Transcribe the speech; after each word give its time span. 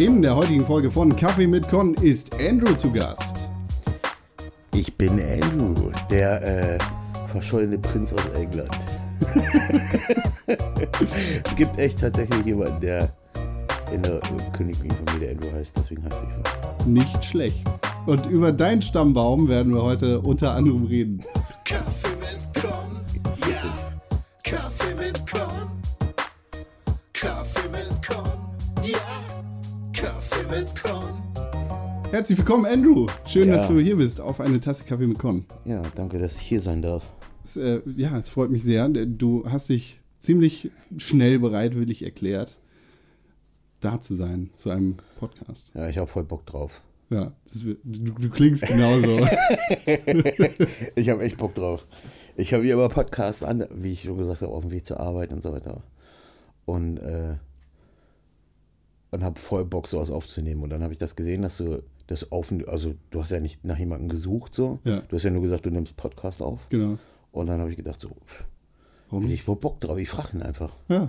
In 0.00 0.22
der 0.22 0.34
heutigen 0.34 0.64
Folge 0.64 0.90
von 0.90 1.14
Kaffee 1.14 1.46
mit 1.46 1.68
Con 1.68 1.92
ist 1.92 2.34
Andrew 2.40 2.74
zu 2.74 2.90
Gast. 2.90 3.36
Ich 4.74 4.96
bin 4.96 5.20
Andrew, 5.20 5.90
der 6.10 6.42
äh, 6.42 6.78
verschollene 7.30 7.76
Prinz 7.76 8.10
aus 8.14 8.24
England. 8.34 8.70
es 11.44 11.54
gibt 11.54 11.76
echt 11.78 12.00
tatsächlich 12.00 12.46
jemanden, 12.46 12.80
der 12.80 13.10
in 13.92 14.02
der 14.02 14.20
königlichen 14.54 14.96
Familie 15.04 15.32
Andrew 15.32 15.52
heißt, 15.52 15.76
deswegen 15.76 16.02
heißt 16.02 16.16
ich 16.26 16.34
so. 16.34 16.88
Nicht 16.88 17.22
schlecht. 17.22 17.60
Und 18.06 18.24
über 18.24 18.52
deinen 18.52 18.80
Stammbaum 18.80 19.48
werden 19.48 19.74
wir 19.74 19.82
heute 19.82 20.22
unter 20.22 20.54
anderem 20.54 20.84
reden. 20.84 21.20
Herzlich 32.30 32.46
willkommen, 32.46 32.66
Andrew. 32.66 33.08
Schön, 33.26 33.48
Ja. 33.48 33.56
dass 33.56 33.66
du 33.66 33.80
hier 33.80 33.96
bist 33.96 34.20
auf 34.20 34.38
eine 34.38 34.60
Tasse 34.60 34.84
Kaffee 34.84 35.08
mit 35.08 35.18
Con. 35.18 35.46
Ja, 35.64 35.82
danke, 35.96 36.16
dass 36.18 36.36
ich 36.36 36.42
hier 36.42 36.60
sein 36.60 36.80
darf. 36.80 37.02
Es, 37.42 37.56
äh, 37.56 37.80
ja, 37.96 38.16
es 38.16 38.28
freut 38.28 38.52
mich 38.52 38.62
sehr. 38.62 38.88
Du 38.88 39.50
hast 39.50 39.68
dich 39.68 40.00
ziemlich 40.20 40.70
schnell 40.96 41.40
bereitwillig 41.40 42.04
erklärt, 42.04 42.60
da 43.80 44.00
zu 44.00 44.14
sein, 44.14 44.50
zu 44.54 44.70
einem 44.70 44.98
Podcast. 45.18 45.72
Ja, 45.74 45.88
ich 45.88 45.98
habe 45.98 46.06
voll 46.06 46.22
Bock 46.22 46.46
drauf. 46.46 46.80
Ja, 47.08 47.32
das, 47.52 47.62
du, 47.62 47.74
du 47.82 48.30
klingst 48.30 48.64
genauso. 48.64 49.26
Ich 50.94 51.08
habe 51.08 51.24
echt 51.24 51.36
Bock 51.36 51.56
drauf. 51.56 51.84
Ich 52.36 52.54
habe 52.54 52.62
hier 52.62 52.74
immer 52.74 52.90
Podcasts 52.90 53.42
an, 53.42 53.66
wie 53.74 53.90
ich 53.90 54.02
schon 54.02 54.18
gesagt 54.18 54.42
habe, 54.42 54.52
auf 54.52 54.62
dem 54.62 54.70
Weg 54.70 54.86
zur 54.86 55.00
Arbeit 55.00 55.32
und 55.32 55.42
so 55.42 55.50
weiter. 55.50 55.82
Und, 56.64 56.98
äh, 56.98 57.38
und 59.10 59.24
habe 59.24 59.40
voll 59.40 59.64
Bock, 59.64 59.88
sowas 59.88 60.12
aufzunehmen. 60.12 60.62
Und 60.62 60.70
dann 60.70 60.84
habe 60.84 60.92
ich 60.92 61.00
das 61.00 61.16
gesehen, 61.16 61.42
dass 61.42 61.56
du 61.56 61.82
das 62.10 62.32
auf, 62.32 62.52
also 62.66 62.94
du 63.10 63.20
hast 63.20 63.30
ja 63.30 63.38
nicht 63.38 63.64
nach 63.64 63.78
jemandem 63.78 64.08
gesucht, 64.08 64.52
so. 64.52 64.80
Ja. 64.84 65.00
Du 65.08 65.14
hast 65.14 65.22
ja 65.22 65.30
nur 65.30 65.42
gesagt, 65.42 65.64
du 65.64 65.70
nimmst 65.70 65.96
Podcast 65.96 66.42
auf. 66.42 66.68
genau. 66.68 66.98
Und 67.30 67.46
dann 67.46 67.60
habe 67.60 67.70
ich 67.70 67.76
gedacht, 67.76 68.00
so, 68.00 68.08
pff, 68.08 68.44
Warum 69.10 69.26
nicht? 69.26 69.34
ich 69.42 69.48
wohl 69.48 69.54
Bock 69.54 69.80
drauf, 69.80 69.96
ich 69.96 70.08
frage 70.08 70.36
ihn 70.36 70.42
einfach. 70.42 70.74
Ja. 70.88 71.08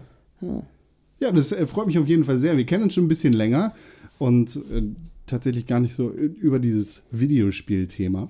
Ja, 1.20 1.32
das 1.32 1.52
äh, 1.52 1.66
freut 1.66 1.88
mich 1.88 1.98
auf 1.98 2.08
jeden 2.08 2.24
Fall 2.24 2.38
sehr. 2.38 2.56
Wir 2.56 2.68
kennen 2.68 2.84
uns 2.84 2.94
schon 2.94 3.06
ein 3.06 3.08
bisschen 3.08 3.34
länger 3.34 3.74
und 4.20 4.56
äh, 4.56 4.84
tatsächlich 5.26 5.66
gar 5.66 5.80
nicht 5.80 5.96
so 5.96 6.12
über 6.12 6.60
dieses 6.60 7.02
Videospielthema. 7.10 8.30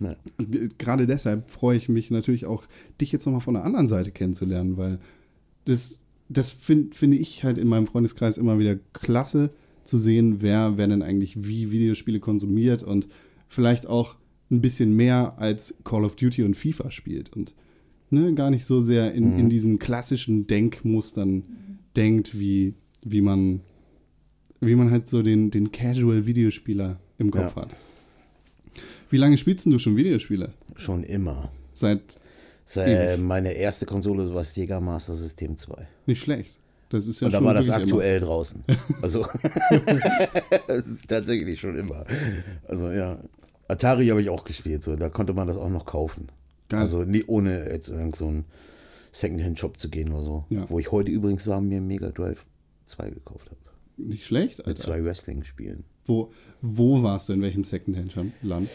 Ja. 0.00 0.16
Gerade 0.78 1.06
deshalb 1.06 1.50
freue 1.50 1.76
ich 1.76 1.90
mich 1.90 2.10
natürlich 2.10 2.46
auch, 2.46 2.64
dich 2.98 3.12
jetzt 3.12 3.26
nochmal 3.26 3.42
von 3.42 3.54
der 3.54 3.64
anderen 3.64 3.88
Seite 3.88 4.10
kennenzulernen, 4.10 4.78
weil 4.78 4.98
das, 5.66 6.00
das 6.30 6.48
finde 6.50 6.96
finde 6.96 7.18
ich 7.18 7.44
halt 7.44 7.58
in 7.58 7.68
meinem 7.68 7.86
Freundeskreis 7.86 8.38
immer 8.38 8.58
wieder 8.58 8.76
klasse 8.94 9.50
zu 9.86 9.98
sehen, 9.98 10.36
wer, 10.40 10.76
wer 10.76 10.86
denn 10.88 11.02
eigentlich 11.02 11.46
wie 11.46 11.70
Videospiele 11.70 12.20
konsumiert 12.20 12.82
und 12.82 13.08
vielleicht 13.48 13.86
auch 13.86 14.16
ein 14.50 14.60
bisschen 14.60 14.94
mehr 14.94 15.34
als 15.38 15.74
Call 15.84 16.04
of 16.04 16.16
Duty 16.16 16.42
und 16.44 16.56
FIFA 16.56 16.90
spielt 16.90 17.34
und 17.36 17.54
ne, 18.10 18.32
gar 18.34 18.50
nicht 18.50 18.64
so 18.64 18.80
sehr 18.80 19.12
in, 19.14 19.38
in 19.38 19.50
diesen 19.50 19.78
klassischen 19.78 20.46
Denkmustern 20.46 21.42
denkt, 21.96 22.38
wie, 22.38 22.74
wie 23.04 23.20
man 23.20 23.60
wie 24.60 24.74
man 24.74 24.90
halt 24.90 25.08
so 25.08 25.22
den, 25.22 25.50
den 25.50 25.70
Casual-Videospieler 25.70 26.98
im 27.18 27.30
Kopf 27.30 27.56
Ja. 27.56 27.62
hat. 27.62 27.76
Wie 29.10 29.18
lange 29.18 29.36
spielst 29.36 29.64
denn 29.66 29.72
du 29.72 29.78
schon 29.78 29.96
Videospiele? 29.96 30.52
Schon 30.76 31.02
immer. 31.04 31.50
Seit 31.74 32.18
Seit 32.64 33.20
meine 33.20 33.52
erste 33.52 33.86
Konsole 33.86 34.32
war 34.34 34.42
Sega 34.44 34.80
Master 34.80 35.14
System 35.14 35.56
2. 35.56 35.86
nicht 36.06 36.20
schlecht. 36.20 36.58
Das 36.88 37.06
ist 37.06 37.20
ja 37.20 37.26
Und 37.26 37.32
da 37.34 37.42
war 37.42 37.54
das 37.54 37.68
aktuell 37.70 38.20
draußen. 38.20 38.62
Also, 39.02 39.26
das 40.68 40.86
ist 40.86 41.08
tatsächlich 41.08 41.60
schon 41.60 41.76
immer. 41.76 42.04
Also, 42.68 42.90
ja. 42.90 43.18
Atari 43.68 44.06
habe 44.08 44.22
ich 44.22 44.30
auch 44.30 44.44
gespielt, 44.44 44.84
so. 44.84 44.94
Da 44.96 45.08
konnte 45.08 45.32
man 45.32 45.48
das 45.48 45.56
auch 45.56 45.68
noch 45.68 45.86
kaufen. 45.86 46.28
Geil. 46.68 46.80
Also, 46.80 47.02
nie, 47.02 47.24
ohne 47.26 47.68
jetzt 47.70 47.88
irgend 47.88 48.16
so 48.16 48.28
einen 48.28 48.44
Secondhand-Shop 49.12 49.78
zu 49.78 49.88
gehen 49.88 50.12
oder 50.12 50.22
so. 50.22 50.44
Ja. 50.50 50.66
Wo 50.68 50.78
ich 50.78 50.92
heute 50.92 51.10
übrigens 51.10 51.46
war, 51.46 51.60
mir 51.60 51.80
Mega 51.80 52.10
Drive 52.10 52.44
2 52.86 53.10
gekauft 53.10 53.46
habe. 53.46 53.56
Immer 53.98 54.08
nicht 54.10 54.26
schlecht, 54.26 54.58
Mit 54.58 54.66
Alter. 54.68 54.80
zwei 54.82 55.02
Wrestling-Spielen. 55.04 55.84
Wo, 56.04 56.30
wo 56.62 57.02
warst 57.02 57.28
du, 57.28 57.32
in 57.32 57.42
welchem 57.42 57.64
Secondhand-Land? 57.64 58.68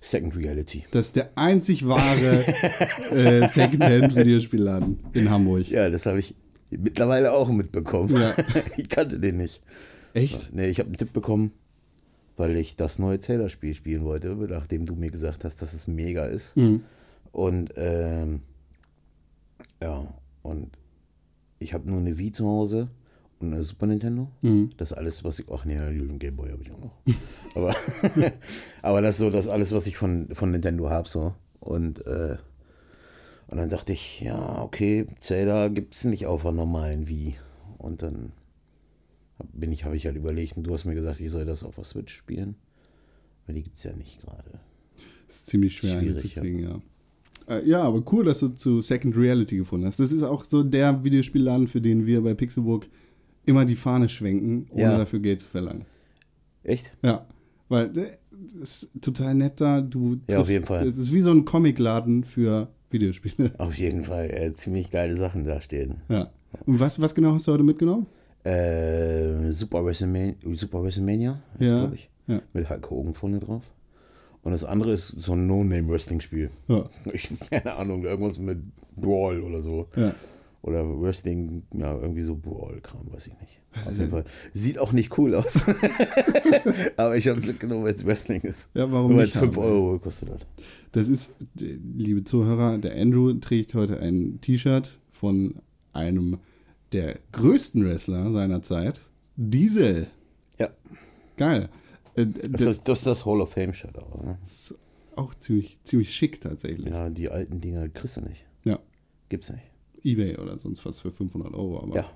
Second 0.00 0.36
Reality. 0.36 0.84
Das 0.90 1.06
ist 1.06 1.16
der 1.16 1.30
einzig 1.34 1.86
wahre 1.86 2.44
äh, 3.10 3.48
Secondhand-Videospielladen 3.48 4.98
in 5.12 5.28
Hamburg. 5.28 5.68
Ja, 5.68 5.90
das 5.90 6.06
habe 6.06 6.20
ich 6.20 6.34
mittlerweile 6.70 7.32
auch 7.32 7.48
mitbekommen. 7.48 8.16
Ja. 8.16 8.34
Ich 8.76 8.88
kannte 8.88 9.18
den 9.18 9.36
nicht. 9.36 9.62
Echt? 10.14 10.52
Nee, 10.52 10.68
ich 10.68 10.78
habe 10.78 10.88
einen 10.88 10.96
Tipp 10.96 11.12
bekommen, 11.12 11.52
weil 12.36 12.56
ich 12.56 12.76
das 12.76 12.98
neue 12.98 13.20
Zelda-Spiel 13.20 13.74
spielen 13.74 14.04
wollte, 14.04 14.28
nachdem 14.28 14.86
du 14.86 14.94
mir 14.94 15.10
gesagt 15.10 15.44
hast, 15.44 15.60
dass 15.62 15.74
es 15.74 15.86
mega 15.86 16.24
ist. 16.24 16.56
Mhm. 16.56 16.82
Und 17.32 17.72
ähm, 17.76 18.42
ja, 19.82 20.14
und 20.42 20.78
ich 21.58 21.74
habe 21.74 21.88
nur 21.88 22.00
eine 22.00 22.18
Wii 22.18 22.32
zu 22.32 22.46
Hause 22.46 22.88
und 23.40 23.52
eine 23.52 23.62
Super 23.62 23.86
Nintendo. 23.86 24.28
Mhm. 24.42 24.70
Das 24.76 24.92
ist 24.92 24.96
alles, 24.96 25.24
was 25.24 25.38
ich. 25.38 25.46
Ach 25.50 25.64
nee, 25.64 25.76
den 25.76 26.18
Game 26.18 26.36
Boy 26.36 26.50
habe 26.50 26.62
ich 26.62 26.72
auch 26.72 26.78
noch. 26.78 26.92
aber, 27.54 27.74
aber 28.82 29.02
das 29.02 29.16
ist 29.16 29.18
so 29.18 29.30
das 29.30 29.48
alles, 29.48 29.72
was 29.72 29.86
ich 29.86 29.96
von, 29.96 30.28
von 30.34 30.50
Nintendo 30.50 30.90
habe. 30.90 31.08
So. 31.08 31.34
Und, 31.60 32.06
äh, 32.06 32.36
und 33.48 33.56
dann 33.58 33.70
dachte 33.70 33.92
ich, 33.92 34.20
ja, 34.20 34.62
okay, 34.62 35.06
Zelda 35.20 35.68
gibt 35.68 35.94
es 35.94 36.04
nicht 36.04 36.26
auf 36.26 36.44
einer 36.46 36.56
normalen 36.56 37.08
Wii. 37.08 37.36
Und 37.78 38.02
dann 38.02 38.32
bin 39.52 39.72
ich, 39.72 39.84
habe 39.84 39.96
ich 39.96 40.06
halt 40.06 40.16
überlegt, 40.16 40.56
und 40.56 40.64
du 40.64 40.72
hast 40.74 40.84
mir 40.84 40.94
gesagt, 40.94 41.20
ich 41.20 41.30
soll 41.30 41.44
das 41.44 41.64
auf 41.64 41.76
der 41.76 41.84
Switch 41.84 42.14
spielen. 42.14 42.56
Weil 43.46 43.54
die 43.54 43.62
gibt 43.62 43.76
es 43.76 43.84
ja 43.84 43.94
nicht 43.94 44.20
gerade. 44.20 44.60
ist 45.28 45.46
ziemlich 45.46 45.76
schwer 45.76 45.98
Schwierig, 45.98 46.22
hinzukriegen, 46.22 46.60
ja. 46.60 46.80
Äh, 47.48 47.66
ja, 47.66 47.82
aber 47.82 48.02
cool, 48.12 48.24
dass 48.26 48.40
du 48.40 48.48
zu 48.48 48.82
Second 48.82 49.16
Reality 49.16 49.56
gefunden 49.56 49.86
hast. 49.86 49.98
Das 49.98 50.12
ist 50.12 50.22
auch 50.22 50.44
so 50.46 50.62
der 50.62 51.02
Videospielladen, 51.02 51.68
für 51.68 51.80
den 51.80 52.04
wir 52.04 52.20
bei 52.22 52.34
Pixelburg 52.34 52.86
immer 53.46 53.64
die 53.64 53.76
Fahne 53.76 54.10
schwenken, 54.10 54.66
ohne 54.70 54.82
Ja. 54.82 54.98
dafür 54.98 55.20
Geld 55.20 55.40
zu 55.40 55.48
verlangen. 55.48 55.86
Echt? 56.62 56.92
Ja, 57.02 57.26
weil 57.70 57.96
äh, 57.96 58.18
das 58.60 58.82
ist 58.82 58.90
total 59.00 59.34
nett 59.34 59.60
da. 59.60 59.80
Du 59.80 60.20
Ja, 60.28 60.40
auf 60.40 60.50
jeden 60.50 60.66
Fall. 60.66 60.86
Es 60.86 60.98
ist 60.98 61.12
wie 61.14 61.22
so 61.22 61.30
ein 61.30 61.46
Comicladen 61.46 62.24
für 62.24 62.68
Videospiele. 62.90 63.52
Auf 63.58 63.76
jeden 63.78 64.04
Fall 64.04 64.30
äh, 64.30 64.52
ziemlich 64.54 64.90
geile 64.90 65.16
Sachen 65.16 65.44
da 65.44 65.60
stehen. 65.60 65.96
Ja. 66.08 66.30
Und 66.66 66.80
was, 66.80 67.00
was 67.00 67.14
genau 67.14 67.32
hast 67.34 67.46
du 67.46 67.52
heute 67.52 67.62
mitgenommen? 67.64 68.06
Äh, 68.44 69.50
Super 69.52 69.84
WrestleMania, 69.84 70.34
Super 70.54 70.82
WrestleMania 70.82 71.40
Ja, 71.58 71.90
ich. 71.92 72.08
ja. 72.26 72.40
Mit 72.52 72.70
Hulk 72.70 72.90
Hogan 72.90 73.14
vorne 73.14 73.38
drauf. 73.40 73.62
Und 74.42 74.52
das 74.52 74.64
andere 74.64 74.92
ist 74.92 75.08
so 75.08 75.32
ein 75.32 75.46
No-Name-Wrestling-Spiel. 75.46 76.50
Ja. 76.68 76.88
Ich, 77.12 77.28
keine 77.50 77.74
Ahnung, 77.74 78.04
irgendwas 78.04 78.38
mit 78.38 78.58
Brawl 78.96 79.42
oder 79.42 79.60
so. 79.62 79.88
Ja. 79.96 80.14
Oder 80.62 80.84
Wrestling, 81.00 81.62
ja, 81.72 81.96
irgendwie 81.96 82.22
so 82.22 82.34
Brawl-Kram, 82.34 83.12
weiß 83.12 83.28
ich 83.28 83.38
nicht. 83.40 83.60
Auf 83.86 83.92
jeden 83.96 84.10
Fall. 84.10 84.24
Sieht 84.54 84.78
auch 84.78 84.90
nicht 84.92 85.16
cool 85.16 85.34
aus. 85.36 85.62
Aber 86.96 87.16
ich 87.16 87.28
habe 87.28 87.38
es 87.38 87.46
mitgenommen, 87.46 87.84
weil 87.84 87.94
es 87.94 88.04
Wrestling 88.04 88.40
ist. 88.42 88.68
Ja, 88.74 88.90
warum 88.90 89.10
Nur 89.12 89.18
weil 89.18 89.26
nicht 89.26 89.36
es 89.36 89.40
5 89.40 89.56
haben? 89.56 89.62
Euro 89.64 89.92
gekostet 89.92 90.30
hat. 90.30 90.46
Das 90.92 91.08
ist, 91.08 91.32
liebe 91.54 92.24
Zuhörer, 92.24 92.78
der 92.78 92.96
Andrew 93.00 93.32
trägt 93.34 93.74
heute 93.74 94.00
ein 94.00 94.40
T-Shirt 94.40 94.98
von 95.12 95.54
einem 95.92 96.38
der 96.92 97.18
größten 97.32 97.84
Wrestler 97.84 98.32
seiner 98.32 98.62
Zeit, 98.62 99.00
Diesel. 99.36 100.08
Ja. 100.58 100.70
Geil. 101.36 101.68
Äh, 102.16 102.26
Das, 102.26 102.50
Das, 102.50 102.60
ist, 102.62 102.88
das 102.88 102.98
ist 102.98 103.06
das 103.06 103.24
Hall 103.26 103.40
of 103.40 103.52
Fame-Shirt 103.52 103.96
auch. 103.96 104.22
Ne? 104.24 104.38
ist 104.42 104.74
auch 105.14 105.34
ziemlich, 105.34 105.78
ziemlich 105.84 106.12
schick 106.14 106.40
tatsächlich. 106.40 106.88
Ja, 106.92 107.10
die 107.10 107.28
alten 107.28 107.60
Dinger 107.60 107.88
kriegst 107.88 108.16
du 108.16 108.22
nicht. 108.22 108.44
Ja. 108.64 108.80
Gibt's 109.28 109.50
nicht. 109.50 109.67
Ebay 110.04 110.36
oder 110.36 110.58
sonst 110.58 110.84
was 110.84 110.98
für 111.00 111.10
500 111.12 111.52
Euro. 111.54 111.80
Aber 111.82 111.94
Ja. 111.96 112.10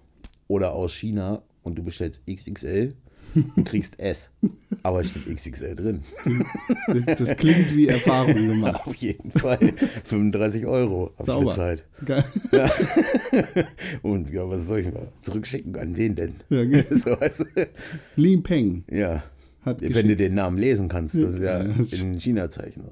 Oder 0.48 0.72
aus 0.74 0.92
China 0.94 1.42
und 1.62 1.76
du 1.76 1.82
bestellst 1.82 2.20
XXL 2.26 2.94
und 3.56 3.64
kriegst 3.64 3.98
S. 3.98 4.30
Aber 4.82 5.00
es 5.00 5.10
steht 5.10 5.24
XXL 5.26 5.74
drin. 5.74 6.02
das, 6.88 7.16
das 7.18 7.36
klingt 7.38 7.74
wie 7.74 7.88
Erfahrung 7.88 8.34
gemacht. 8.48 8.86
Auf 8.86 8.94
jeden 8.96 9.30
Fall. 9.30 9.58
35 10.04 10.66
Euro 10.66 11.12
habe 11.18 11.40
ich 11.40 11.46
bezahlt. 11.48 11.84
Geil. 12.04 12.24
Und 14.02 14.30
ja, 14.30 14.46
was 14.50 14.66
soll 14.66 14.80
ich 14.80 14.92
mal 14.92 15.08
zurückschicken? 15.22 15.76
An 15.76 15.96
wen 15.96 16.14
denn? 16.14 16.34
Ja, 16.50 16.64
ge- 16.64 16.84
so, 16.90 17.10
weißt 17.18 17.40
du? 17.56 17.68
Li 18.16 18.36
Peng 18.38 18.84
ja. 18.90 19.22
Wenn 19.64 19.76
geschickt. 19.78 20.08
du 20.10 20.16
den 20.16 20.34
Namen 20.34 20.58
lesen 20.58 20.88
kannst, 20.88 21.14
das 21.14 21.34
ist 21.34 21.42
ja 21.42 21.62
Ja, 21.62 21.68
das 21.68 21.92
in 21.92 22.18
China-Zeichen. 22.20 22.82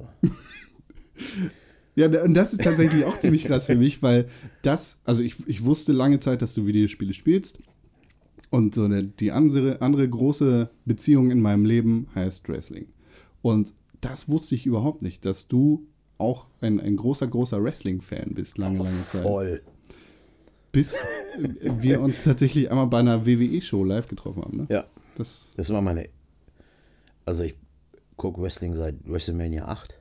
Ja, 1.96 2.06
und 2.22 2.34
das 2.34 2.52
ist 2.52 2.62
tatsächlich 2.62 3.04
auch 3.04 3.18
ziemlich 3.18 3.44
krass 3.44 3.66
für 3.66 3.76
mich, 3.76 4.02
weil 4.02 4.28
das, 4.62 5.00
also 5.04 5.22
ich, 5.22 5.36
ich 5.46 5.64
wusste 5.64 5.92
lange 5.92 6.20
Zeit, 6.20 6.40
dass 6.42 6.54
du 6.54 6.66
Videospiele 6.66 7.14
spielst. 7.14 7.58
Und 8.50 8.74
so 8.74 8.84
eine, 8.84 9.04
die 9.04 9.30
andere, 9.30 9.80
andere 9.80 10.08
große 10.08 10.70
Beziehung 10.84 11.30
in 11.30 11.40
meinem 11.40 11.64
Leben 11.64 12.08
heißt 12.14 12.48
Wrestling. 12.48 12.86
Und 13.42 13.72
das 14.00 14.28
wusste 14.28 14.54
ich 14.54 14.66
überhaupt 14.66 15.02
nicht, 15.02 15.24
dass 15.24 15.46
du 15.46 15.86
auch 16.18 16.48
ein, 16.60 16.80
ein 16.80 16.96
großer, 16.96 17.26
großer 17.26 17.62
Wrestling-Fan 17.62 18.34
bist, 18.34 18.58
lange, 18.58 18.78
lange 18.82 19.06
Zeit. 19.06 19.22
Voll. 19.22 19.62
Bis 20.72 20.96
wir 21.62 22.00
uns 22.00 22.22
tatsächlich 22.22 22.70
einmal 22.70 22.86
bei 22.86 23.00
einer 23.00 23.26
WWE-Show 23.26 23.84
live 23.84 24.08
getroffen 24.08 24.42
haben. 24.42 24.56
Ne? 24.56 24.66
Ja. 24.68 24.84
Das, 25.16 25.48
Das 25.56 25.70
war 25.70 25.82
meine. 25.82 26.08
Also 27.24 27.42
ich 27.42 27.54
gucke 28.16 28.40
Wrestling 28.40 28.74
seit 28.74 28.96
WrestleMania 29.04 29.66
8. 29.66 29.99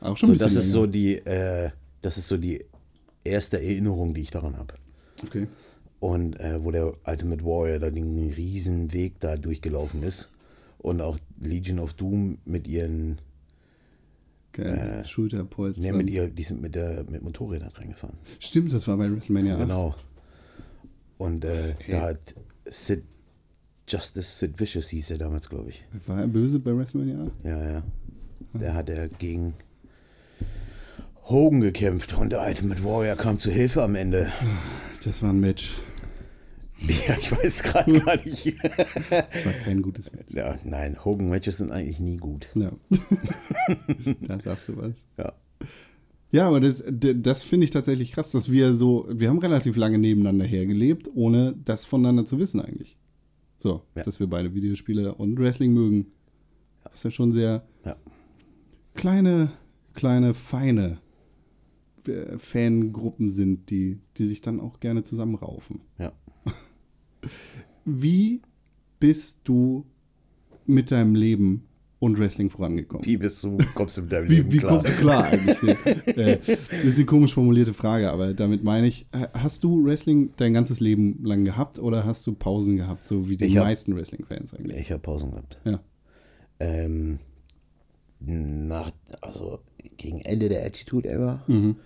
Auch 0.00 0.16
schon 0.16 0.28
So, 0.28 0.32
ein 0.32 0.38
bisschen 0.38 0.54
das 0.56 0.64
ist 0.66 0.72
so 0.72 0.86
die, 0.86 1.16
äh, 1.16 1.70
das 2.02 2.18
ist 2.18 2.28
so 2.28 2.36
die 2.36 2.64
erste 3.24 3.58
Erinnerung, 3.60 4.14
die 4.14 4.22
ich 4.22 4.30
daran 4.30 4.56
habe. 4.56 4.74
Okay. 5.24 5.46
Und 6.00 6.38
äh, 6.38 6.62
wo 6.62 6.70
der 6.70 6.92
Ultimate 7.06 7.44
Warrior 7.44 7.78
da 7.78 7.90
den 7.90 8.16
riesen 8.30 8.92
Weg 8.92 9.18
da 9.20 9.36
durchgelaufen 9.36 10.02
ist. 10.02 10.30
Und 10.78 11.00
auch 11.00 11.18
Legion 11.40 11.78
of 11.78 11.94
Doom 11.94 12.38
mit 12.44 12.68
ihren, 12.68 13.18
Geil. 14.52 15.04
Schulterpolster. 15.06 15.82
ne, 15.82 15.92
mit 15.92 16.08
ihr, 16.08 16.28
die 16.28 16.42
sind 16.42 16.62
mit 16.62 16.74
der 16.74 17.04
mit 17.10 17.22
Motorrädern 17.22 17.70
reingefahren. 17.70 18.16
Stimmt, 18.38 18.72
das 18.72 18.86
war 18.86 18.96
bei 18.96 19.10
WrestleMania 19.10 19.54
8. 19.54 19.60
Genau. 19.60 19.94
Und 21.18 21.44
äh, 21.44 21.74
da 21.88 22.02
hat 22.02 22.34
Sid 22.70 23.02
Justice 23.88 24.38
Sid 24.38 24.58
Vicious 24.60 24.88
hieß 24.88 25.10
er 25.12 25.18
damals, 25.18 25.48
glaube 25.48 25.70
ich. 25.70 25.84
War 26.06 26.20
er 26.20 26.26
böse 26.26 26.58
bei 26.58 26.76
WrestleMania 26.76 27.24
8? 27.24 27.32
Ja, 27.44 27.70
ja. 27.72 27.82
Der 28.54 28.74
hat 28.74 28.88
er 28.88 29.08
gegen 29.08 29.54
Hogan 31.28 31.60
gekämpft 31.60 32.16
und 32.16 32.30
der 32.30 32.46
Ultimate 32.46 32.84
Warrior 32.84 33.16
kam 33.16 33.38
zu 33.38 33.50
Hilfe 33.50 33.82
am 33.82 33.94
Ende. 33.96 34.32
Das 35.04 35.22
war 35.22 35.30
ein 35.30 35.40
Match. 35.40 35.74
Ja, 36.78 37.16
ich 37.18 37.32
weiß 37.32 37.62
gerade 37.62 37.98
gar 38.00 38.16
nicht. 38.24 38.56
Das 39.10 39.46
war 39.46 39.52
kein 39.64 39.82
gutes 39.82 40.12
Match. 40.12 40.32
Ja, 40.32 40.56
nein, 40.62 41.02
Hogan-Matches 41.04 41.56
sind 41.56 41.72
eigentlich 41.72 41.98
nie 42.00 42.18
gut. 42.18 42.46
Ja. 42.54 42.70
da 44.20 44.38
sagst 44.40 44.68
du 44.68 44.76
was. 44.76 44.92
Ja. 45.18 45.32
Ja, 46.32 46.48
aber 46.48 46.60
das, 46.60 46.84
das 46.86 47.42
finde 47.42 47.64
ich 47.64 47.70
tatsächlich 47.70 48.12
krass, 48.12 48.30
dass 48.30 48.50
wir 48.50 48.74
so, 48.74 49.06
wir 49.10 49.28
haben 49.30 49.38
relativ 49.38 49.76
lange 49.76 49.98
nebeneinander 49.98 50.44
hergelebt, 50.44 51.08
ohne 51.14 51.54
das 51.64 51.86
voneinander 51.86 52.26
zu 52.26 52.38
wissen 52.38 52.60
eigentlich. 52.60 52.98
So, 53.58 53.82
Ja. 53.96 54.02
dass 54.02 54.20
wir 54.20 54.26
beide 54.28 54.54
Videospiele 54.54 55.14
und 55.14 55.38
Wrestling 55.38 55.72
mögen. 55.72 56.06
Was 56.84 57.02
ja 57.04 57.10
schon 57.10 57.32
sehr 57.32 57.64
Ja. 57.84 57.96
kleine, 58.94 59.52
kleine, 59.94 60.34
feine 60.34 60.98
äh, 62.08 62.38
Fangruppen 62.38 63.30
sind, 63.30 63.70
die, 63.70 63.98
die 64.16 64.26
sich 64.26 64.40
dann 64.40 64.60
auch 64.60 64.80
gerne 64.80 65.02
zusammenraufen. 65.02 65.80
Ja. 65.98 66.12
Wie 67.84 68.42
bist 69.00 69.40
du 69.44 69.84
mit 70.66 70.90
deinem 70.90 71.14
Leben 71.14 71.64
und 71.98 72.18
Wrestling 72.18 72.50
vorangekommen? 72.50 73.04
Wie 73.06 73.16
bist 73.16 73.42
du, 73.42 73.58
kommst 73.74 73.96
du 73.96 74.02
mit 74.02 74.12
deinem 74.12 74.28
Wie, 74.28 74.36
Leben 74.36 74.52
wie 74.52 74.58
klar? 74.58 74.72
kommst 74.72 74.88
du 74.88 74.92
klar 74.92 75.24
eigentlich? 75.24 75.62
äh, 76.06 76.38
das 76.46 76.84
ist 76.84 76.96
eine 76.96 77.06
komisch 77.06 77.34
formulierte 77.34 77.74
Frage, 77.74 78.10
aber 78.10 78.34
damit 78.34 78.64
meine 78.64 78.86
ich, 78.86 79.06
hast 79.32 79.64
du 79.64 79.84
Wrestling 79.84 80.30
dein 80.36 80.52
ganzes 80.52 80.80
Leben 80.80 81.24
lang 81.24 81.44
gehabt 81.44 81.78
oder 81.78 82.04
hast 82.04 82.26
du 82.26 82.34
Pausen 82.34 82.76
gehabt, 82.76 83.08
so 83.08 83.28
wie 83.28 83.36
die 83.36 83.44
Ich 83.46 83.54
meisten 83.54 83.96
Wrestling-Fans 83.96 84.54
eigentlich? 84.54 84.80
Ich 84.80 84.92
habe 84.92 85.00
Pausen 85.00 85.30
gehabt. 85.30 85.58
Ja. 85.64 85.80
Ähm, 86.58 87.18
nach, 88.20 88.90
also 89.20 89.60
gegen 89.96 90.20
Ende 90.20 90.48
der 90.48 90.64
Attitude-Era 90.66 91.44
Mhm. 91.46 91.76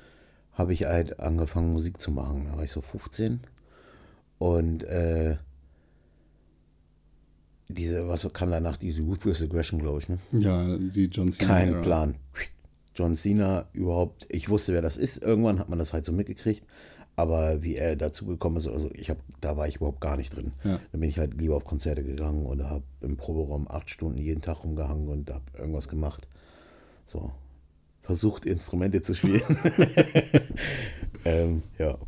Habe 0.61 0.75
ich 0.75 0.85
halt 0.85 1.21
angefangen, 1.21 1.73
Musik 1.73 2.01
zu 2.01 2.11
machen. 2.11 2.47
Da 2.51 2.57
war 2.57 2.65
ich 2.65 2.71
so 2.71 2.83
15. 2.83 3.41
Und 4.39 4.85
äh, 4.85 5.37
diese, 7.69 8.09
was 8.09 8.31
kam 8.33 8.51
danach? 8.51 8.77
Diese 8.77 9.03
Ruthless 9.03 9.43
Aggression, 9.43 9.81
glaube 9.81 10.01
ich. 10.01 10.09
Ne? 10.09 10.19
Ja, 10.33 10.77
die 10.77 11.07
John 11.07 11.33
Cena. 11.33 11.49
Kein 11.49 11.73
Era. 11.73 11.81
Plan. 11.81 12.15
John 12.95 13.17
Cena 13.17 13.67
überhaupt, 13.73 14.27
ich 14.29 14.49
wusste, 14.51 14.75
wer 14.75 14.83
das 14.83 14.97
ist. 14.97 15.23
Irgendwann 15.23 15.59
hat 15.59 15.71
man 15.71 15.79
das 15.79 15.93
halt 15.93 16.05
so 16.05 16.13
mitgekriegt. 16.13 16.65
Aber 17.17 17.63
wie 17.63 17.77
er 17.77 17.97
dazu 17.97 18.27
gekommen 18.27 18.59
ist, 18.59 18.69
also 18.69 18.91
ich 18.93 19.11
habe, 19.11 19.21
da 19.41 19.57
war 19.57 19.67
ich 19.67 19.77
überhaupt 19.77 20.01
gar 20.01 20.17
nicht 20.17 20.35
drin. 20.35 20.53
Ja. 20.65 20.79
Da 20.93 20.99
bin 20.99 21.09
ich 21.09 21.19
halt 21.19 21.35
lieber 21.39 21.57
auf 21.57 21.65
Konzerte 21.65 22.03
gegangen 22.03 22.45
oder 22.45 22.69
habe 22.69 22.85
im 23.01 23.17
Proberaum 23.17 23.67
acht 23.69 23.89
Stunden 23.91 24.19
jeden 24.19 24.43
Tag 24.43 24.63
rumgehangen 24.65 25.09
und 25.09 25.31
habe 25.31 25.45
irgendwas 25.59 25.89
gemacht. 25.89 26.27
So. 27.07 27.33
Versucht, 28.03 28.47
Instrumente 28.47 29.03
zu 29.03 29.15
spielen. 29.15 29.43
ähm, 31.25 31.63
ja. 31.79 31.99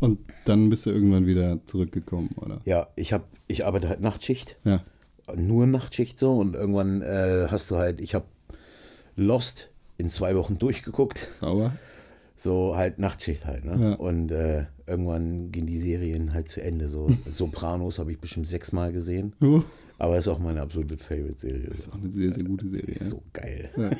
Und 0.00 0.18
dann 0.44 0.68
bist 0.68 0.86
du 0.86 0.90
irgendwann 0.90 1.26
wieder 1.26 1.60
zurückgekommen, 1.66 2.30
oder? 2.36 2.60
Ja, 2.64 2.88
ich 2.96 3.12
habe, 3.12 3.24
ich 3.46 3.64
arbeite 3.64 3.88
halt 3.88 4.00
Nachtschicht. 4.00 4.56
Ja. 4.64 4.82
nur 5.34 5.66
Nachtschicht 5.66 6.18
so 6.18 6.38
und 6.38 6.54
irgendwann 6.54 7.02
äh, 7.02 7.46
hast 7.50 7.70
du 7.70 7.76
halt, 7.76 8.00
ich 8.00 8.14
habe 8.14 8.26
Lost 9.16 9.70
in 9.96 10.10
zwei 10.10 10.34
Wochen 10.36 10.58
durchgeguckt, 10.58 11.28
Sauber. 11.40 11.72
So 12.36 12.76
halt 12.76 12.98
Nachtschicht 12.98 13.44
halt, 13.46 13.64
ne? 13.64 13.90
Ja. 13.90 13.94
Und 13.94 14.30
äh, 14.30 14.66
irgendwann 14.86 15.50
gehen 15.52 15.66
die 15.66 15.78
Serien 15.78 16.34
halt 16.34 16.48
zu 16.48 16.62
Ende. 16.62 16.88
So 16.88 17.10
Sopranos 17.30 17.98
habe 17.98 18.12
ich 18.12 18.18
bestimmt 18.20 18.46
sechsmal 18.46 18.92
gesehen, 18.92 19.34
aber 19.98 20.18
ist 20.18 20.28
auch 20.28 20.38
meine 20.38 20.60
absolute 20.62 20.96
Favorite-Serie. 20.96 21.68
ist 21.68 21.90
auch 21.90 21.96
eine 21.96 22.10
sehr, 22.10 22.32
sehr 22.32 22.44
gute 22.44 22.68
Serie. 22.68 22.94
Ist 22.94 23.08
so 23.10 23.22
geil. 23.32 23.70
Ja. 23.76 23.90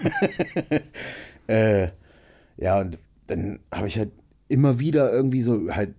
Äh, 1.47 1.89
ja, 2.57 2.81
und 2.81 2.97
dann 3.27 3.61
habe 3.71 3.87
ich 3.87 3.99
halt 3.99 4.11
immer 4.49 4.79
wieder 4.79 5.13
irgendwie 5.13 5.43
so 5.43 5.71
halt 5.71 5.95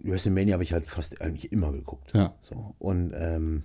WrestleMania 0.00 0.54
habe 0.54 0.62
ich 0.62 0.72
halt 0.72 0.86
fast 0.86 1.20
eigentlich 1.20 1.52
immer 1.52 1.72
geguckt. 1.72 2.12
Ja. 2.14 2.34
So. 2.42 2.74
Und, 2.78 3.12
ähm, 3.14 3.64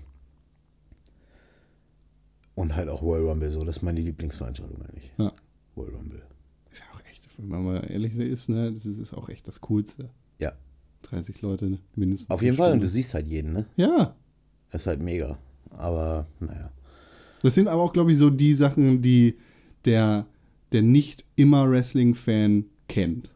und 2.55 2.75
halt 2.75 2.89
auch 2.89 3.01
Royal 3.01 3.27
Rumble, 3.29 3.51
so, 3.51 3.63
das 3.63 3.77
ist 3.77 3.81
meine 3.83 4.01
Lieblingsveranstaltung 4.01 4.81
eigentlich. 4.81 5.11
ja. 5.17 5.31
Royal 5.77 5.93
Rumble. 5.95 6.21
Ist 6.71 6.81
ja 6.81 6.85
auch 6.93 7.01
echt, 7.09 7.27
wenn 7.41 7.49
man 7.49 7.63
mal 7.63 7.91
ehrlich 7.91 8.15
ist, 8.17 8.49
ne, 8.49 8.71
das 8.71 8.85
ist, 8.85 9.13
auch 9.13 9.29
echt 9.29 9.47
das 9.47 9.61
Coolste. 9.61 10.09
Ja, 10.39 10.53
30 11.03 11.41
Leute 11.41 11.69
ne, 11.69 11.79
mindestens. 11.95 12.29
auf 12.29 12.41
jeden 12.41 12.57
Fall. 12.57 12.73
Und 12.73 12.81
du 12.81 12.89
siehst 12.89 13.13
halt 13.13 13.27
jeden, 13.27 13.53
ne? 13.53 13.65
Ja, 13.75 14.15
Das 14.71 14.81
ist 14.83 14.87
halt 14.87 15.01
mega. 15.01 15.37
Aber, 15.71 16.27
naja. 16.39 16.71
Das 17.43 17.55
sind 17.55 17.67
aber 17.67 17.81
auch, 17.81 17.93
glaube 17.93 18.11
ich, 18.11 18.17
so 18.17 18.29
die 18.29 18.53
Sachen, 18.53 19.01
die 19.01 19.35
der, 19.85 20.25
der 20.71 20.81
nicht 20.83 21.25
immer 21.35 21.69
Wrestling-Fan 21.69 22.65
kennt. 22.87 23.31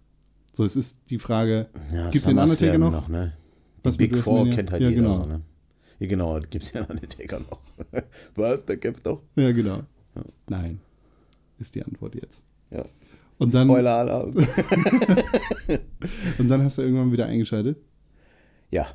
So, 0.53 0.63
es 0.63 0.75
ist 0.75 0.97
die 1.09 1.19
Frage, 1.19 1.67
Ja, 1.91 2.05
gibt 2.11 2.15
es 2.15 2.23
den 2.23 2.37
Undertaker 2.37 2.73
SummerSlam 2.73 2.91
noch? 3.01 3.07
ne? 3.09 3.33
Die 3.79 3.85
Was 3.85 3.97
Big 3.97 4.17
Four 4.17 4.49
kennt 4.51 4.71
halt 4.71 4.81
Ja, 4.81 4.89
jeder 4.89 5.01
genau. 5.01 5.21
so, 5.23 5.25
ne? 5.27 5.41
Ja, 5.99 6.07
genau, 6.07 6.39
gibt 6.49 6.63
es 6.65 6.71
den 6.71 6.83
Undertaker 6.85 7.39
noch. 7.39 7.59
Was? 8.35 8.65
Der 8.65 8.77
kämpft 8.77 9.05
doch? 9.05 9.21
Ja, 9.35 9.51
genau. 9.51 9.81
Nein, 10.47 10.79
ist 11.59 11.73
die 11.75 11.83
Antwort 11.83 12.15
jetzt. 12.15 12.41
Ja. 12.71 12.85
Und 13.37 13.53
dann, 13.53 13.67
Spoiler-Alarm. 13.67 14.33
und 16.37 16.47
dann 16.47 16.63
hast 16.63 16.77
du 16.77 16.83
irgendwann 16.83 17.11
wieder 17.11 17.25
eingeschaltet. 17.25 17.77
ja, 18.71 18.87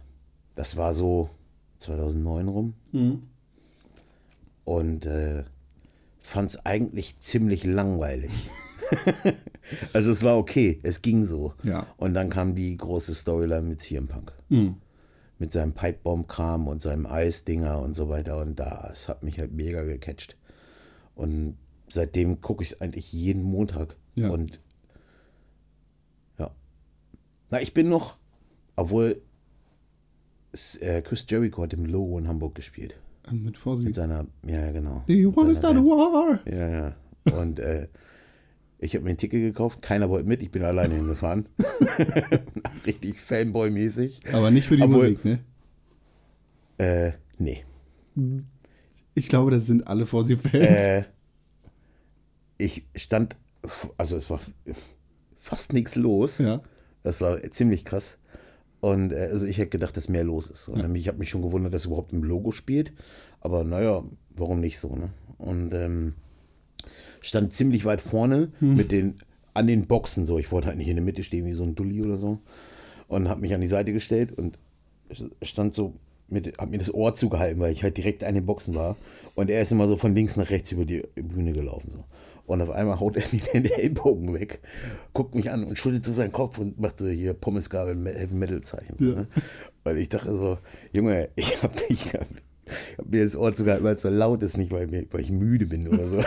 das 0.55 0.77
war 0.77 0.95
so 0.95 1.31
2009 1.79 2.49
rum. 2.49 2.75
und 4.65 5.05
äh, 5.05 5.45
fand 6.21 6.51
es 6.51 6.65
eigentlich 6.65 7.19
ziemlich 7.19 7.65
langweilig. 7.65 8.31
also 9.93 10.11
es 10.11 10.23
war 10.23 10.37
okay, 10.39 10.81
es 10.83 11.03
ging 11.03 11.27
so. 11.27 11.55
Ja. 11.63 11.87
Und 11.97 12.15
dann 12.15 12.31
kam 12.31 12.55
die 12.55 12.77
große 12.77 13.15
Storyline 13.15 13.63
mit 13.63 13.81
CM 13.81 14.07
Punk. 14.07 14.33
Mhm. 14.49 14.77
Mit 15.39 15.53
seinem 15.53 15.73
Pipebomb-Kram 15.73 16.69
und 16.69 16.83
seinem 16.83 17.07
Eisdinger 17.07 17.81
und 17.81 17.95
so 17.95 18.09
weiter. 18.09 18.39
Und 18.39 18.61
das 18.61 19.09
hat 19.09 19.23
mich 19.23 19.39
halt 19.39 19.53
mega 19.53 19.83
gecatcht. 19.83 20.37
Und 21.15 21.57
seitdem 21.89 22.41
gucke 22.41 22.63
ich 22.63 22.73
es 22.73 22.81
eigentlich 22.81 23.13
jeden 23.13 23.43
Montag. 23.43 23.97
Ja. 24.15 24.31
Und 24.31 24.61
ja. 26.39 26.51
Na, 27.51 27.61
ich 27.61 27.75
bin 27.75 27.89
noch, 27.89 28.17
obwohl 28.77 29.23
äh, 30.81 31.03
Chris 31.03 31.25
Jericho 31.29 31.63
hat 31.63 31.73
im 31.73 31.85
Logo 31.87 32.19
in 32.19 32.29
Hamburg 32.29 32.55
gespielt. 32.55 32.95
Mit 33.31 33.43
Mit 33.45 33.57
Vorsicht. 33.59 33.95
seiner, 33.95 34.27
ja, 34.47 34.73
genau. 34.73 35.05
Do 35.07 35.13
you 35.13 35.35
wanna 35.37 35.49
Mit 35.49 35.57
start 35.59 35.77
a 35.77 35.81
war? 35.81 36.41
Ja, 36.53 36.69
ja. 36.69 36.97
Und 37.39 37.61
äh, 37.61 37.87
ich 38.79 38.95
habe 38.95 39.05
mir 39.05 39.11
ein 39.11 39.19
Ticket 39.19 39.43
gekauft, 39.43 39.83
keiner 39.83 40.09
wollte 40.09 40.27
mit, 40.27 40.43
ich 40.43 40.51
bin 40.51 40.63
alleine 40.65 40.95
hingefahren. 40.95 41.47
Richtig 42.87 43.21
Fanboy-mäßig. 43.21 44.23
Aber 44.33 44.51
nicht 44.51 44.67
für 44.67 44.77
die 44.77 44.83
Obwohl- 44.83 45.11
Musik, 45.11 45.25
ne? 45.25 45.39
Äh, 46.79 47.13
nee. 47.39 47.65
Ich 49.15 49.29
glaube, 49.29 49.51
das 49.51 49.67
sind 49.67 49.87
alle 49.87 50.07
Vorsicht-Fans. 50.07 50.55
Äh, 50.55 51.05
ich 52.59 52.87
stand, 52.97 53.37
also 53.97 54.17
es 54.17 54.29
war 54.31 54.41
fast 55.39 55.73
nichts 55.73 55.95
los. 55.97 56.39
ja. 56.39 56.61
Das 57.03 57.21
war 57.23 57.39
ziemlich 57.51 57.85
krass. 57.87 58.19
Und 58.81 59.13
äh, 59.13 59.29
also 59.33 59.47
ich 59.47 59.57
hätte 59.59 59.71
gedacht, 59.71 59.97
dass 59.97 60.09
mehr 60.09 60.25
los 60.25 60.51
ist. 60.51 60.69
Und 60.69 60.81
Ja. 60.81 60.93
ich 60.95 61.09
habe 61.09 61.19
mich 61.19 61.31
schon 61.31 61.43
gewundert, 61.43 61.73
dass 61.73 61.87
überhaupt 61.87 62.13
ein 62.13 62.23
Logo 62.23 62.51
spielt. 62.53 62.93
Aber 63.41 63.65
naja, 63.65 64.05
warum 64.37 64.61
nicht 64.61 64.79
so, 64.79 64.95
ne? 64.97 65.11
Und 65.39 65.73
ähm, 65.73 66.15
stand 67.23 67.55
ziemlich 67.55 67.85
weit 67.87 68.01
vorne 68.03 68.53
Hm. 68.59 68.75
mit 68.77 68.93
den, 68.93 69.19
an 69.55 69.67
den 69.67 69.87
Boxen 69.87 70.27
so. 70.27 70.39
Ich 70.39 70.53
wollte 70.53 70.69
halt 70.69 70.77
nicht 70.79 70.89
in 70.89 70.97
der 70.97 71.05
Mitte 71.05 71.23
stehen 71.23 71.47
wie 71.47 71.55
so 71.55 71.63
ein 71.63 71.75
Dulli 71.75 72.03
oder 72.03 72.17
so. 72.19 72.39
Und 73.09 73.29
habe 73.29 73.41
mich 73.41 73.55
an 73.55 73.61
die 73.63 73.67
Seite 73.67 73.93
gestellt 73.93 74.33
und 74.37 74.59
stand 75.43 75.73
so 75.75 75.95
mit, 76.29 76.57
hab 76.59 76.71
mir 76.71 76.79
das 76.79 76.93
Ohr 76.95 77.15
zugehalten, 77.15 77.61
weil 77.61 77.73
ich 77.73 77.83
halt 77.83 77.97
direkt 77.97 78.23
an 78.25 78.35
den 78.35 78.47
Boxen 78.47 78.75
war. 78.75 78.97
Und 79.35 79.51
er 79.51 79.63
ist 79.63 79.73
immer 79.73 79.89
so 79.89 79.97
von 79.97 80.15
links 80.15 80.37
nach 80.37 80.51
rechts 80.51 80.71
über 80.71 80.85
die 80.85 81.03
Bühne 81.17 81.53
gelaufen. 81.53 81.91
So. 81.93 82.05
Und 82.51 82.61
auf 82.63 82.71
einmal 82.71 82.99
haut 82.99 83.17
er 83.17 83.23
mir 83.33 83.41
den 83.55 83.65
Ellbogen 83.71 84.35
weg, 84.35 84.61
guckt 85.13 85.35
mich 85.35 85.51
an 85.51 85.63
und 85.65 85.79
schüttelt 85.79 86.05
so 86.05 86.11
seinen 86.13 86.33
Kopf 86.33 86.59
und 86.59 86.81
macht 86.81 86.99
so 86.99 87.07
hier 87.07 87.33
Pommesgabel 87.33 87.95
Me- 87.95 88.13
Heavy 88.13 88.35
Metal 88.35 88.61
Zeichen. 88.63 88.97
So, 88.99 89.05
Ja. 89.05 89.15
ne? 89.15 89.27
Weil 89.85 89.99
ich 89.99 90.09
dachte 90.09 90.33
so, 90.37 90.59
Junge, 90.93 91.29
ich 91.37 91.63
hab 91.63 91.77
dich, 91.89 92.13
Mir 93.09 93.25
das 93.25 93.37
Ohr 93.37 93.55
sogar 93.55 93.79
immer 93.79 93.97
zu 93.97 94.11
laut 94.11 94.43
ist, 94.43 94.57
nicht 94.57 94.71
weil, 94.73 94.87
mir, 94.89 95.05
weil 95.11 95.21
ich 95.23 95.31
müde 95.33 95.67
bin 95.67 95.89
oder 95.89 96.07
so. 96.09 96.21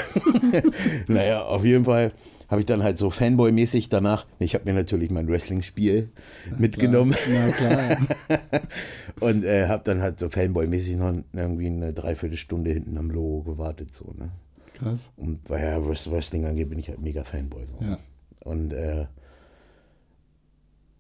naja, 1.08 1.44
auf 1.44 1.63
jeden 1.65 1.86
Fall 1.86 2.12
habe 2.50 2.60
ich 2.60 2.65
dann 2.65 2.84
halt 2.84 2.98
so 2.98 3.10
Fanboy-mäßig 3.10 3.89
danach, 3.89 4.25
ich 4.39 4.53
habe 4.53 4.65
mir 4.65 4.74
natürlich 4.74 5.10
mein 5.10 5.27
Wrestling-Spiel 5.27 6.10
mitgenommen 6.58 7.15
Na 7.34 7.51
klar. 7.51 7.98
und 9.20 9.44
äh, 9.46 9.68
habe 9.68 9.84
dann 9.86 10.01
halt 10.01 10.20
so 10.20 10.27
Fanboy-mäßig 10.27 10.98
noch 10.98 11.13
irgendwie 11.34 11.68
eine 11.68 11.94
Dreiviertelstunde 11.94 12.72
hinten 12.72 12.98
am 12.98 13.10
Logo 13.10 13.44
gewartet. 13.53 13.94
So, 13.94 14.13
ne? 14.18 14.30
Krass. 14.74 15.12
Und 15.18 15.50
weil 15.50 15.63
ja 15.63 15.88
was 15.88 16.10
Wrestling 16.12 16.46
angeht, 16.46 16.70
bin 16.70 16.80
ich 16.80 16.89
halt 16.89 17.01
mega 17.01 17.24
Fanboy. 17.24 17.65
So. 17.65 17.77
Ja. 17.82 18.00
Und 18.44 18.74
äh, 18.74 19.06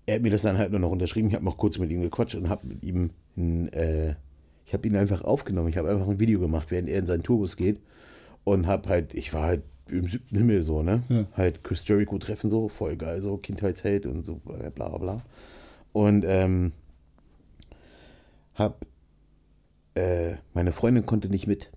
er 0.05 0.15
hat 0.15 0.21
mir 0.21 0.31
das 0.31 0.41
dann 0.41 0.57
halt 0.57 0.71
nur 0.71 0.79
noch 0.79 0.91
unterschrieben. 0.91 1.29
Ich 1.29 1.35
habe 1.35 1.45
noch 1.45 1.57
kurz 1.57 1.77
mit 1.77 1.91
ihm 1.91 2.01
gequatscht 2.01 2.35
und 2.35 2.49
habe 2.49 2.67
mit 2.67 2.83
ihm, 2.83 3.11
ein, 3.37 3.71
äh, 3.73 4.15
ich 4.65 4.73
habe 4.73 4.87
ihn 4.87 4.95
einfach 4.95 5.23
aufgenommen. 5.23 5.69
Ich 5.69 5.77
habe 5.77 5.89
einfach 5.89 6.07
ein 6.07 6.19
Video 6.19 6.39
gemacht, 6.39 6.71
während 6.71 6.89
er 6.89 6.99
in 6.99 7.05
seinen 7.05 7.23
Tourbus 7.23 7.57
geht. 7.57 7.79
Und 8.43 8.67
habe 8.67 8.89
halt, 8.89 9.13
ich 9.13 9.33
war 9.33 9.43
halt 9.43 9.63
im 9.87 10.07
siebten 10.07 10.37
Himmel 10.37 10.63
so, 10.63 10.81
ne? 10.81 11.03
Ja. 11.09 11.25
Halt 11.33 11.63
Chris 11.63 11.87
Jericho 11.87 12.17
treffen 12.17 12.49
so, 12.49 12.67
voll 12.67 12.95
geil, 12.95 13.21
so 13.21 13.37
Kindheitsheld 13.37 14.05
und 14.05 14.25
so, 14.25 14.35
bla 14.35 14.69
bla 14.69 14.97
bla. 14.97 15.21
Und 15.93 16.25
ähm, 16.25 16.71
hab, 18.55 18.85
äh, 19.95 20.35
meine 20.53 20.71
Freundin 20.71 21.05
konnte 21.05 21.29
nicht 21.29 21.47
mit. 21.47 21.69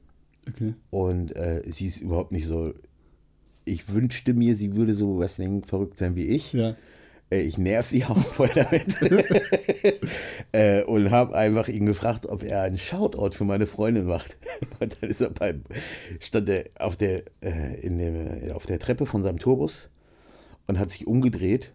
Okay. 0.49 0.75
Und 0.91 1.35
äh, 1.37 1.62
sie 1.67 1.87
ist 1.87 2.00
überhaupt 2.00 2.33
nicht 2.33 2.47
so. 2.47 2.75
Ich 3.65 3.93
wünschte 3.93 4.33
mir, 4.33 4.57
sie 4.57 4.76
würde 4.76 4.95
so 4.95 5.19
Wrestling 5.19 5.65
verrückt 5.65 5.99
sein 5.99 6.15
wie 6.15 6.26
ich. 6.26 6.53
Ja. 6.53 6.76
Äh, 7.31 7.41
ich 7.41 7.59
nerv 7.59 7.87
sie 7.87 8.05
auch 8.05 8.17
voll 8.19 8.50
damit. 8.55 8.97
äh, 10.53 10.83
und 10.85 11.11
habe 11.11 11.37
einfach 11.37 11.69
ihn 11.69 11.87
gefragt, 11.87 12.26
ob 12.26 12.43
er 12.43 12.62
einen 12.62 12.79
Shoutout 12.79 13.33
für 13.33 13.45
meine 13.45 13.67
Freundin 13.67 14.07
macht. 14.07 14.37
Und 14.81 14.97
dann 15.00 15.11
ist 15.11 15.21
er 15.21 15.31
beim, 15.31 15.62
stand 16.21 16.49
er 16.49 16.65
auf 16.79 16.97
der, 16.97 17.25
äh, 17.43 17.81
in 17.81 17.99
dem, 17.99 18.15
äh, 18.15 18.53
auf 18.53 18.67
der 18.67 18.79
Treppe 18.79 19.07
von 19.07 19.23
seinem 19.23 19.38
Tourbus 19.38 19.91
und 20.67 20.79
hat 20.79 20.91
sich 20.91 21.07
umgedreht 21.07 21.73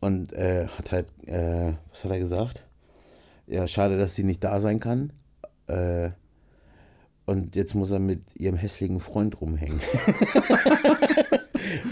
und 0.00 0.32
hat 0.36 0.92
halt, 0.92 1.06
äh, 1.26 1.72
was 1.90 2.04
hat 2.04 2.10
er 2.10 2.18
gesagt? 2.18 2.62
Ja, 3.46 3.66
schade, 3.66 3.96
dass 3.96 4.14
sie 4.14 4.24
nicht 4.24 4.44
da 4.44 4.60
sein 4.60 4.78
kann. 4.78 5.10
Äh, 5.68 6.10
und 7.26 7.56
jetzt 7.56 7.74
muss 7.74 7.90
er 7.90 7.98
mit 7.98 8.20
ihrem 8.38 8.56
hässlichen 8.56 9.00
Freund 9.00 9.40
rumhängen. 9.40 9.80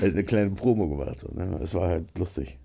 er 0.00 0.06
hat 0.08 0.12
eine 0.12 0.24
kleine 0.24 0.50
Promo 0.50 0.88
gemacht. 0.88 1.20
So, 1.20 1.28
ne? 1.34 1.58
Es 1.60 1.74
war 1.74 1.88
halt 1.88 2.06
lustig. 2.16 2.58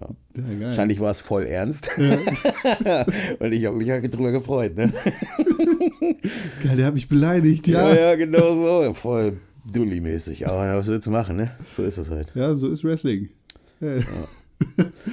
Ja. 0.00 0.08
Ja. 0.36 0.66
Wahrscheinlich 0.66 1.00
war 1.00 1.12
es 1.12 1.20
voll 1.20 1.44
ernst. 1.46 1.88
Und 1.96 3.52
ich 3.52 3.64
habe 3.64 3.76
mich 3.76 3.86
ja 3.86 4.00
drüber 4.00 4.32
gefreut. 4.32 4.76
Ne? 4.76 4.92
Geil, 6.62 6.76
der 6.76 6.86
hat 6.86 6.94
mich 6.94 7.08
beleidigt, 7.08 7.66
Ja, 7.68 7.94
ja. 7.94 8.10
ja, 8.10 8.14
genau 8.16 8.84
so. 8.84 8.94
Voll 8.94 9.38
Dulli-mäßig. 9.72 10.46
Aber 10.46 10.76
was 10.76 10.88
willst 10.88 11.06
du 11.06 11.10
machen, 11.12 11.36
ne? 11.36 11.52
So 11.76 11.84
ist 11.84 11.96
es 11.96 12.10
halt. 12.10 12.32
Ja, 12.34 12.56
so 12.56 12.68
ist 12.68 12.84
Wrestling. 12.84 13.30
Ja. 13.80 13.98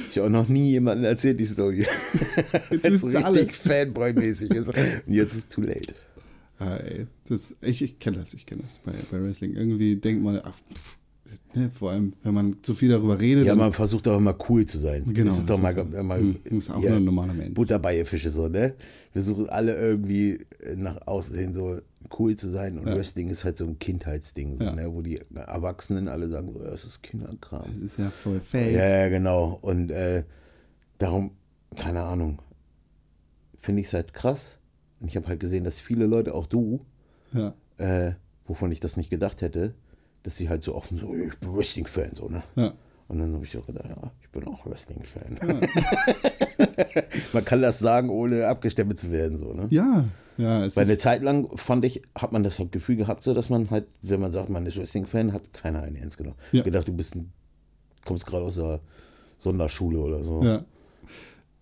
Ich 0.10 0.18
habe 0.18 0.28
auch 0.28 0.32
noch 0.32 0.48
nie 0.50 0.72
jemandem 0.72 1.06
erzählt, 1.06 1.40
die 1.40 1.46
Story. 1.46 1.86
Jetzt 2.72 3.04
alle. 3.04 3.42
richtig 3.42 3.56
Fanboy-mäßig 3.56 4.54
ist. 4.54 4.68
Und 4.68 4.76
jetzt 5.14 5.34
ist 5.34 5.50
es 5.50 5.56
too 5.56 5.62
late. 5.62 5.94
Ah, 6.66 6.78
ey, 6.78 7.08
das, 7.28 7.56
ich 7.62 7.82
ich 7.82 8.00
kenne 8.00 8.18
das, 8.18 8.34
ich 8.34 8.46
kenne 8.46 8.62
das 8.64 8.78
bei, 8.86 8.94
bei 9.12 9.22
Wrestling. 9.24 9.54
Irgendwie 9.54 9.96
denkt 9.98 10.24
man, 10.24 10.40
ach, 10.44 10.54
pff, 10.74 10.98
ne, 11.56 11.72
vor 11.78 11.92
allem, 11.92 12.14
wenn 12.24 12.34
man 12.34 12.58
zu 12.64 12.74
viel 12.76 12.90
darüber 12.90 13.20
redet. 13.20 13.46
Ja, 13.48 13.56
man 13.56 13.74
versucht 13.74 14.06
doch 14.08 14.18
immer 14.18 14.36
cool 14.50 14.66
zu 14.66 14.78
sein. 14.78 15.04
Genau, 15.14 15.30
Das 15.32 15.40
ist 15.40 15.50
doch 15.50 15.60
mal, 15.60 15.76
ist 15.78 15.92
so. 15.92 16.04
mal 16.04 16.20
Hm, 16.20 16.36
du 16.44 16.56
bist 16.56 16.72
auch 16.72 16.82
ja, 16.84 16.96
ein 16.96 17.04
normaler 17.04 17.34
Mensch. 17.34 17.54
Butter 17.54 17.80
bei 17.80 17.98
ihr 17.98 18.06
Fische 18.06 18.30
so, 18.30 18.48
ne? 18.48 18.76
Wir 19.14 19.22
suchen 19.22 19.50
alle 19.50 19.76
irgendwie 19.76 20.46
nach 20.76 21.06
außen 21.06 21.36
hin 21.36 21.54
so 21.54 21.80
cool 22.18 22.36
zu 22.36 22.50
sein 22.50 22.78
und 22.78 22.88
Ja. 22.88 22.96
Wrestling 22.96 23.30
ist 23.30 23.44
halt 23.44 23.58
so 23.58 23.66
ein 23.66 23.78
Kindheitsding, 23.80 24.58
so, 24.58 24.64
Ja. 24.64 24.76
ne? 24.76 24.94
wo 24.94 25.02
die 25.02 25.20
Erwachsenen 25.36 26.08
alle 26.08 26.28
sagen, 26.28 26.52
so, 26.54 26.60
das 26.60 26.86
ist 26.86 27.02
Kinderkram. 27.04 27.66
das 27.82 27.92
ist 27.92 27.98
ja 28.00 28.10
voll 28.12 28.40
fake. 28.40 28.74
Ja, 28.74 28.88
ja, 29.04 29.10
genau. 29.10 29.58
Und 29.62 29.90
äh, 29.92 30.24
darum, 30.98 31.32
keine 31.76 32.04
Ahnung, 32.04 32.40
finde 33.60 33.82
ich 33.82 33.88
es 33.88 33.94
halt 33.94 34.14
krass. 34.14 34.58
Und 35.04 35.10
ich 35.10 35.18
habe 35.18 35.28
halt 35.28 35.42
gesehen, 35.42 35.66
dass 35.66 35.80
viele 35.82 36.06
Leute, 36.06 36.34
auch 36.34 36.48
du, 36.48 36.80
Ja. 37.34 37.54
äh, 37.78 38.14
wovon 38.48 38.72
ich 38.72 38.80
das 38.80 38.96
nicht 38.98 39.10
gedacht 39.10 39.42
hätte, 39.42 39.74
dass 40.24 40.38
sie 40.38 40.48
halt 40.48 40.64
so 40.64 40.74
offen 40.76 40.98
so, 40.98 41.14
ich 41.14 41.38
bin 41.40 41.54
Wrestling-Fan, 41.56 42.12
so, 42.16 42.30
ne? 42.30 42.42
Ja. 42.56 42.74
Und 43.10 43.20
dann 43.20 43.34
habe 43.36 43.44
ich 43.44 43.56
auch 43.58 43.66
gedacht, 43.68 43.90
ja, 43.90 44.12
ich 44.22 44.30
bin 44.30 44.48
auch 44.48 44.66
Wrestling-Fan. 44.66 45.38
man 47.34 47.44
kann 47.46 47.62
das 47.62 47.80
sagen, 47.80 48.10
ohne 48.10 48.48
abgestempelt 48.48 48.98
zu 48.98 49.12
werden, 49.12 49.38
so, 49.38 49.54
ne? 49.54 49.68
Ja, 49.72 50.06
ja, 50.38 50.62
Weil 50.76 50.86
eine 50.86 50.98
Zeit 50.98 51.22
lang 51.22 51.50
fand 51.58 51.86
ich, 51.86 52.02
hat 52.16 52.32
man 52.32 52.44
das 52.44 52.58
halt 52.58 52.72
Gefühl 52.72 52.96
gehabt, 52.96 53.24
so 53.24 53.34
dass 53.34 53.50
man 53.50 53.70
halt, 53.70 53.86
wenn 54.02 54.20
man 54.22 54.32
sagt, 54.32 54.50
man 54.50 54.66
ist 54.66 54.78
Wrestling-Fan, 54.78 55.34
hat 55.34 55.54
keiner 55.54 55.84
einen 55.84 55.96
ernst 55.98 56.18
genommen. 56.18 56.38
Ja. 56.54 56.60
Ich 56.60 56.64
gedacht, 56.64 56.88
du 56.88 56.94
bist 56.94 57.16
ein, 57.16 57.32
kommst 58.06 58.26
gerade 58.26 58.46
aus 58.46 58.56
der 58.56 58.80
Sonderschule 59.38 60.00
oder 60.00 60.24
so. 60.24 60.42
ja. 60.44 60.64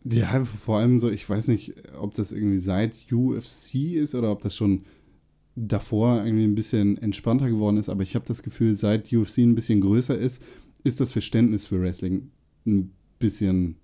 Ja, 0.04 0.44
vor 0.46 0.78
allem 0.80 1.00
so, 1.00 1.10
ich 1.10 1.30
weiß 1.30 1.48
nicht, 1.48 1.74
ob 2.00 2.16
das 2.16 2.32
irgendwie 2.32 2.58
seit 2.58 3.12
UFC 3.12 3.76
ist 3.94 4.16
oder 4.16 4.32
ob 4.32 4.42
das 4.42 4.56
schon 4.56 4.86
davor 5.56 6.24
irgendwie 6.26 6.46
ein 6.46 6.56
bisschen 6.56 6.98
entspannter 6.98 7.50
geworden 7.50 7.78
ist, 7.78 7.90
aber 7.90 8.02
ich 8.04 8.16
habe 8.16 8.26
das 8.26 8.42
Gefühl, 8.42 8.76
seit 8.76 9.12
UFC 9.14 9.40
ein 9.40 9.56
bisschen 9.56 9.82
größer 9.82 10.18
ist, 10.18 10.42
ist 10.84 11.00
das 11.00 11.12
Verständnis 11.12 11.68
für 11.68 11.80
Wrestling 11.82 12.32
ein 12.66 12.92
bisschen 13.20 13.76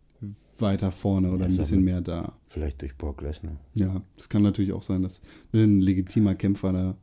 weiter 0.60 0.92
vorne 0.92 1.30
oder 1.32 1.46
Ja, 1.46 1.52
ein 1.52 1.58
bisschen 1.58 1.84
mehr 1.84 2.02
da. 2.02 2.36
Vielleicht 2.50 2.82
durch 2.82 2.98
Brock 2.98 3.22
Lesnar. 3.22 3.60
Ja, 3.76 4.02
es 4.18 4.28
kann 4.30 4.42
natürlich 4.42 4.72
auch 4.74 4.82
sein, 4.82 5.04
dass 5.04 5.22
ein 5.54 5.82
legitimer 5.82 6.34
Kämpfer 6.36 6.74
da 6.74 6.98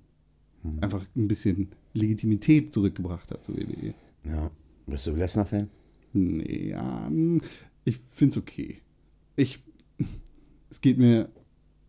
Hm. 0.64 0.78
einfach 0.80 1.04
ein 1.14 1.28
bisschen 1.28 1.68
Legitimität 1.92 2.72
zurückgebracht 2.72 3.30
hat 3.30 3.44
zu 3.44 3.54
WWE. 3.56 3.94
Ja. 4.24 4.50
Bist 4.86 5.06
du 5.06 5.12
Lesnar-Fan? 5.12 5.68
Nee, 6.14 6.70
ja, 6.70 7.06
hm, 7.06 7.40
ich 7.84 8.00
finde 8.10 8.32
es 8.32 8.36
okay. 8.38 8.78
Ich, 9.36 9.62
es 10.70 10.80
geht 10.80 10.98
mir, 10.98 11.28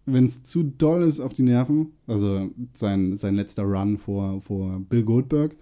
wenn 0.06 0.26
es 0.28 0.44
zu 0.44 0.64
doll 0.64 1.04
ist 1.04 1.20
auf 1.20 1.34
die 1.34 1.44
Nerven, 1.44 1.92
also 2.08 2.50
sein, 2.74 3.18
sein 3.20 3.36
letzter 3.36 3.64
Run 3.64 3.98
vor, 3.98 4.42
vor 4.42 4.80
Bill 4.80 5.04
Goldberg, 5.04 5.56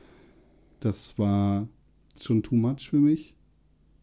das 0.79 1.17
war 1.17 1.67
schon 2.21 2.43
too 2.43 2.55
much 2.55 2.89
für 2.89 2.99
mich. 2.99 3.33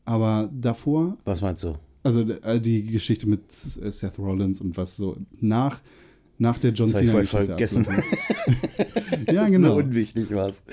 Aber 0.04 0.50
davor, 0.52 1.18
Was 1.24 1.40
meinst 1.40 1.62
du? 1.64 1.74
also 2.02 2.20
äh, 2.22 2.60
die 2.60 2.82
Geschichte 2.84 3.28
mit 3.28 3.52
Seth 3.52 4.18
Rollins 4.18 4.60
und 4.60 4.76
was 4.76 4.96
so 4.96 5.16
nach, 5.40 5.80
nach 6.40 6.58
der 6.58 6.72
John 6.72 6.92
Cena 6.92 7.12
voll 7.12 7.26
vergessen. 7.26 7.86
ja, 9.30 9.48
genau. 9.48 9.68
So 9.74 9.76
unwichtig 9.76 10.30
war's. 10.34 10.62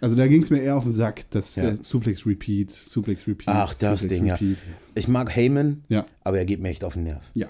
Also 0.00 0.14
da 0.16 0.26
ging 0.28 0.42
es 0.42 0.50
mir 0.50 0.60
eher 0.60 0.76
auf 0.76 0.84
den 0.84 0.92
Sack, 0.92 1.24
das 1.30 1.56
Ja. 1.56 1.70
äh, 1.70 1.78
Suplex 1.82 2.26
Repeat, 2.26 2.70
Suplex 2.70 3.26
Repeat. 3.26 3.48
Ach, 3.48 3.74
das 3.74 4.00
Suplex 4.00 4.14
Ding, 4.18 4.26
ja. 4.26 4.34
Repeat. 4.34 4.58
Ich 4.94 5.08
mag 5.08 5.34
Heyman, 5.34 5.84
Ja, 5.88 6.06
aber 6.22 6.38
er 6.38 6.44
geht 6.44 6.60
mir 6.60 6.68
echt 6.68 6.84
auf 6.84 6.94
den 6.94 7.04
Nerv. 7.04 7.22
ja. 7.34 7.48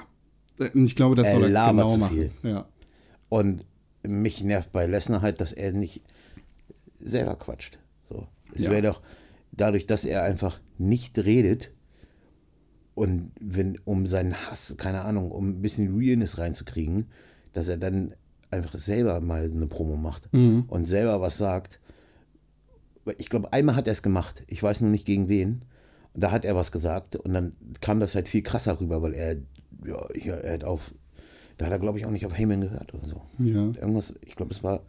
Und 0.59 0.87
Ich 0.87 0.97
glaube, 0.97 1.17
das 1.17 1.27
Er 1.27 1.35
soll 1.35 1.43
er 1.45 1.49
labert 1.51 1.77
genau 1.85 1.91
zu 1.93 1.99
machen. 1.99 2.17
viel. 2.17 2.31
Ja. 2.43 2.67
Und 3.29 3.65
mich 4.03 4.43
nervt 4.43 4.73
bei 4.73 4.87
Lesnar 4.87 5.21
halt, 5.23 5.41
dass 5.41 5.53
er 5.53 5.73
nicht 5.73 6.03
selber 6.99 7.35
quatscht. 7.37 7.79
So. 8.09 8.27
Es 8.55 8.65
Ja. 8.65 8.71
wäre 8.71 8.83
doch 8.83 9.03
dadurch, 9.53 9.87
dass 9.87 10.05
er 10.05 10.23
einfach 10.23 10.61
nicht 10.79 11.19
redet 11.19 11.71
und 12.97 13.31
wenn, 13.41 13.79
um 13.85 14.07
seinen 14.07 14.35
Hass, 14.35 14.75
keine 14.76 15.03
Ahnung, 15.03 15.31
um 15.31 15.50
ein 15.50 15.62
bisschen 15.62 15.97
Realness 15.97 16.38
reinzukriegen, 16.38 17.07
dass 17.53 17.69
er 17.69 17.76
dann 17.76 18.15
einfach 18.50 18.75
selber 18.79 19.21
mal 19.21 19.45
eine 19.45 19.67
Promo 19.69 19.97
macht 19.97 20.29
Mhm. 20.33 20.65
und 20.67 20.87
selber 20.87 21.21
was 21.21 21.38
sagt. 21.38 21.79
Ich 23.19 23.29
glaube, 23.31 23.53
einmal 23.53 23.76
hat 23.76 23.87
er 23.87 23.93
es 23.93 24.03
gemacht. 24.03 24.43
Ich 24.49 24.61
weiß 24.62 24.81
nur 24.81 24.91
nicht 24.91 25.05
gegen 25.07 25.29
wen. 25.29 25.62
Und 26.15 26.25
da 26.25 26.31
hat 26.33 26.45
er 26.45 26.57
was 26.57 26.73
gesagt 26.73 27.15
und 27.17 27.35
dann 27.35 27.53
kam 27.81 28.00
das 28.00 28.15
halt 28.15 28.26
viel 28.29 28.43
krasser 28.43 28.81
rüber, 28.81 29.03
weil 29.03 29.12
er, 29.15 29.37
ja, 29.87 30.07
hier, 30.15 30.35
er 30.38 30.55
hat 30.55 30.65
auf, 30.65 30.93
da 31.59 31.67
hat 31.67 31.73
er 31.73 31.79
glaube 31.79 31.99
ich 31.99 32.07
auch 32.07 32.11
nicht 32.11 32.25
auf 32.26 32.37
Heyman 32.37 32.62
gehört 32.62 32.95
oder 32.95 33.07
so. 33.07 33.21
Ja. 33.38 33.67
Irgendwas, 33.79 34.15
ich 34.23 34.35
glaube, 34.35 34.53
es 34.55 34.65
war. 34.65 34.81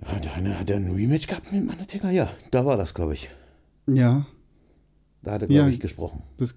Ja, 0.00 0.58
hat 0.58 0.70
er 0.70 0.76
ein 0.76 0.90
Rematch 0.90 1.26
gehabt 1.26 1.52
mit 1.52 1.62
Undertaker? 1.68 2.10
Ja, 2.10 2.30
da 2.50 2.64
war 2.64 2.76
das, 2.76 2.94
glaube 2.94 3.14
ich. 3.14 3.28
Ja. 3.86 4.26
Da 5.24 5.32
hat 5.34 5.42
er, 5.42 5.46
glaube 5.48 5.62
Ja. 5.62 5.68
ich, 5.68 5.78
gesprochen. 5.78 6.20
Das, 6.38 6.56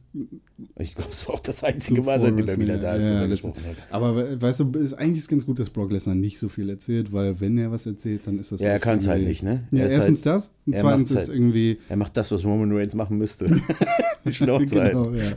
Ich 0.79 0.95
glaube, 0.95 1.12
es 1.12 1.27
war 1.27 1.36
auch 1.36 1.39
das 1.39 1.63
einzige 1.63 2.01
Mal, 2.01 2.19
seitdem 2.19 2.48
er 2.48 2.57
wieder 2.60 2.77
da 2.79 2.95
ist, 2.95 3.03
er 3.03 3.22
ja, 3.22 3.27
das 3.27 3.43
hat. 3.43 3.53
aber 3.91 4.15
we- 4.15 4.41
weißt 4.41 4.60
du, 4.62 4.72
ist 4.79 4.93
eigentlich 4.95 5.19
ist 5.19 5.27
ganz 5.27 5.45
gut, 5.45 5.60
dass 5.60 5.69
Brock 5.69 5.91
Lesnar 5.91 6.15
nicht 6.15 6.39
so 6.39 6.50
viel 6.50 6.67
erzählt, 6.72 7.13
weil 7.13 7.39
wenn 7.39 7.57
er 7.60 7.69
was 7.72 7.86
erzählt, 7.86 8.25
dann 8.25 8.39
ist 8.39 8.51
das 8.51 8.62
Ja, 8.62 8.69
er 8.69 8.79
kann 8.79 8.98
es 8.98 9.05
halt 9.07 9.24
nicht, 9.24 9.43
ne? 9.43 9.67
Ja, 9.72 9.84
Er 9.84 9.89
erstens 9.91 10.25
halt, 10.25 10.38
das 10.38 10.53
und 10.65 10.77
zweitens 10.79 11.12
ist 11.12 11.17
halt. 11.17 11.29
irgendwie 11.29 11.77
er 11.89 11.98
macht 11.98 12.17
das, 12.17 12.31
was 12.31 12.43
Roman 12.43 12.72
Reigns 12.75 12.95
machen 12.95 13.19
müsste. 13.19 13.62
Schnauze 14.31 14.81
halt. 14.81 14.93
genau, 14.93 15.12
ja. 15.12 15.31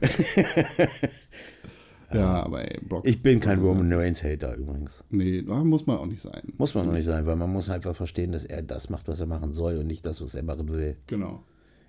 ja, 2.12 2.42
aber 2.42 2.62
ey, 2.70 2.80
Brock. 2.86 3.06
Ich 3.06 3.22
bin 3.22 3.40
kein 3.40 3.60
Roman 3.60 3.92
Reigns-Hater 3.92 4.56
übrigens. 4.56 5.04
Nee, 5.10 5.42
muss 5.42 5.86
man 5.86 5.98
auch 5.98 6.06
nicht 6.06 6.22
sein. 6.22 6.42
Muss 6.58 6.74
man 6.74 6.86
noch 6.86 6.92
nicht 6.92 7.04
sein, 7.04 7.26
weil 7.26 7.36
man 7.36 7.52
muss 7.52 7.70
einfach 7.70 7.94
verstehen, 7.96 8.32
dass 8.32 8.44
er 8.44 8.62
das 8.62 8.90
macht, 8.90 9.06
was 9.08 9.20
er 9.20 9.26
machen 9.26 9.52
soll 9.52 9.76
und 9.76 9.86
nicht 9.86 10.04
das, 10.06 10.20
was 10.20 10.34
er 10.34 10.42
machen 10.42 10.68
will. 10.68 10.96
Genau. 11.06 11.42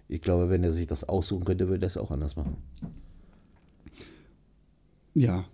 Ich 0.07 0.21
glaube, 0.21 0.49
wenn 0.49 0.63
er 0.63 0.71
sich 0.71 0.87
das 0.87 1.07
aussuchen 1.07 1.45
könnte, 1.45 1.69
würde 1.69 1.85
er 1.85 1.87
es 1.87 1.97
auch 1.97 2.11
anders 2.11 2.35
machen. 2.35 2.57
Ja, 5.13 5.45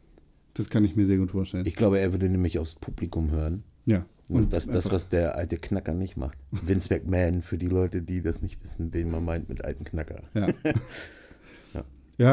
das 0.54 0.70
kann 0.70 0.84
ich 0.86 0.96
mir 0.96 1.06
sehr 1.08 1.18
gut 1.18 1.32
vorstellen. 1.32 1.66
Ich 1.66 1.76
glaube, 1.76 2.00
er 2.00 2.12
würde 2.14 2.30
nämlich 2.30 2.60
aufs 2.60 2.76
Publikum 2.76 3.32
hören. 3.32 3.64
ja. 3.86 4.06
Und 4.30 4.52
das, 4.52 4.66
das, 4.66 4.76
einfach- 4.88 4.92
was 4.92 5.08
der 5.08 5.36
alte 5.36 5.56
Knacker 5.56 5.94
nicht 5.94 6.18
macht. 6.18 6.38
Vince 6.52 6.94
McMahon, 6.94 7.42
für 7.44 7.58
die 7.58 7.68
Leute, 7.70 8.02
die 8.02 8.22
das 8.22 8.42
nicht 8.42 8.62
wissen, 8.62 8.92
wen 8.94 9.10
man 9.10 9.24
meint 9.24 9.48
mit 9.48 9.64
alten 9.64 9.86
Knacker. 9.86 10.22
Ja. 10.34 10.48
Ja. 11.74 11.84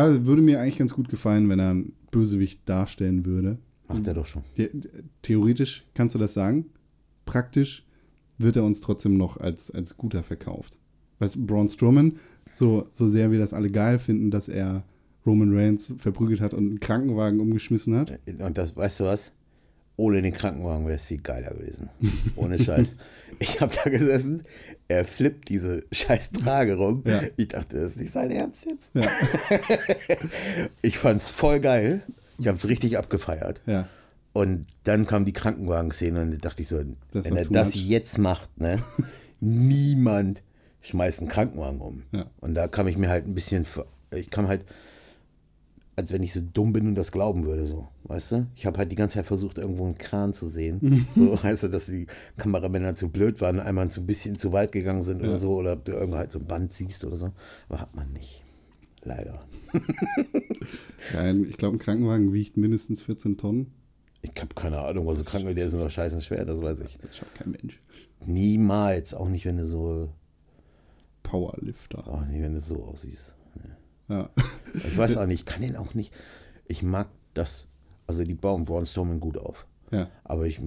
ja, 0.08 0.26
würde 0.26 0.42
mir 0.42 0.60
eigentlich 0.60 0.78
ganz 0.78 0.92
gut 0.94 1.08
gefallen, 1.08 1.48
wenn 1.48 1.60
er 1.60 1.76
Bösewicht 2.14 2.60
darstellen 2.68 3.26
würde. 3.26 3.58
Macht 3.88 4.06
er 4.06 4.14
doch 4.14 4.26
schon. 4.26 4.42
The- 4.56 4.70
Theoretisch 5.22 5.84
kannst 5.94 6.14
du 6.14 6.18
das 6.18 6.32
sagen. 6.34 6.66
Praktisch 7.26 7.84
wird 8.38 8.56
er 8.56 8.64
uns 8.64 8.80
trotzdem 8.80 9.16
noch 9.16 9.36
als, 9.36 9.70
als 9.70 9.96
guter 9.96 10.22
verkauft. 10.22 10.78
Weißt 11.18 11.34
du, 11.36 11.46
Braun 11.46 11.68
Strowman, 11.68 12.16
so, 12.52 12.88
so 12.92 13.08
sehr 13.08 13.30
wir 13.30 13.38
das 13.38 13.52
alle 13.52 13.70
geil 13.70 13.98
finden, 13.98 14.30
dass 14.30 14.48
er 14.48 14.84
Roman 15.26 15.56
Reigns 15.56 15.92
verprügelt 15.98 16.40
hat 16.40 16.54
und 16.54 16.68
einen 16.68 16.80
Krankenwagen 16.80 17.40
umgeschmissen 17.40 17.96
hat. 17.96 18.18
Und 18.38 18.58
das, 18.58 18.76
weißt 18.76 19.00
du 19.00 19.04
was? 19.04 19.32
Ohne 19.96 20.22
den 20.22 20.32
Krankenwagen 20.34 20.86
wäre 20.86 20.96
es 20.96 21.04
viel 21.06 21.20
geiler 21.20 21.50
gewesen. 21.54 21.88
Ohne 22.36 22.58
Scheiß. 22.58 22.96
Ich 23.38 23.60
habe 23.60 23.72
da 23.84 23.88
gesessen, 23.90 24.42
er 24.88 25.04
flippt 25.04 25.48
diese 25.48 25.84
scheiß 25.92 26.30
Trage 26.32 26.74
rum. 26.76 27.02
Ja. 27.06 27.22
Ich 27.36 27.48
dachte, 27.48 27.76
das 27.76 27.90
ist 27.90 27.96
nicht 27.98 28.12
sein 28.12 28.30
Ernst 28.30 28.64
jetzt. 28.66 28.90
Ja, 28.94 29.08
Ich 30.82 30.98
fand's 30.98 31.28
voll 31.28 31.60
geil. 31.60 32.02
Ich 32.38 32.48
habe 32.48 32.58
es 32.58 32.66
richtig 32.68 32.98
abgefeiert. 32.98 33.60
ja. 33.66 33.88
Und 34.32 34.66
dann 34.82 35.06
kam 35.06 35.24
die 35.24 35.32
Krankenwagen-Szene 35.32 36.22
und 36.22 36.32
da 36.32 36.36
dachte 36.38 36.62
ich 36.62 36.66
so, 36.66 36.82
Das 37.12 37.24
wenn 37.24 37.36
er 37.36 37.44
das 37.44 37.68
much. 37.76 37.84
jetzt 37.86 38.18
macht, 38.18 38.58
ne, 38.60 38.82
niemand 39.40 40.42
schmeißt 40.82 41.20
einen 41.20 41.28
Krankenwagen 41.28 41.80
um. 41.80 42.02
Und 42.40 42.54
da 42.56 42.66
kam 42.66 42.88
ich 42.88 42.96
mir 42.96 43.10
halt 43.10 43.28
ein 43.28 43.34
bisschen, 43.34 43.64
ich 44.12 44.30
kam 44.30 44.48
halt, 44.48 44.64
als 45.96 46.12
wenn 46.12 46.22
ich 46.22 46.32
so 46.32 46.40
dumm 46.40 46.72
bin 46.72 46.86
und 46.88 46.94
das 46.96 47.12
glauben 47.12 47.44
würde, 47.44 47.66
so, 47.66 47.88
weißt 48.04 48.32
du? 48.32 48.46
Ich 48.56 48.66
habe 48.66 48.78
halt 48.78 48.90
die 48.90 48.96
ganze 48.96 49.14
Zeit 49.16 49.26
versucht, 49.26 49.58
irgendwo 49.58 49.84
einen 49.84 49.96
Kran 49.96 50.32
zu 50.34 50.48
sehen. 50.48 51.06
so, 51.14 51.40
weißt 51.42 51.62
du, 51.64 51.68
dass 51.68 51.86
die 51.86 52.06
Kameramänner 52.36 52.94
zu 52.94 53.08
blöd 53.10 53.40
waren, 53.40 53.60
einmal 53.60 53.90
so 53.90 54.00
ein 54.00 54.06
bisschen 54.06 54.38
zu 54.38 54.52
weit 54.52 54.72
gegangen 54.72 55.02
sind 55.04 55.20
oder 55.22 55.38
so, 55.38 55.54
oder 55.54 55.74
ob 55.74 55.84
du 55.84 55.92
irgendwo 55.92 56.18
halt 56.18 56.32
so 56.32 56.38
ein 56.40 56.46
Band 56.46 56.72
siehst 56.72 57.04
oder 57.04 57.16
so. 57.16 57.32
Aber 57.68 57.80
hat 57.80 57.94
man 57.94 58.12
nicht. 58.12 58.42
Leider. 59.02 59.44
ja 61.12 61.20
ein- 61.20 61.44
ich 61.44 61.56
glaube, 61.58 61.76
ein 61.76 61.80
Krankenwagen 61.80 62.32
wiegt 62.32 62.56
mindestens 62.56 63.02
14 63.02 63.36
Tonnen. 63.36 63.72
Ich 64.22 64.32
habe 64.40 64.54
keine 64.54 64.80
Ahnung, 64.80 65.06
was 65.06 65.18
so 65.18 65.24
krank 65.24 65.44
der 65.54 65.66
ist 65.66 65.74
noch 65.74 65.90
scheiße 65.90 66.22
schwer, 66.22 66.44
das 66.46 66.62
weiß 66.62 66.80
ich. 66.80 66.98
Das 67.02 67.16
schafft 67.18 67.34
kein 67.34 67.50
Mensch. 67.50 67.80
Niemals, 68.24 69.12
auch 69.12 69.28
nicht, 69.28 69.44
wenn 69.44 69.58
du 69.58 69.66
so, 69.66 70.08
Powerlifter. 71.22 72.06
auch 72.08 72.24
nicht, 72.26 72.40
wenn 72.40 72.54
du 72.54 72.60
so 72.60 72.82
aussiehst. 72.84 73.33
Ja. 74.08 74.30
Ich 74.74 74.98
weiß 74.98 75.16
auch 75.18 75.26
nicht, 75.26 75.40
ich 75.40 75.46
kann 75.46 75.62
den 75.62 75.76
auch 75.76 75.94
nicht. 75.94 76.12
Ich 76.66 76.82
mag 76.82 77.06
das, 77.32 77.68
also 78.08 78.24
die 78.24 78.34
bauen 78.34 78.64
Braun 78.64 78.86
Strowman 78.86 79.20
gut 79.20 79.38
auf. 79.38 79.66
ja. 79.92 80.08
Aber 80.24 80.46
ich, 80.46 80.60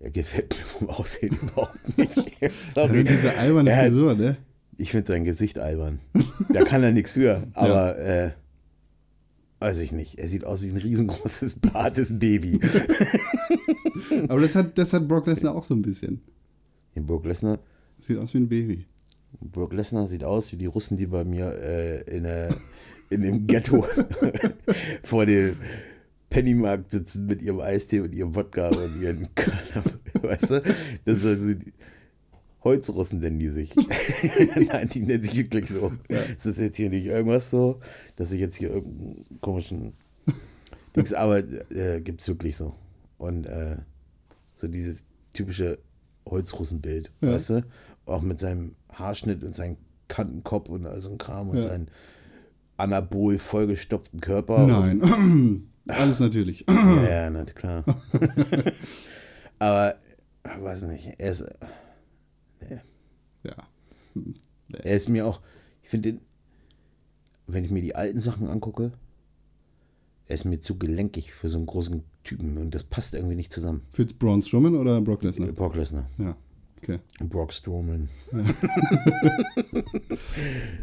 er 0.00 0.10
gefällt 0.10 0.58
mir 0.58 0.64
vom 0.64 0.90
Aussehen 0.90 1.38
überhaupt 1.42 1.96
nicht. 1.96 2.32
Sorry. 2.74 2.96
Ja, 2.98 3.02
diese 3.04 3.38
alberne 3.38 3.70
Er 3.70 3.84
Frisur, 3.86 4.14
ne? 4.14 4.36
Ich 4.76 4.90
finde 4.90 5.06
sein 5.06 5.24
Gesicht 5.24 5.56
albern. 5.58 6.00
Da 6.52 6.64
kann 6.64 6.82
er 6.82 6.90
nichts 6.90 7.12
für. 7.12 7.46
Aber, 7.54 7.96
äh, 7.98 8.32
weiß 9.60 9.78
ich 9.78 9.92
nicht. 9.92 10.18
Er 10.18 10.28
sieht 10.28 10.44
aus 10.44 10.62
wie 10.62 10.68
ein 10.70 10.76
riesengroßes, 10.76 11.60
bartes 11.60 12.18
Baby. 12.18 12.58
Aber 14.28 14.40
das 14.40 14.54
hat, 14.56 14.76
das 14.78 14.92
hat 14.92 15.06
Brock 15.08 15.26
Lesnar 15.28 15.54
auch 15.54 15.64
so 15.64 15.74
ein 15.74 15.82
bisschen. 15.82 16.22
In 16.94 17.06
Brock 17.06 17.24
Lesnar, 17.24 17.58
Sieht 18.00 18.18
aus 18.18 18.34
wie 18.34 18.38
ein 18.38 18.48
Baby. 18.48 18.86
Brock 19.40 19.72
Lesnar 19.72 20.06
sieht 20.06 20.24
aus 20.24 20.52
wie 20.52 20.56
die 20.56 20.66
Russen, 20.66 20.96
die 20.96 21.06
bei 21.06 21.24
mir 21.24 21.52
äh, 21.60 22.00
in, 22.16 22.24
der, 22.24 22.56
in 23.10 23.22
dem 23.22 23.46
Ghetto 23.46 23.86
vor 25.02 25.26
dem 25.26 25.56
Pennymarkt 26.30 26.90
sitzen 26.90 27.26
mit 27.26 27.42
ihrem 27.42 27.60
Eistee 27.60 28.00
und 28.00 28.14
ihrem 28.14 28.34
Wodka 28.34 28.68
und 28.68 29.00
ihren 29.00 29.34
Körner, 29.34 29.84
weißt 30.22 30.50
du? 30.50 30.62
Das 31.04 31.20
sind 31.20 31.42
so 31.42 31.54
die 31.54 31.72
Holzrussen 32.64 33.20
nennen 33.20 33.38
die 33.38 33.48
sich. 33.50 33.74
Nein, 34.66 34.88
die 34.92 35.00
nennen 35.00 35.22
sich 35.22 35.36
wirklich 35.36 35.68
so. 35.68 35.92
Es 36.08 36.44
ist 36.44 36.58
jetzt 36.58 36.76
hier 36.76 36.90
nicht 36.90 37.06
irgendwas 37.06 37.50
so, 37.50 37.80
dass 38.16 38.32
ich 38.32 38.40
jetzt 38.40 38.56
hier 38.56 38.70
irgendeinen 38.70 39.24
komischen 39.40 39.92
Dings, 40.96 41.12
aber 41.12 41.38
äh, 41.70 42.00
gibt 42.00 42.20
es 42.20 42.28
wirklich 42.28 42.56
so. 42.56 42.74
Und 43.16 43.46
äh, 43.46 43.76
so 44.56 44.66
dieses 44.66 45.04
typische 45.32 45.78
Holzrussenbild, 46.26 47.12
Ja. 47.20 47.32
weißt 47.32 47.50
du? 47.50 47.64
Auch 48.06 48.22
mit 48.22 48.38
seinem 48.40 48.74
Haarschnitt 48.92 49.44
und 49.44 49.54
seinem 49.54 49.76
Kantenkopf 50.08 50.68
und 50.68 50.86
all 50.86 51.00
so 51.00 51.10
ein 51.10 51.18
Kram 51.18 51.50
und 51.50 51.58
Ja. 51.58 51.68
seinen 51.68 51.88
anabol 52.76 53.38
vollgestopften 53.38 54.20
Körper. 54.20 54.66
Nein. 54.66 55.64
Alles 55.88 56.20
natürlich. 56.20 56.64
Ja, 56.68 57.08
ja, 57.08 57.30
na 57.30 57.44
klar. 57.44 57.84
aber, 59.58 59.96
weiß 60.44 60.82
nicht, 60.82 61.14
er 61.18 61.30
ist, 61.30 61.44
ja. 63.42 63.54
er 64.72 64.96
ist 64.96 65.08
mir 65.08 65.26
auch, 65.26 65.40
ich 65.82 65.88
finde 65.88 66.18
wenn 67.48 67.64
ich 67.64 67.70
mir 67.70 67.80
die 67.82 67.94
alten 67.96 68.20
Sachen 68.20 68.48
angucke, 68.48 68.92
er 70.26 70.34
ist 70.34 70.44
mir 70.44 70.60
zu 70.60 70.78
gelenkig 70.78 71.32
für 71.32 71.48
so 71.48 71.56
einen 71.56 71.64
großen 71.66 72.04
Typen 72.22 72.58
und 72.58 72.74
das 72.74 72.84
passt 72.84 73.14
irgendwie 73.14 73.34
nicht 73.36 73.52
zusammen. 73.52 73.82
Für 73.92 74.04
Braun 74.04 74.42
Strowman 74.42 74.76
oder 74.76 75.00
Brock 75.00 75.22
Lesnar? 75.22 75.48
Brock 75.52 75.74
Lesnar. 75.74 76.10
Ja. 76.18 76.36
Okay. 76.82 76.98
Brock 77.20 77.52
Strowman. 77.52 78.08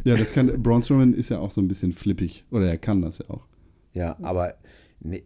Ja, 0.04 0.16
das 0.16 0.34
kann. 0.34 0.62
Braun 0.62 0.84
Strowman 0.84 1.14
ist 1.14 1.30
ja 1.30 1.40
auch 1.40 1.52
so 1.52 1.62
ein 1.62 1.68
bisschen 1.68 1.94
flippig. 1.94 2.46
Oder 2.52 2.70
er 2.70 2.78
kann 2.78 3.02
das 3.02 3.20
ja 3.20 3.30
auch. 3.30 3.46
Ja, 3.94 4.18
aber 4.22 4.54
nee, 5.00 5.24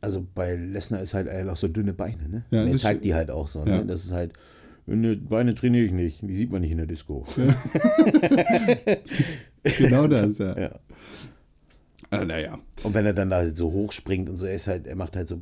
also 0.00 0.26
bei 0.34 0.54
Lesnar 0.56 1.02
ist 1.02 1.14
halt 1.14 1.26
er 1.26 1.42
hat 1.42 1.48
auch 1.48 1.56
so 1.56 1.68
dünne 1.68 1.92
Beine, 1.92 2.28
ne? 2.28 2.44
Ja, 2.50 2.64
er 2.64 2.76
zeigt 2.78 3.04
die 3.04 3.14
halt 3.14 3.30
auch 3.30 3.48
so, 3.48 3.60
Ja. 3.60 3.78
ne? 3.78 3.86
Das 3.86 4.04
ist 4.04 4.12
halt, 4.12 4.32
ne, 4.86 5.16
Beine 5.16 5.54
trainiere 5.54 5.84
ich 5.84 5.92
nicht, 5.92 6.22
die 6.22 6.36
sieht 6.36 6.50
man 6.52 6.60
nicht 6.62 6.70
in 6.70 6.78
der 6.78 6.86
Disco. 6.86 7.26
Genau 9.78 10.06
das, 10.08 10.38
ja. 10.38 10.58
Ja. 10.58 10.70
Ah, 12.10 12.24
naja. 12.24 12.58
Und 12.82 12.94
wenn 12.94 13.06
er 13.06 13.12
dann 13.14 13.30
da 13.30 13.48
so 13.54 13.70
hoch 13.72 13.92
springt 13.92 14.28
und 14.28 14.36
so, 14.36 14.44
er 14.44 14.54
ist 14.56 14.66
halt, 14.66 14.86
er 14.86 14.96
macht 14.96 15.14
halt 15.16 15.28
so, 15.28 15.40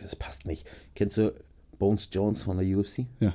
das 0.00 0.14
passt 0.16 0.46
nicht. 0.46 0.66
Kennst 0.94 1.16
du 1.18 1.34
Bones 1.78 2.08
Jones 2.12 2.42
von 2.44 2.58
der 2.58 2.78
UFC? 2.78 3.06
Ja. 3.20 3.34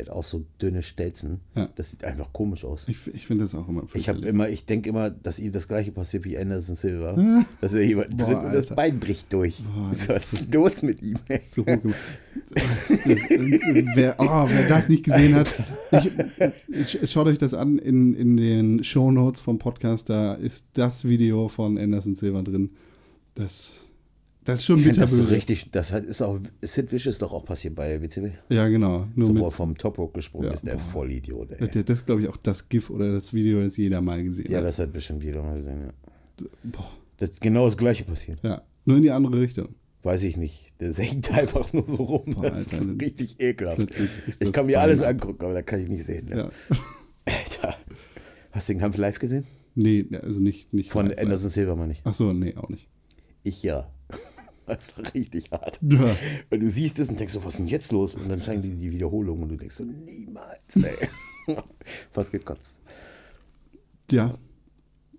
Er 0.00 0.06
hat 0.06 0.12
auch 0.12 0.24
so 0.24 0.44
dünne 0.62 0.82
Stelzen. 0.82 1.40
Ja. 1.54 1.68
Das 1.76 1.90
sieht 1.90 2.04
einfach 2.04 2.32
komisch 2.32 2.64
aus. 2.64 2.84
Ich, 2.88 3.06
ich 3.12 3.26
finde 3.26 3.44
das 3.44 3.54
auch 3.54 3.68
immer 3.68 3.84
Ich 3.92 4.08
habe 4.08 4.20
immer, 4.20 4.48
ich 4.48 4.64
denke 4.64 4.88
immer, 4.88 5.10
dass 5.10 5.38
ihm 5.38 5.52
das 5.52 5.68
gleiche 5.68 5.92
passiert 5.92 6.24
wie 6.24 6.38
Anderson 6.38 6.74
Silva. 6.74 7.44
dass 7.60 7.74
er 7.74 7.82
jemanden 7.82 8.16
Boah, 8.16 8.24
tritt 8.26 8.36
und 8.36 8.44
das 8.44 8.54
Alter. 8.54 8.74
Bein 8.76 8.98
bricht 8.98 9.30
durch. 9.32 9.62
Boah, 9.62 9.92
so, 9.92 10.08
was 10.08 10.32
ist 10.32 10.54
los 10.54 10.80
mit 10.80 11.02
ihm? 11.02 11.18
so. 11.50 11.64
Das, 11.64 11.82
wer, 13.94 14.16
oh, 14.18 14.46
wer 14.48 14.68
das 14.68 14.88
nicht 14.88 15.04
gesehen 15.04 15.34
hat, 15.34 15.54
ich, 16.70 17.02
ich, 17.02 17.10
schaut 17.10 17.26
euch 17.26 17.38
das 17.38 17.52
an 17.52 17.78
in, 17.78 18.14
in 18.14 18.36
den 18.38 18.84
Shownotes 18.84 19.42
vom 19.42 19.58
Podcast. 19.58 20.08
Da 20.08 20.32
ist 20.34 20.66
das 20.72 21.04
Video 21.04 21.48
von 21.48 21.76
Anderson 21.76 22.16
Silva 22.16 22.40
drin. 22.40 22.70
Das, 23.34 23.76
das 24.44 24.60
ist 24.60 24.64
schon 24.66 24.78
Ich 24.78 24.84
finde 24.84 25.00
das 25.00 25.10
so 25.10 25.16
bitterböse. 25.16 25.36
richtig, 25.36 25.70
das 25.70 25.92
hat, 25.92 26.04
ist 26.04 26.22
auch, 26.22 26.38
Sid 26.62 26.92
Vicious 26.92 27.18
doch 27.18 27.32
auch 27.32 27.44
passiert 27.44 27.74
bei 27.74 28.00
WCW. 28.02 28.30
Ja, 28.48 28.68
genau. 28.68 29.06
Nur 29.14 29.26
So, 29.28 29.32
mit, 29.34 29.42
wo 29.42 29.46
er 29.46 29.50
vom 29.50 29.76
Top 29.76 29.98
Rope 29.98 30.14
gesprungen 30.18 30.48
Ja, 30.48 30.54
ist, 30.54 30.66
der 30.66 30.74
boah. 30.74 30.80
Vollidiot. 30.92 31.50
Ey. 31.52 31.68
das 31.84 31.98
ist, 31.98 32.06
glaube 32.06 32.22
ich, 32.22 32.28
auch 32.28 32.36
das 32.38 32.68
GIF 32.68 32.90
oder 32.90 33.12
das 33.12 33.32
Video, 33.34 33.60
das 33.62 33.76
jeder 33.76 34.00
mal 34.00 34.22
gesehen 34.22 34.50
Ja, 34.50 34.58
hat. 34.58 34.64
das 34.64 34.78
hat 34.78 34.92
bestimmt 34.92 35.22
jeder 35.22 35.42
mal 35.42 35.58
gesehen, 35.58 35.80
ja. 35.86 36.46
Boah. 36.64 36.90
Das 37.18 37.30
ist 37.30 37.40
genau 37.42 37.66
das 37.66 37.76
gleiche 37.76 38.04
passiert. 38.04 38.38
Ja, 38.42 38.62
nur 38.86 38.96
in 38.96 39.02
die 39.02 39.10
andere 39.10 39.38
Richtung. 39.40 39.74
Weiß 40.02 40.22
ich 40.22 40.38
nicht. 40.38 40.72
Der 40.80 40.94
hängt 40.94 41.30
einfach 41.34 41.70
nur 41.74 41.86
so 41.86 41.96
rum. 41.96 42.34
Boah, 42.34 42.48
das 42.50 42.72
Alter, 42.72 42.90
ist 42.92 43.00
richtig 43.02 43.40
ekelhaft. 43.42 43.80
ist 43.80 43.98
Ich 44.26 44.38
das 44.38 44.52
kann 44.52 44.64
mir 44.66 44.80
alles 44.80 45.02
ab. 45.02 45.10
angucken, 45.10 45.44
aber 45.44 45.52
da 45.52 45.60
kann 45.62 45.82
ich 45.82 45.88
nicht 45.90 46.06
sehen. 46.06 46.26
Ne? 46.30 46.36
Ja. 46.36 46.50
Alter. 47.26 47.76
Hast 48.52 48.68
du 48.68 48.72
den 48.72 48.80
Kampf 48.80 48.96
live 48.96 49.18
gesehen? 49.18 49.44
Nee, 49.74 50.06
also 50.22 50.40
nicht, 50.40 50.72
nicht 50.72 50.90
Von 50.90 51.08
live, 51.08 51.18
Anderson 51.18 51.50
Silva 51.50 51.76
mal 51.76 51.86
nicht. 51.86 52.00
Ach 52.04 52.14
so, 52.14 52.32
nee, 52.32 52.56
auch 52.56 52.70
nicht. 52.70 52.88
Ich 53.42 53.62
ja. 53.62 53.90
Das 54.66 54.96
war 54.96 55.12
richtig 55.14 55.50
hart. 55.50 55.80
Ja. 55.82 56.16
Weil 56.48 56.60
du 56.60 56.68
siehst 56.68 56.98
es 56.98 57.08
und 57.08 57.18
denkst 57.18 57.34
so, 57.34 57.44
was 57.44 57.54
ist 57.54 57.58
denn 57.58 57.66
jetzt 57.66 57.90
los? 57.92 58.14
Und 58.14 58.28
dann 58.28 58.40
zeigen 58.40 58.62
die 58.62 58.76
die 58.76 58.90
Wiederholung 58.90 59.42
und 59.42 59.48
du 59.48 59.56
denkst 59.56 59.76
so, 59.76 59.84
niemals, 59.84 60.76
ey. 60.76 61.08
Fast 62.12 62.30
gekotzt. 62.30 62.76
Ja. 64.10 64.38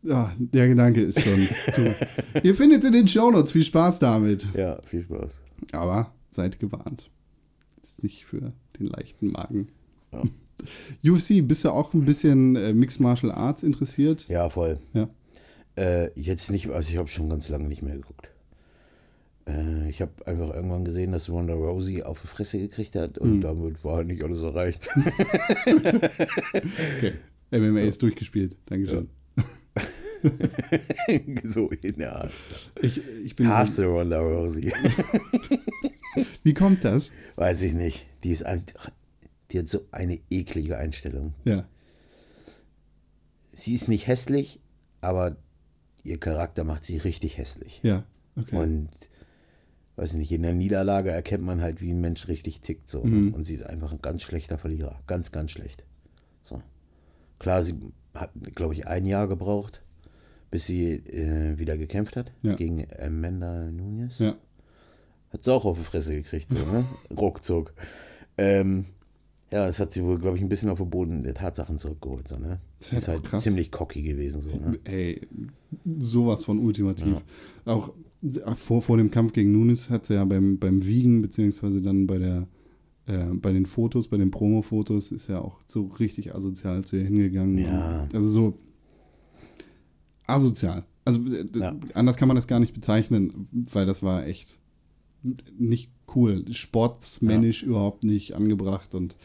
Ja, 0.03 0.33
der 0.37 0.67
Gedanke 0.67 1.03
ist 1.03 1.21
schon. 1.21 1.47
Ihr 2.41 2.55
findet 2.55 2.81
es 2.81 2.87
in 2.87 2.93
den 2.93 3.07
Shownotes. 3.07 3.51
Viel 3.51 3.65
Spaß 3.65 3.99
damit. 3.99 4.47
Ja, 4.55 4.81
viel 4.81 5.03
Spaß. 5.03 5.31
Aber 5.73 6.11
seid 6.31 6.59
gewarnt. 6.59 7.11
Ist 7.83 8.01
nicht 8.01 8.25
für 8.25 8.53
den 8.79 8.87
leichten 8.87 9.31
Magen. 9.31 9.67
Ja. 10.11 10.23
UFC, 11.11 11.47
bist 11.47 11.65
du 11.65 11.69
auch 11.69 11.93
ein 11.93 12.05
bisschen 12.05 12.55
äh, 12.55 12.73
Mixed 12.73 12.99
Martial 12.99 13.31
Arts 13.31 13.63
interessiert? 13.63 14.27
Ja, 14.27 14.49
voll. 14.49 14.79
Ja. 14.93 15.09
Äh, 15.75 16.11
jetzt 16.19 16.51
nicht, 16.51 16.69
also 16.69 16.89
ich 16.89 16.97
habe 16.97 17.07
schon 17.07 17.29
ganz 17.29 17.49
lange 17.49 17.67
nicht 17.67 17.81
mehr 17.81 17.95
geguckt. 17.95 18.29
Äh, 19.47 19.89
ich 19.89 20.01
habe 20.01 20.11
einfach 20.27 20.53
irgendwann 20.53 20.85
gesehen, 20.85 21.11
dass 21.11 21.29
Ronda 21.29 21.53
Rousey 21.53 22.03
auf 22.03 22.21
die 22.21 22.27
Fresse 22.27 22.59
gekriegt 22.59 22.95
hat 22.95 23.17
und 23.17 23.37
Mhm. 23.37 23.41
damit 23.41 23.83
war 23.83 23.97
halt 23.97 24.07
nicht 24.07 24.23
alles 24.23 24.41
erreicht. 24.41 24.89
Okay. 26.97 27.13
MMA 27.51 27.81
ist 27.81 28.01
durchgespielt. 28.01 28.55
Dankeschön. 28.67 29.09
so 31.43 31.69
in 31.69 31.97
der 31.97 32.15
Art. 32.15 32.31
Ich, 32.81 33.01
ich 33.25 33.35
bin. 33.35 33.47
Hasse 33.47 33.85
Ronda 33.85 34.19
Rousey. 34.19 34.71
Wie 36.43 36.53
kommt 36.53 36.83
das? 36.85 37.11
Weiß 37.35 37.61
ich 37.63 37.73
nicht. 37.73 38.05
Die 38.23 38.31
ist 38.31 38.45
einfach, 38.45 38.89
die 39.51 39.59
hat 39.59 39.69
so 39.69 39.81
eine 39.91 40.19
eklige 40.29 40.77
Einstellung. 40.77 41.33
Ja. 41.43 41.67
Sie 43.53 43.73
ist 43.73 43.87
nicht 43.87 44.07
hässlich, 44.07 44.59
aber 45.01 45.35
ihr 46.03 46.19
Charakter 46.19 46.63
macht 46.63 46.83
sie 46.83 46.97
richtig 46.97 47.37
hässlich. 47.37 47.79
Ja. 47.83 48.03
Okay. 48.37 48.55
Und 48.55 48.89
weiß 50.01 50.13
ich 50.13 50.17
nicht, 50.17 50.31
in 50.31 50.41
der 50.41 50.53
Niederlage 50.53 51.11
erkennt 51.11 51.43
man 51.43 51.61
halt, 51.61 51.79
wie 51.79 51.91
ein 51.91 52.01
Mensch 52.01 52.27
richtig 52.27 52.61
tickt. 52.61 52.89
So. 52.89 53.03
ne? 53.03 53.15
Mhm. 53.15 53.33
Und 53.35 53.43
sie 53.43 53.53
ist 53.53 53.63
einfach 53.65 53.91
ein 53.91 54.01
ganz 54.01 54.23
schlechter 54.23 54.57
Verlierer. 54.57 54.99
Ganz, 55.05 55.31
ganz 55.31 55.51
schlecht. 55.51 55.83
So. 56.43 56.59
Klar, 57.37 57.63
sie 57.63 57.75
hat, 58.15 58.31
glaube 58.55 58.73
ich, 58.73 58.87
ein 58.87 59.05
Jahr 59.05 59.27
gebraucht, 59.27 59.81
bis 60.49 60.65
sie 60.65 60.91
äh, 60.93 61.57
wieder 61.59 61.77
gekämpft 61.77 62.15
hat 62.15 62.31
Ja. 62.41 62.55
gegen 62.55 62.87
Amanda 62.99 63.69
Nunes. 63.71 64.17
ja. 64.19 64.35
Hat 65.31 65.43
sie 65.45 65.53
auch 65.53 65.63
auf 65.65 65.77
die 65.77 65.83
Fresse 65.83 66.13
gekriegt, 66.15 66.49
so, 66.49 66.57
ne? 66.57 66.85
Ruckzuck. 67.17 67.71
Ähm, 68.37 68.85
ja, 69.51 69.65
das 69.67 69.79
hat 69.79 69.93
sie 69.93 70.03
wohl, 70.03 70.17
glaube 70.19 70.35
ich, 70.37 70.43
ein 70.43 70.49
bisschen 70.49 70.69
auf 70.69 70.79
den 70.79 70.89
Boden 70.89 71.23
der 71.23 71.33
Tatsachen 71.35 71.77
zurückgeholt, 71.77 72.27
so, 72.27 72.37
ne? 72.37 72.59
Das 72.79 72.91
ist 72.93 73.07
halt 73.07 73.23
krass. 73.23 73.43
ziemlich 73.43 73.71
cocky 73.71 74.01
gewesen, 74.01 74.41
so, 74.41 74.49
ne? 74.49 74.79
Ey, 74.83 75.27
sowas 75.99 76.43
von 76.43 76.57
ultimativ. 76.59 77.17
Auch 77.65 77.93
vor, 78.55 78.81
vor 78.81 78.97
dem 78.97 79.11
Kampf 79.11 79.33
gegen 79.33 79.51
Nunes 79.51 79.89
hat 79.89 80.05
sie 80.05 80.13
ja 80.15 80.25
beim, 80.25 80.59
beim 80.59 80.85
Wiegen, 80.85 81.21
beziehungsweise 81.21 81.81
dann 81.81 82.05
bei 82.07 82.17
der 82.19 82.47
äh, 83.07 83.25
bei 83.33 83.51
den 83.51 83.65
Fotos, 83.65 84.07
bei 84.09 84.17
den 84.17 84.29
Promo-Fotos, 84.29 85.11
ist 85.11 85.27
ja 85.27 85.39
auch 85.39 85.59
so 85.65 85.85
richtig 85.99 86.35
asozial 86.35 86.83
zu 86.85 86.97
ihr 86.97 87.03
hingegangen. 87.05 87.57
Ja. 87.57 88.07
Also 88.13 88.29
so 88.29 88.53
asozial. 90.27 90.83
Also 91.05 91.19
äh, 91.33 91.45
Ja. 91.55 91.75
anders 91.93 92.17
kann 92.17 92.27
man 92.27 92.35
das 92.35 92.47
gar 92.47 92.59
nicht 92.59 92.73
bezeichnen, 92.73 93.47
weil 93.51 93.85
das 93.85 94.03
war 94.03 94.25
echt 94.27 94.59
nicht 95.57 95.91
cool. 96.15 96.45
Sportsmännisch 96.51 97.63
überhaupt 97.63 98.03
nicht 98.03 98.33
angebracht 98.35 98.93
und 98.95 99.15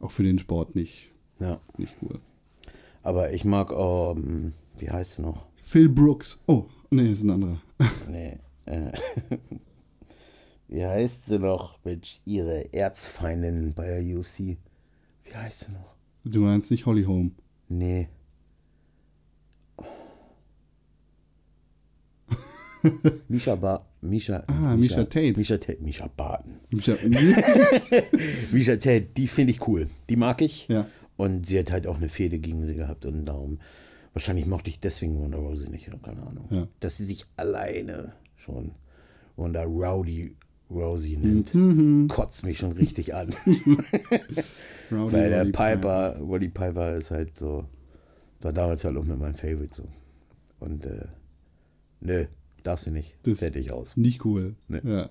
auch 0.00 0.10
für 0.12 0.22
den 0.22 0.38
Sport 0.38 0.74
nicht, 0.76 1.10
Ja. 1.40 1.60
nicht 1.76 1.96
cool. 2.02 2.20
Aber 3.02 3.32
ich 3.32 3.44
mag, 3.44 3.72
ähm, 3.72 4.52
wie 4.78 4.90
heißt 4.90 5.14
sie 5.14 5.22
noch? 5.22 5.46
Phil 5.64 5.88
Brooks. 5.88 6.38
Oh, 6.46 6.66
nee, 6.90 7.12
ist 7.12 7.22
ein 7.22 7.30
anderer. 7.30 7.60
Nee. 8.10 8.38
Äh, 8.66 8.92
wie 10.68 10.84
heißt 10.84 11.26
sie 11.26 11.38
noch? 11.38 11.78
Mensch, 11.84 12.20
ihre 12.24 12.72
Erzfeindin 12.72 13.72
bei 13.74 13.86
der 13.86 14.18
UFC. 14.18 14.38
Wie 15.24 15.34
heißt 15.34 15.60
sie 15.66 15.72
noch? 15.72 15.94
Du 16.24 16.40
meinst 16.40 16.70
nicht 16.70 16.84
Holly 16.86 17.04
Holm. 17.04 17.34
Nee. 17.68 18.08
Misha 23.28 23.54
ba 23.56 23.84
Misha, 24.00 24.44
Ah, 24.46 24.76
Misha 24.76 25.04
Tate. 25.04 25.34
Misha 25.36 25.58
Tate. 25.58 25.78
Misha 25.82 26.06
Barton. 26.16 26.60
Ja. 26.70 26.94
Misha 28.52 28.76
Tate, 28.76 29.08
die 29.16 29.26
finde 29.26 29.52
ich 29.52 29.66
cool. 29.66 29.88
Die 30.08 30.16
mag 30.16 30.40
ich. 30.42 30.68
ja. 30.68 30.86
Und 31.16 31.46
sie 31.46 31.58
hat 31.58 31.72
halt 31.72 31.88
auch 31.88 31.96
eine 31.96 32.08
Fehde 32.08 32.38
gegen 32.38 32.64
sie 32.64 32.76
gehabt 32.76 33.04
und 33.04 33.26
darum, 33.26 33.58
wahrscheinlich 34.18 34.46
mochte 34.46 34.68
ich 34.70 34.80
deswegen 34.80 35.16
Ronda 35.16 35.38
Rousey 35.38 35.68
nicht, 35.70 35.88
keine 36.02 36.22
Ahnung. 36.26 36.46
Ja. 36.50 36.66
Dass 36.80 36.96
sie 36.96 37.04
sich 37.04 37.24
alleine 37.36 38.12
schon 38.36 38.72
Ronda 39.36 39.62
Rowdy 39.62 40.34
Rousey 40.70 41.16
nennt, 41.16 41.54
Mhm. 41.54 42.08
kotzt 42.08 42.44
mich 42.44 42.58
schon 42.58 42.72
richtig 42.72 43.14
an. 43.14 43.30
Rowdy 44.90 45.12
Weil 45.12 45.30
der 45.30 45.40
Roddy 45.40 45.52
Piper, 45.52 46.18
Roddy 46.18 46.48
Piper 46.48 46.96
ist 46.96 47.10
halt 47.10 47.36
so, 47.38 47.64
war 48.40 48.52
damals 48.52 48.84
halt 48.84 48.96
auch 48.96 49.04
mit 49.04 49.18
meinem 49.18 49.34
Favorite 49.36 49.74
so. 49.74 49.84
Und 50.60 50.84
äh, 50.86 51.06
nö, 52.00 52.24
darfst 52.64 52.86
du 52.86 52.90
nicht. 52.90 53.16
Das- 53.22 53.38
Fertig 53.38 53.70
aus. 53.70 53.96
Nicht 53.96 54.24
cool. 54.24 54.56
Nee. 54.68 54.80
Ja. 54.84 55.10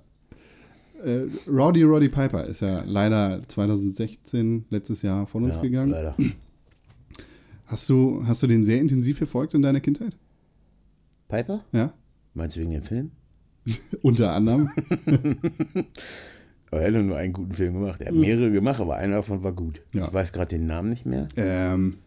Äh, 1.03 1.27
Rowdy 1.47 1.83
Roddy 1.83 2.09
Piper 2.09 2.45
ist 2.45 2.59
ja 2.61 2.83
leider 2.85 3.41
2016, 3.47 4.65
letztes 4.69 5.01
Jahr, 5.03 5.27
von 5.27 5.43
uns 5.43 5.55
Ja, 5.55 5.61
gegangen. 5.61 5.91
Leider. 5.91 6.15
Hast 7.67 7.89
du, 7.89 8.23
hast 8.25 8.41
du 8.41 8.47
den 8.47 8.63
sehr 8.63 8.79
intensiv 8.79 9.17
verfolgt 9.17 9.53
in 9.53 9.61
deiner 9.61 9.81
Kindheit? 9.81 10.15
Piper? 11.27 11.65
Ja? 11.73 11.93
Meinst 12.33 12.55
du 12.55 12.61
wegen 12.61 12.71
dem 12.71 12.83
Film? 12.83 13.11
Unter 14.01 14.31
anderem. 14.31 14.69
Aber 16.71 16.81
er 16.81 16.87
hat 16.87 17.05
nur 17.05 17.17
einen 17.17 17.33
guten 17.33 17.53
Film 17.53 17.73
gemacht. 17.73 17.99
Er 18.01 18.07
hat 18.07 18.15
mehrere 18.15 18.51
gemacht, 18.51 18.79
aber 18.79 18.95
einer 18.95 19.17
davon 19.17 19.43
war 19.43 19.51
gut. 19.51 19.81
Ja. 19.93 20.07
Ich 20.07 20.13
weiß 20.13 20.31
gerade 20.31 20.49
den 20.49 20.65
Namen 20.65 20.89
nicht 20.89 21.05
mehr. 21.05 21.27
ähm. 21.35 21.97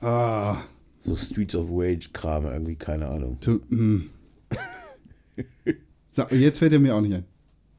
Ah. 0.00 0.62
So 1.02 1.14
Streets 1.14 1.54
of 1.54 1.68
Rage-Kram, 1.70 2.46
irgendwie, 2.46 2.74
keine 2.74 3.06
Ahnung. 3.08 3.38
Tu, 3.40 3.60
hm. 3.70 4.10
so, 6.12 6.24
jetzt 6.30 6.58
fällt 6.58 6.72
er 6.72 6.80
mir 6.80 6.94
auch 6.94 7.00
nicht 7.00 7.14
ein. 7.14 7.24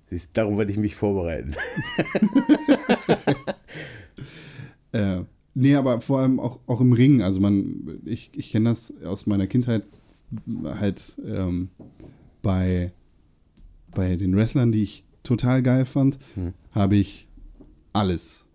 Siehst, 0.10 0.30
darum 0.34 0.58
werde 0.58 0.72
ich 0.72 0.78
mich 0.78 0.96
vorbereiten. 0.96 1.54
Äh, 4.94 5.22
nee, 5.54 5.76
aber 5.76 6.02
vor 6.02 6.20
allem 6.20 6.40
auch, 6.40 6.60
auch 6.68 6.82
im 6.82 6.94
Ring. 6.94 7.22
Also 7.22 7.40
man, 7.40 8.00
ich, 8.06 8.32
ich 8.36 8.52
kenne 8.52 8.70
das 8.70 8.94
aus 9.04 9.26
meiner 9.26 9.48
Kindheit 9.48 9.84
halt 10.64 11.18
ähm, 11.26 11.70
bei, 12.42 12.92
bei 13.94 14.16
den 14.16 14.36
Wrestlern, 14.36 14.72
die 14.72 14.84
ich 14.84 15.04
total 15.24 15.62
geil 15.62 15.86
fand, 15.86 16.18
Hm. 16.36 16.54
habe 16.72 16.96
ich 16.96 17.28
alles 17.94 18.46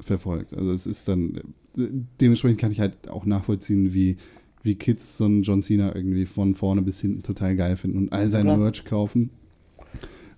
verfolgt. 0.00 0.54
Also 0.54 0.72
es 0.72 0.86
ist 0.86 1.08
dann, 1.08 1.40
dementsprechend 2.20 2.60
kann 2.60 2.72
ich 2.72 2.80
halt 2.80 3.08
auch 3.08 3.26
nachvollziehen, 3.26 3.92
wie, 3.92 4.16
wie 4.62 4.76
Kids 4.76 5.16
so 5.18 5.24
einen 5.24 5.42
John 5.42 5.62
Cena 5.62 5.94
irgendwie 5.94 6.26
von 6.26 6.54
vorne 6.54 6.82
bis 6.82 7.00
hinten 7.00 7.22
total 7.22 7.56
geil 7.56 7.76
finden 7.76 7.98
und 7.98 8.12
all 8.12 8.28
sein. 8.28 8.46
Merch 8.46 8.84
kaufen. 8.84 9.30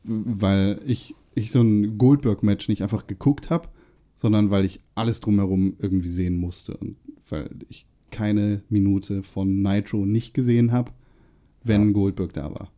Weil 0.05 0.81
ich, 0.87 1.14
ich 1.35 1.50
so 1.50 1.61
ein 1.61 1.98
Goldberg-Match 1.98 2.68
nicht 2.68 2.83
einfach 2.83 3.07
geguckt 3.07 3.50
habe, 3.50 3.68
sondern 4.16 4.50
weil 4.50 4.64
ich 4.64 4.81
alles 4.94 5.20
drumherum 5.20 5.76
irgendwie 5.79 6.09
sehen 6.09 6.37
musste 6.37 6.76
und 6.76 6.96
weil 7.29 7.50
ich 7.68 7.87
keine 8.11 8.62
Minute 8.68 9.22
von 9.22 9.62
Nitro 9.62 10.07
nicht 10.07 10.33
gesehen 10.35 10.72
habe, 10.72 10.92
wenn 11.64 11.87
Ja. 11.88 11.92
Goldberg 11.92 12.33
da 12.33 12.50
war. 12.55 12.70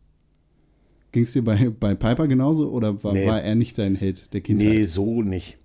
Ging 1.11 1.23
es 1.23 1.31
dir 1.33 1.43
bei, 1.43 1.69
bei 1.69 1.95
Piper 1.95 2.27
genauso 2.27 2.69
oder 2.69 3.03
war, 3.03 3.13
Nee. 3.13 3.25
war 3.27 3.41
er 3.41 3.55
nicht 3.55 3.77
dein 3.77 3.95
Held 3.95 4.33
der 4.33 4.41
Kindheit? 4.41 4.67
Nee, 4.67 4.85
so 4.85 5.21
nicht. 5.23 5.57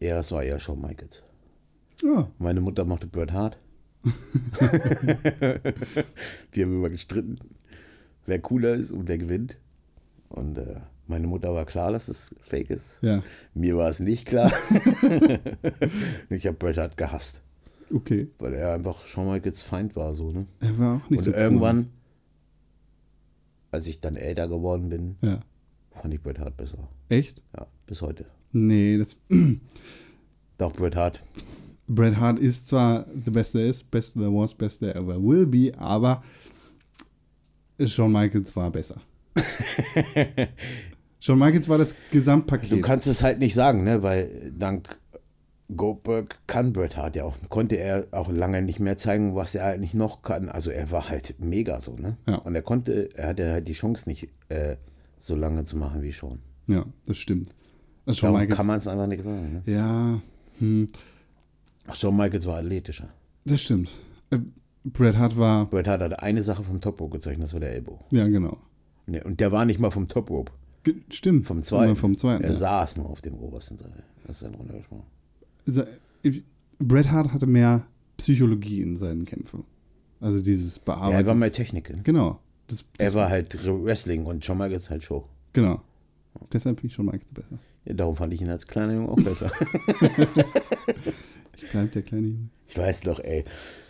Ja, 0.00 0.18
es 0.20 0.30
war 0.32 0.42
eher 0.42 0.58
Shawn 0.60 0.80
Michaels. 0.80 1.22
Ja, 2.02 2.30
Meine 2.38 2.60
Mutter 2.60 2.84
mochte 2.84 3.06
Bret 3.06 3.32
Hart. 3.32 3.58
Wir 6.52 6.64
haben 6.64 6.74
immer 6.76 6.88
gestritten, 6.90 7.38
wer 8.26 8.38
cooler 8.40 8.74
ist 8.74 8.90
und 8.92 9.08
wer 9.08 9.18
gewinnt. 9.18 9.56
Und 10.28 10.58
äh, 10.58 10.76
meine 11.10 11.26
Mutter 11.26 11.52
war 11.52 11.66
klar, 11.66 11.92
dass 11.92 12.08
es 12.08 12.34
fake 12.40 12.70
ist. 12.70 12.98
ja, 13.02 13.22
Mir 13.54 13.76
war 13.76 13.88
es 13.90 14.00
nicht 14.00 14.26
klar. 14.26 14.50
ich 16.30 16.46
habe 16.46 16.56
Bret 16.56 16.78
Hart 16.78 16.96
gehasst, 16.96 17.42
okay. 17.92 18.28
weil 18.38 18.54
er 18.54 18.72
einfach 18.74 19.04
Shawn 19.06 19.26
Michaels 19.30 19.60
Feind 19.62 19.94
war. 19.96 20.14
So, 20.14 20.30
ne? 20.32 20.46
Er 20.60 20.78
war 20.78 20.96
auch 20.96 21.10
nicht 21.10 21.18
Und 21.18 21.24
so 21.24 21.30
cool. 21.32 21.36
irgendwann, 21.36 21.88
als 23.70 23.86
ich 23.86 24.00
dann 24.00 24.16
älter 24.16 24.48
geworden 24.48 24.88
bin, 24.88 25.16
Ja. 25.20 25.40
fand 26.00 26.14
ich 26.14 26.22
Bret 26.22 26.38
Hart 26.38 26.56
besser. 26.56 26.88
Echt? 27.08 27.42
Ja, 27.56 27.66
bis 27.86 28.00
heute. 28.02 28.24
Nee, 28.52 28.96
das. 28.98 29.18
Doch, 30.58 30.72
Bret 30.72 30.96
Hart. 30.96 31.22
Bret 31.88 32.16
Hart 32.16 32.38
ist 32.38 32.68
zwar 32.68 33.06
the 33.24 33.30
best 33.30 33.52
there 33.52 33.66
is, 33.66 33.82
best 33.82 34.14
there 34.14 34.32
was, 34.32 34.54
best 34.54 34.80
there 34.80 34.94
ever 34.94 35.20
will 35.20 35.44
be, 35.46 35.72
aber 35.76 36.22
Shawn 37.84 38.12
Michaels 38.12 38.54
war 38.54 38.70
besser. 38.70 39.00
Shawn 41.20 41.38
Michaels 41.38 41.68
war 41.68 41.78
das 41.78 41.94
Gesamtpaket. 42.10 42.72
Du 42.72 42.80
kannst 42.80 43.06
es 43.06 43.22
halt 43.22 43.38
nicht 43.38 43.54
sagen, 43.54 43.84
ne? 43.84 44.02
weil 44.02 44.52
dank 44.56 44.98
Goldberg 45.76 46.40
kann 46.46 46.72
Bret 46.72 46.96
Hart 46.96 47.16
ja 47.16 47.24
auch, 47.24 47.36
konnte 47.48 47.76
er 47.76 48.08
auch 48.10 48.30
lange 48.30 48.62
nicht 48.62 48.80
mehr 48.80 48.96
zeigen, 48.96 49.34
was 49.36 49.54
er 49.54 49.66
eigentlich 49.66 49.94
noch 49.94 50.22
kann. 50.22 50.48
Also 50.48 50.70
er 50.70 50.90
war 50.90 51.08
halt 51.08 51.36
mega 51.38 51.80
so, 51.80 51.96
ne? 51.96 52.16
Ja. 52.26 52.36
Und 52.36 52.54
er 52.54 52.62
konnte, 52.62 53.10
er 53.14 53.28
hatte 53.28 53.50
halt 53.52 53.68
die 53.68 53.72
Chance 53.72 54.08
nicht 54.08 54.28
äh, 54.48 54.76
so 55.18 55.36
lange 55.36 55.64
zu 55.64 55.76
machen 55.76 56.02
wie 56.02 56.12
schon. 56.12 56.40
ja, 56.66 56.86
das 57.06 57.18
stimmt. 57.18 57.54
Also 58.06 58.20
Shawn 58.20 58.32
Michaels. 58.32 58.56
kann 58.56 58.66
man 58.66 58.78
es 58.78 58.88
einfach 58.88 59.06
nicht 59.06 59.22
sagen. 59.22 59.62
Ne? 59.64 59.72
ja, 59.72 60.20
hm, 60.58 60.88
Shawn 61.92 62.16
Michaels 62.16 62.46
war 62.46 62.56
athletischer. 62.56 63.08
das 63.44 63.60
stimmt. 63.60 63.90
Äh, 64.30 64.38
Bret 64.82 65.18
Hart 65.18 65.36
war. 65.38 65.66
Bret 65.66 65.86
Hart 65.86 66.00
hatte 66.00 66.22
eine 66.22 66.42
Sache 66.42 66.64
vom 66.64 66.80
Top 66.80 67.00
Rope 67.00 67.18
gezeichnet, 67.18 67.44
das 67.44 67.52
war 67.52 67.60
der 67.60 67.74
Elbow. 67.74 68.00
Ja, 68.10 68.26
genau. 68.26 68.56
Ne, 69.06 69.22
und 69.22 69.40
der 69.40 69.52
war 69.52 69.64
nicht 69.66 69.78
mal 69.78 69.90
vom 69.90 70.08
Top 70.08 70.30
Rope, 70.30 70.52
stimmt. 71.10 71.46
vom 71.46 71.62
zweiten. 71.62 71.96
Vom 71.96 72.16
zweiten. 72.16 72.44
Er 72.44 72.50
ja. 72.50 72.56
saß 72.56 72.96
nur 72.96 73.08
auf 73.10 73.20
dem 73.20 73.34
obersten 73.34 73.78
Seil. 73.78 74.02
Das 74.26 74.36
ist 74.36 74.42
dann 74.42 74.54
runtergesprungen. 74.54 75.04
Also, 75.66 75.84
Bret 76.78 77.10
Hart 77.10 77.32
hatte 77.32 77.46
mehr 77.46 77.86
Psychologie 78.16 78.82
in 78.82 78.96
seinen 78.96 79.24
Kämpfen. 79.24 79.64
Also 80.20 80.40
dieses 80.42 80.76
Ja, 80.76 80.82
Bearbeiten. 80.84 81.14
er 81.14 81.26
war 81.26 81.34
mehr 81.34 81.52
Technik. 81.52 81.90
ne? 81.90 82.00
Genau. 82.02 82.38
Das, 82.66 82.84
Er 82.98 83.06
das, 83.06 83.14
war 83.14 83.28
halt 83.30 83.56
Wrestling 83.66 84.26
und 84.26 84.44
Shawn 84.44 84.58
Michaels 84.58 84.90
halt 84.90 85.02
Show. 85.02 85.26
Genau. 85.52 85.82
Deshalb 86.52 86.78
finde 86.80 86.88
ich 86.88 86.94
Shawn 86.94 87.06
Michaels 87.06 87.32
besser. 87.32 87.58
Ja, 87.86 87.94
darum 87.94 88.16
fand 88.16 88.32
ich 88.34 88.40
ihn 88.40 88.50
als 88.50 88.66
kleiner 88.66 88.94
Junge 88.94 89.08
auch 89.08 89.16
besser. 89.16 89.50
Ich 91.62 91.70
bleib 91.72 91.92
der 91.92 92.02
kleine 92.02 92.26
Junge. 92.28 92.48
Ich 92.68 92.78
weiß 92.78 93.04
noch, 93.04 93.18
ey. 93.20 93.44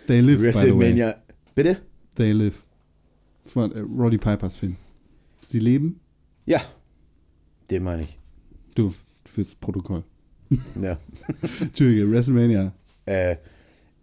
They 0.06 0.20
live, 0.20 0.38
by 0.38 0.52
the 0.52 0.58
way. 0.58 0.70
WrestleMania. 0.70 1.14
Bitte? 1.54 1.80
They 2.16 2.32
Live. 2.32 2.62
Von 3.46 3.72
äh, 3.72 3.80
Roddy 3.80 4.18
Pipers 4.18 4.56
Film. 4.56 4.76
Sie 5.46 5.60
leben? 5.60 6.00
Ja, 6.46 6.62
den 7.70 7.82
meine 7.82 8.02
ich. 8.02 8.18
Du 8.74 8.92
fürs 9.24 9.54
Protokoll. 9.54 10.04
Ja. 10.82 10.98
Entschuldige, 11.60 12.10
WrestleMania. 12.10 12.72
Äh, 13.06 13.36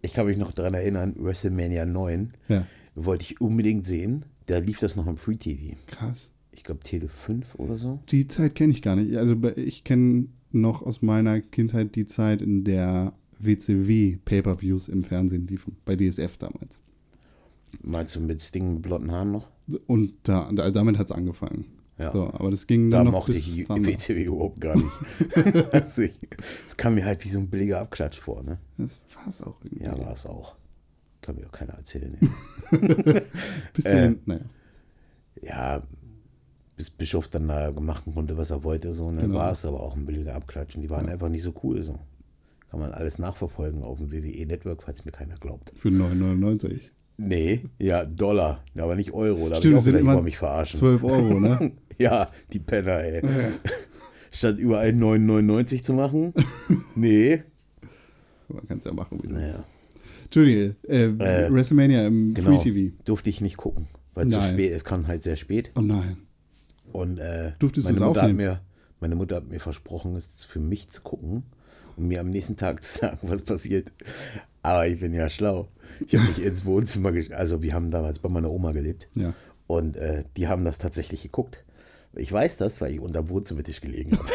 ich 0.00 0.14
kann 0.14 0.26
mich 0.26 0.38
noch 0.38 0.52
daran 0.52 0.72
erinnern, 0.74 1.14
WrestleMania 1.18 1.84
9 1.84 2.32
Ja, 2.48 2.66
wollte 2.94 3.24
ich 3.24 3.40
unbedingt 3.40 3.84
sehen. 3.84 4.24
Da 4.46 4.58
lief 4.58 4.78
das 4.80 4.96
noch 4.96 5.06
im 5.06 5.18
Free 5.18 5.36
TV. 5.36 5.76
krass. 5.86 6.30
Ich 6.52 6.64
glaube 6.64 6.80
Tele 6.80 7.08
5 7.08 7.54
oder 7.56 7.76
so. 7.76 8.00
Die 8.08 8.26
Zeit 8.28 8.54
kenne 8.54 8.72
ich 8.72 8.80
gar 8.80 8.96
nicht. 8.96 9.14
Also 9.16 9.36
ich 9.56 9.84
kenne 9.84 10.28
noch 10.50 10.80
aus 10.82 11.02
meiner 11.02 11.40
Kindheit 11.42 11.94
die 11.96 12.06
Zeit, 12.06 12.40
in 12.40 12.64
der 12.64 13.12
WCW 13.38 14.16
Pay-Per-Views 14.24 14.88
im 14.88 15.04
Fernsehen 15.04 15.46
liefen. 15.46 15.76
Bei 15.84 15.96
DSF 15.96 16.38
damals. 16.38 16.80
Meinst 17.82 18.16
du 18.16 18.20
mit 18.20 18.40
Sting 18.42 18.72
mit 18.74 18.82
blonden 18.82 19.12
Haaren 19.12 19.32
noch? 19.32 19.50
Und 19.86 20.14
da, 20.22 20.50
da, 20.50 20.70
damit 20.70 20.96
hat 20.98 21.10
es 21.10 21.16
angefangen. 21.16 21.66
Ja. 21.98 22.10
So, 22.12 22.32
aber 22.32 22.50
das 22.52 22.66
ging 22.66 22.90
Da 22.90 22.98
dann 22.98 23.06
noch 23.06 23.12
mochte 23.12 23.32
bis 23.32 23.46
ich. 23.48 23.68
WCW 23.68 24.22
überhaupt 24.24 24.60
gar 24.60 24.76
nicht. 24.76 24.86
also 25.72 26.02
ich, 26.02 26.18
das 26.66 26.76
kam 26.76 26.94
mir 26.94 27.04
halt 27.04 27.24
wie 27.24 27.28
so 27.28 27.40
ein 27.40 27.48
billiger 27.50 27.80
Abklatsch 27.80 28.18
vor. 28.20 28.42
Ne? 28.44 28.58
Das 28.76 29.00
war 29.16 29.26
es 29.28 29.42
auch 29.42 29.56
irgendwie. 29.64 29.84
Ja, 29.84 29.98
war 29.98 30.12
es 30.12 30.24
auch. 30.24 30.54
Kann 31.22 31.34
mir 31.36 31.46
auch 31.46 31.52
keiner 31.52 31.74
erzählen. 31.74 32.16
Bis 33.74 33.84
Äh, 33.84 34.14
naja. 34.26 34.40
ja, 35.42 35.82
bis 36.76 36.90
Bischof 36.90 37.26
dann 37.28 37.48
da 37.48 37.72
machen 37.72 38.14
konnte, 38.14 38.36
was 38.36 38.50
er 38.52 38.62
wollte, 38.62 38.92
so, 38.92 39.10
ne, 39.10 39.22
Genau. 39.22 39.34
war 39.34 39.50
es 39.50 39.64
aber 39.64 39.80
auch 39.80 39.96
ein 39.96 40.06
billiger 40.06 40.36
Abklatsch. 40.36 40.76
Und 40.76 40.82
die 40.82 40.90
waren 40.90 41.08
einfach 41.08 41.28
nicht 41.28 41.42
so 41.42 41.52
cool. 41.64 41.82
So. 41.82 41.98
Kann 42.70 42.78
man 42.78 42.92
alles 42.92 43.18
nachverfolgen 43.18 43.82
auf 43.82 43.98
dem 43.98 44.12
WWE-Network, 44.12 44.84
falls 44.84 45.04
mir 45.04 45.10
keiner 45.10 45.36
glaubt. 45.38 45.72
Für 45.74 45.88
9,99. 45.88 46.80
Nee, 47.20 47.64
ja, 47.78 48.04
Dollar, 48.04 48.62
aber 48.76 48.94
nicht 48.94 49.12
Euro. 49.12 49.48
Da 49.48 49.56
habe 49.56 49.66
ich 49.68 49.74
auch 49.74 49.78
es 49.80 49.84
gedacht, 49.84 50.00
ich 50.02 50.06
wollte 50.06 50.22
mich 50.22 50.38
verarschen. 50.38 50.78
12 50.78 51.04
Euro, 51.04 51.40
ne? 51.40 51.72
Ja, 51.98 52.30
die 52.52 52.60
Penner, 52.60 53.00
ey. 53.02 53.22
Statt 54.30 54.56
überall 54.58 54.90
9,99 54.90 55.82
zu 55.82 55.94
machen? 55.94 56.32
Nee. 56.94 57.42
Man 58.48 58.66
kann 58.68 58.78
es 58.78 58.84
ja 58.84 58.92
machen. 58.92 59.18
Wie 59.20 59.32
Naja, 59.32 59.64
Entschuldige, 60.24 60.76
äh, 60.86 61.06
Äh, 61.06 61.52
WrestleMania 61.52 62.06
im 62.06 62.34
genau. 62.34 62.56
Free 62.60 62.70
TV. 62.70 62.94
Durfte 63.04 63.30
ich 63.30 63.40
nicht 63.40 63.56
gucken, 63.56 63.88
weil 64.14 64.26
es 64.26 64.32
zu 64.32 64.38
Nein. 64.38 64.52
spät 64.52 64.72
ist. 64.72 64.84
kann 64.84 65.08
halt 65.08 65.24
sehr 65.24 65.34
spät. 65.36 65.72
Oh 65.76 65.80
nein. 65.80 66.18
Und 66.92 67.18
äh, 67.18 67.52
Durftest 67.58 67.88
du 67.88 67.92
meine, 67.92 67.96
es 67.96 68.06
Mutter 68.08 68.20
hat 68.22 68.30
aufnehmen? 68.30 68.36
mir, 68.36 68.60
meine 69.00 69.16
Mutter 69.16 69.36
hat 69.36 69.48
mir 69.48 69.58
versprochen, 69.60 70.14
es 70.14 70.44
für 70.44 70.60
mich 70.60 70.88
zu 70.88 71.02
gucken 71.02 71.42
und 71.96 72.06
mir 72.06 72.20
am 72.20 72.30
nächsten 72.30 72.56
Tag 72.56 72.84
zu 72.84 72.98
sagen, 73.00 73.18
was 73.22 73.42
passiert. 73.42 73.90
Aber 74.62 74.86
ich 74.86 75.00
bin 75.00 75.12
ja 75.14 75.28
schlau. 75.28 75.68
Ich 76.06 76.14
habe 76.14 76.28
mich 76.28 76.42
ins 76.42 76.64
Wohnzimmer, 76.64 77.12
also 77.32 77.62
wir 77.62 77.74
haben 77.74 77.90
damals 77.90 78.18
bei 78.18 78.28
meiner 78.28 78.50
Oma 78.50 78.72
gelebt 78.72 79.08
Ja. 79.14 79.34
und 79.66 79.96
äh, 79.96 80.24
die 80.36 80.46
haben 80.48 80.64
das 80.64 80.78
tatsächlich 80.78 81.22
geguckt. 81.22 81.64
Ich 82.14 82.32
weiß 82.32 82.56
das, 82.56 82.80
weil 82.80 82.92
ich 82.92 83.00
unter 83.00 83.22
dem 83.22 83.28
Wohnzimmertisch 83.28 83.80
gelegen 83.80 84.18
habe. 84.18 84.28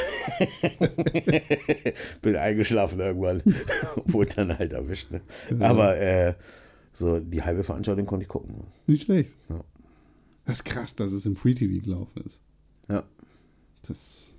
bin 2.21 2.36
eingeschlafen 2.36 2.99
irgendwann. 2.99 3.41
Wurde 4.05 4.36
dann 4.36 4.57
halt 4.57 4.73
erwischt. 4.73 5.12
Ne? 5.12 5.21
Aber 5.59 5.97
äh, 5.97 6.36
so 6.93 7.19
die 7.19 7.41
halbe 7.43 7.63
Veranstaltung 7.63 8.05
konnte 8.05 8.23
ich 8.23 8.29
gucken. 8.29 8.67
Nicht 8.88 9.03
schlecht. 9.05 9.33
Ja. 9.49 9.63
Das 10.45 10.57
ist 10.59 10.63
krass, 10.65 10.95
dass 10.95 11.12
es 11.12 11.25
im 11.25 11.36
Free 11.36 11.53
TV 11.55 11.83
gelaufen 11.83 12.23
ist. 12.25 12.39
Ja. 12.89 13.03
Das. 13.88 14.29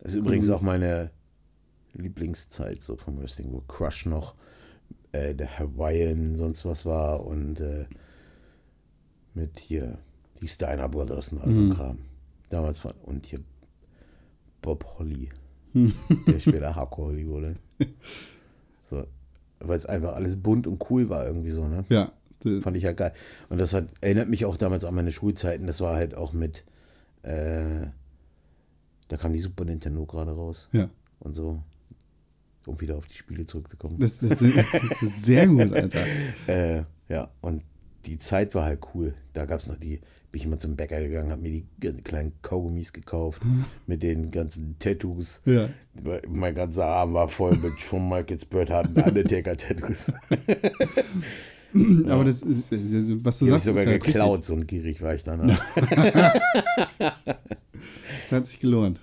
Das 0.00 0.12
ist 0.12 0.18
übrigens 0.18 0.48
auch 0.48 0.62
meine 0.62 1.10
Lieblingszeit 1.92 2.80
so 2.80 2.96
vom 2.96 3.18
Wrestling, 3.20 3.52
wo 3.52 3.60
Crush 3.60 4.06
noch 4.06 4.34
äh, 5.12 5.34
der 5.34 5.58
Hawaiian 5.58 6.36
sonst 6.36 6.64
was 6.64 6.84
war 6.86 7.24
und 7.26 7.60
äh, 7.60 7.86
mit 9.34 9.58
hier 9.58 9.98
die 10.40 10.48
Steiner 10.48 10.88
Brothers 10.88 11.30
und 11.32 11.40
all 11.40 11.52
so 11.52 11.60
ein 11.60 11.74
Kram. 11.74 11.98
Damals 12.48 12.84
war 12.84 12.94
und 13.02 13.26
hier 13.26 13.40
Bob 14.62 14.84
Holly, 14.98 15.28
der 16.26 16.40
später 16.40 16.74
Hardcore 16.74 17.08
Holly 17.08 17.26
wurde. 17.28 17.56
So, 18.90 19.06
weil 19.60 19.76
es 19.76 19.86
einfach 19.86 20.14
alles 20.14 20.36
bunt 20.36 20.66
und 20.66 20.84
cool 20.90 21.08
war 21.08 21.26
irgendwie 21.26 21.52
so, 21.52 21.66
ne? 21.66 21.84
Ja. 21.88 22.12
Fand 22.62 22.74
ich 22.76 22.84
ja 22.84 22.92
geil. 22.92 23.12
Und 23.50 23.58
das 23.58 23.74
hat, 23.74 23.88
erinnert 24.00 24.28
mich 24.30 24.46
auch 24.46 24.56
damals 24.56 24.84
an 24.86 24.94
meine 24.94 25.12
Schulzeiten. 25.12 25.66
Das 25.66 25.80
war 25.82 25.94
halt 25.96 26.14
auch 26.14 26.32
mit, 26.32 26.64
äh, 27.22 27.86
da 29.08 29.16
kam 29.18 29.34
die 29.34 29.38
Super 29.40 29.66
Nintendo 29.66 30.06
gerade 30.06 30.32
raus 30.32 30.68
Ja. 30.72 30.88
und 31.18 31.34
so. 31.34 31.62
Um 32.70 32.80
wieder 32.80 32.96
auf 32.96 33.06
die 33.06 33.16
Spiele 33.16 33.46
zurückzukommen. 33.46 33.98
Das, 33.98 34.18
das, 34.18 34.40
ist, 34.40 34.56
das 34.56 35.02
ist 35.02 35.26
sehr 35.26 35.46
gut, 35.48 35.72
Alter. 35.72 36.04
Äh, 36.46 36.84
ja, 37.08 37.28
und 37.40 37.62
die 38.06 38.18
Zeit 38.18 38.54
war 38.54 38.64
halt 38.64 38.80
cool. 38.94 39.14
Da 39.32 39.44
gab 39.44 39.58
es 39.60 39.66
noch 39.66 39.76
die, 39.76 40.00
bin 40.30 40.40
ich 40.40 40.44
immer 40.44 40.58
zum 40.58 40.76
Bäcker 40.76 41.00
gegangen, 41.00 41.30
habe 41.32 41.42
mir 41.42 41.50
die 41.50 41.66
kleinen 42.02 42.32
Kaugummis 42.42 42.92
gekauft 42.92 43.42
mit 43.86 44.02
den 44.02 44.30
ganzen 44.30 44.76
Tattoos. 44.78 45.40
Ja. 45.44 45.68
Mein 46.28 46.54
ganzer 46.54 46.86
Arm 46.86 47.14
war 47.14 47.28
voll 47.28 47.56
mit 47.56 47.80
Shawn 47.80 48.08
Michaels, 48.08 48.46
Hart 48.70 48.88
und 48.88 49.04
Undertaker-Tattoos. 49.04 50.12
Aber 52.08 52.24
das 52.24 52.42
ist, 52.42 52.72
was 52.72 53.38
du 53.38 53.44
Die 53.44 53.50
sagst, 53.50 53.66
ich 53.66 53.70
sogar 53.70 53.84
ist 53.84 54.04
geklaut, 54.04 54.44
so 54.44 54.54
ein 54.54 54.66
gierig 54.66 55.02
war 55.02 55.14
ich 55.14 55.24
dann. 55.24 55.50
Richtig. 55.50 55.60
Hat 58.30 58.46
sich 58.46 58.60
gelohnt. 58.60 59.00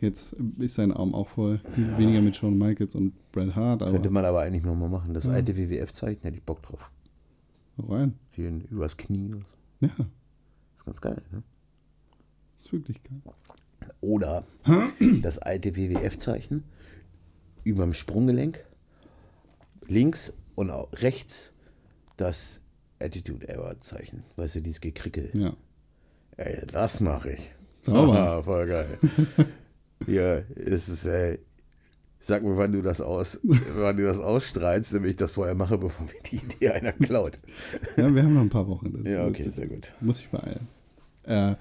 Ja. 0.00 0.08
Jetzt 0.08 0.34
ist 0.58 0.74
sein 0.74 0.92
Arm 0.92 1.14
auch 1.14 1.28
voll. 1.28 1.60
Weniger 1.76 2.20
mit 2.20 2.36
Shawn 2.36 2.56
Michaels 2.56 2.94
und 2.94 3.12
Bret 3.32 3.54
Hart, 3.56 3.82
Könnte 3.82 4.10
man 4.10 4.24
aber 4.24 4.40
eigentlich 4.40 4.62
nochmal 4.64 4.88
machen. 4.88 5.14
Das 5.14 5.26
alte 5.26 5.56
WWF-Zeichen 5.56 6.22
hätte 6.22 6.36
ich 6.36 6.42
Bock 6.42 6.62
drauf. 6.62 6.90
rein. 7.78 8.14
Hier 8.32 8.50
übers 8.70 8.96
Knie. 8.96 9.34
Ja, 9.80 9.88
ist 10.76 10.84
ganz 10.84 11.00
geil. 11.00 11.22
Ne? 11.32 11.42
ist 12.58 12.72
wirklich 12.72 13.02
geil. 13.02 13.20
Oder 14.00 14.44
das 15.22 15.38
alte 15.38 15.76
WWF-Zeichen 15.76 16.64
über 17.64 17.84
dem 17.84 17.94
Sprunggelenk, 17.94 18.64
links 19.86 20.32
und 20.54 20.70
auch 20.70 20.88
rechts 20.94 21.52
das 22.16 22.60
Attitude 23.00 23.48
Error-Zeichen. 23.48 24.24
Weißt 24.36 24.56
du, 24.56 24.60
dieses 24.62 24.80
Gekrickel. 24.80 25.30
Ja. 25.34 25.54
Ey, 26.36 26.66
das 26.66 27.00
mache 27.00 27.32
ich. 27.32 27.52
Sauber. 27.82 28.18
Aha, 28.18 28.42
voll 28.44 28.66
geil. 28.66 28.98
Ja, 30.06 30.38
es 30.54 30.88
ist, 30.88 31.04
ey, 31.06 31.38
sag 32.20 32.42
mir, 32.42 32.56
wann 32.56 32.72
du 32.72 32.82
das 32.82 33.00
aus, 33.00 33.40
wann 33.76 33.96
du 33.96 34.04
das 34.04 34.18
ausstrahlst, 34.18 34.94
damit 34.94 35.10
ich 35.10 35.16
das 35.16 35.30
vorher 35.32 35.54
mache, 35.54 35.78
bevor 35.78 36.06
mir 36.06 36.12
die 36.30 36.36
Idee 36.36 36.70
einer 36.70 36.92
klaut. 36.92 37.38
ja, 37.96 38.14
wir 38.14 38.22
haben 38.22 38.34
noch 38.34 38.42
ein 38.42 38.48
paar 38.50 38.68
Wochen. 38.68 38.92
Das, 38.92 39.12
Ja, 39.12 39.26
okay, 39.26 39.48
sehr 39.50 39.66
gut. 39.66 39.88
Muss 40.00 40.20
ich 40.20 40.28
beeilen. 40.28 40.66
Äh, 41.24 41.54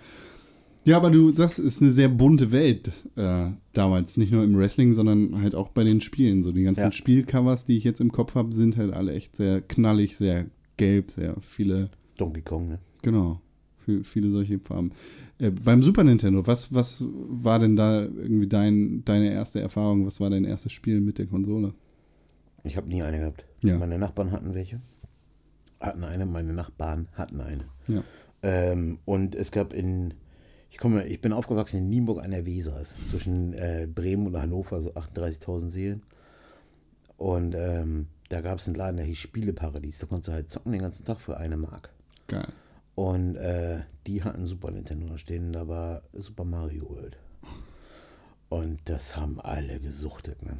ja, 0.85 0.95
aber 0.95 1.11
du 1.11 1.31
sagst, 1.31 1.59
es 1.59 1.65
ist 1.75 1.81
eine 1.81 1.91
sehr 1.91 2.07
bunte 2.07 2.53
Welt 2.53 2.93
äh, 3.17 3.49
damals. 3.73 4.15
Nicht 4.15 4.31
nur 4.31 4.43
im 4.45 4.57
Wrestling, 4.57 4.93
sondern 4.93 5.41
halt 5.41 5.53
auch 5.53 5.67
bei 5.69 5.83
den 5.83 5.99
Spielen. 5.99 6.43
So 6.43 6.53
die 6.53 6.63
ganzen 6.63 6.79
Ja. 6.83 6.91
Spielcovers, 6.93 7.65
die 7.65 7.75
ich 7.75 7.83
jetzt 7.83 7.99
im 7.99 8.13
Kopf 8.13 8.35
habe, 8.35 8.53
sind 8.55 8.77
halt 8.77 8.93
alle 8.93 9.11
echt 9.13 9.35
sehr 9.35 9.59
knallig, 9.59 10.15
sehr 10.15 10.45
gelb, 10.77 11.11
sehr 11.11 11.35
viele, 11.41 11.89
Donkey 12.17 12.41
Kong, 12.41 12.69
ne? 12.69 12.79
genau, 13.01 13.41
viel- 13.83 14.05
viele 14.05 14.31
solche 14.31 14.59
Farben. 14.59 14.91
Äh, 15.39 15.51
beim 15.51 15.83
Super 15.83 16.03
Nintendo, 16.03 16.45
was, 16.47 16.73
was 16.73 17.03
war 17.07 17.59
denn 17.59 17.75
da 17.75 18.01
irgendwie 18.01 18.47
dein, 18.47 19.03
deine 19.05 19.31
erste 19.31 19.61
Erfahrung? 19.61 20.05
Was 20.05 20.19
war 20.19 20.29
dein 20.29 20.45
erstes 20.45 20.73
Spiel 20.73 21.01
mit 21.01 21.17
der 21.17 21.27
Konsole? 21.27 21.73
Ich 22.63 22.75
habe 22.75 22.87
nie 22.87 23.03
eine 23.03 23.19
gehabt. 23.19 23.45
Ja. 23.61 23.77
Meine 23.77 23.97
Nachbarn 23.97 24.31
hatten 24.31 24.53
welche. 24.53 24.81
Hatten 25.79 26.03
eine, 26.03 26.25
meine 26.25 26.53
Nachbarn 26.53 27.07
hatten 27.13 27.39
eine. 27.39 27.65
Ja. 27.87 28.03
Ähm, 28.41 28.99
und 29.05 29.35
es 29.35 29.51
gab 29.51 29.73
in, 29.73 30.13
ich 30.71 30.77
komme, 30.77 31.05
ich 31.05 31.21
bin 31.21 31.33
aufgewachsen 31.33 31.77
in 31.77 31.89
Nienburg 31.89 32.23
an 32.23 32.31
der 32.31 32.45
Weser. 32.45 32.79
Ist 32.81 33.09
zwischen 33.09 33.53
äh, 33.53 33.87
Bremen 33.93 34.27
und 34.27 34.37
Hannover, 34.37 34.81
so 34.81 34.93
38.000 34.93 35.69
Seelen. 35.69 36.03
Und 37.17 37.55
ähm, 37.55 38.07
da 38.29 38.41
gab 38.41 38.59
es 38.59 38.67
einen 38.67 38.75
Laden, 38.75 38.97
der 38.97 39.05
hieß 39.05 39.17
Spieleparadies. 39.17 39.99
Da 39.99 40.07
konntest 40.07 40.27
du 40.27 40.31
halt 40.33 40.49
zocken 40.49 40.71
den 40.71 40.81
ganzen 40.81 41.05
Tag 41.05 41.19
für 41.19 41.37
eine 41.37 41.57
Mark. 41.57 41.89
Geil. 42.27 42.47
Und 42.97 43.35
äh, 43.35 43.81
die 44.07 44.23
hatten 44.23 44.47
Super 44.47 44.71
Nintendo 44.71 45.17
stehen, 45.17 45.53
da 45.53 45.67
war 45.67 46.01
Super 46.13 46.43
Mario 46.45 46.89
World. 46.89 47.15
Und 48.49 48.79
das 48.85 49.15
haben 49.15 49.39
alle 49.39 49.79
gesuchtet. 49.79 50.41
Ne? 50.41 50.57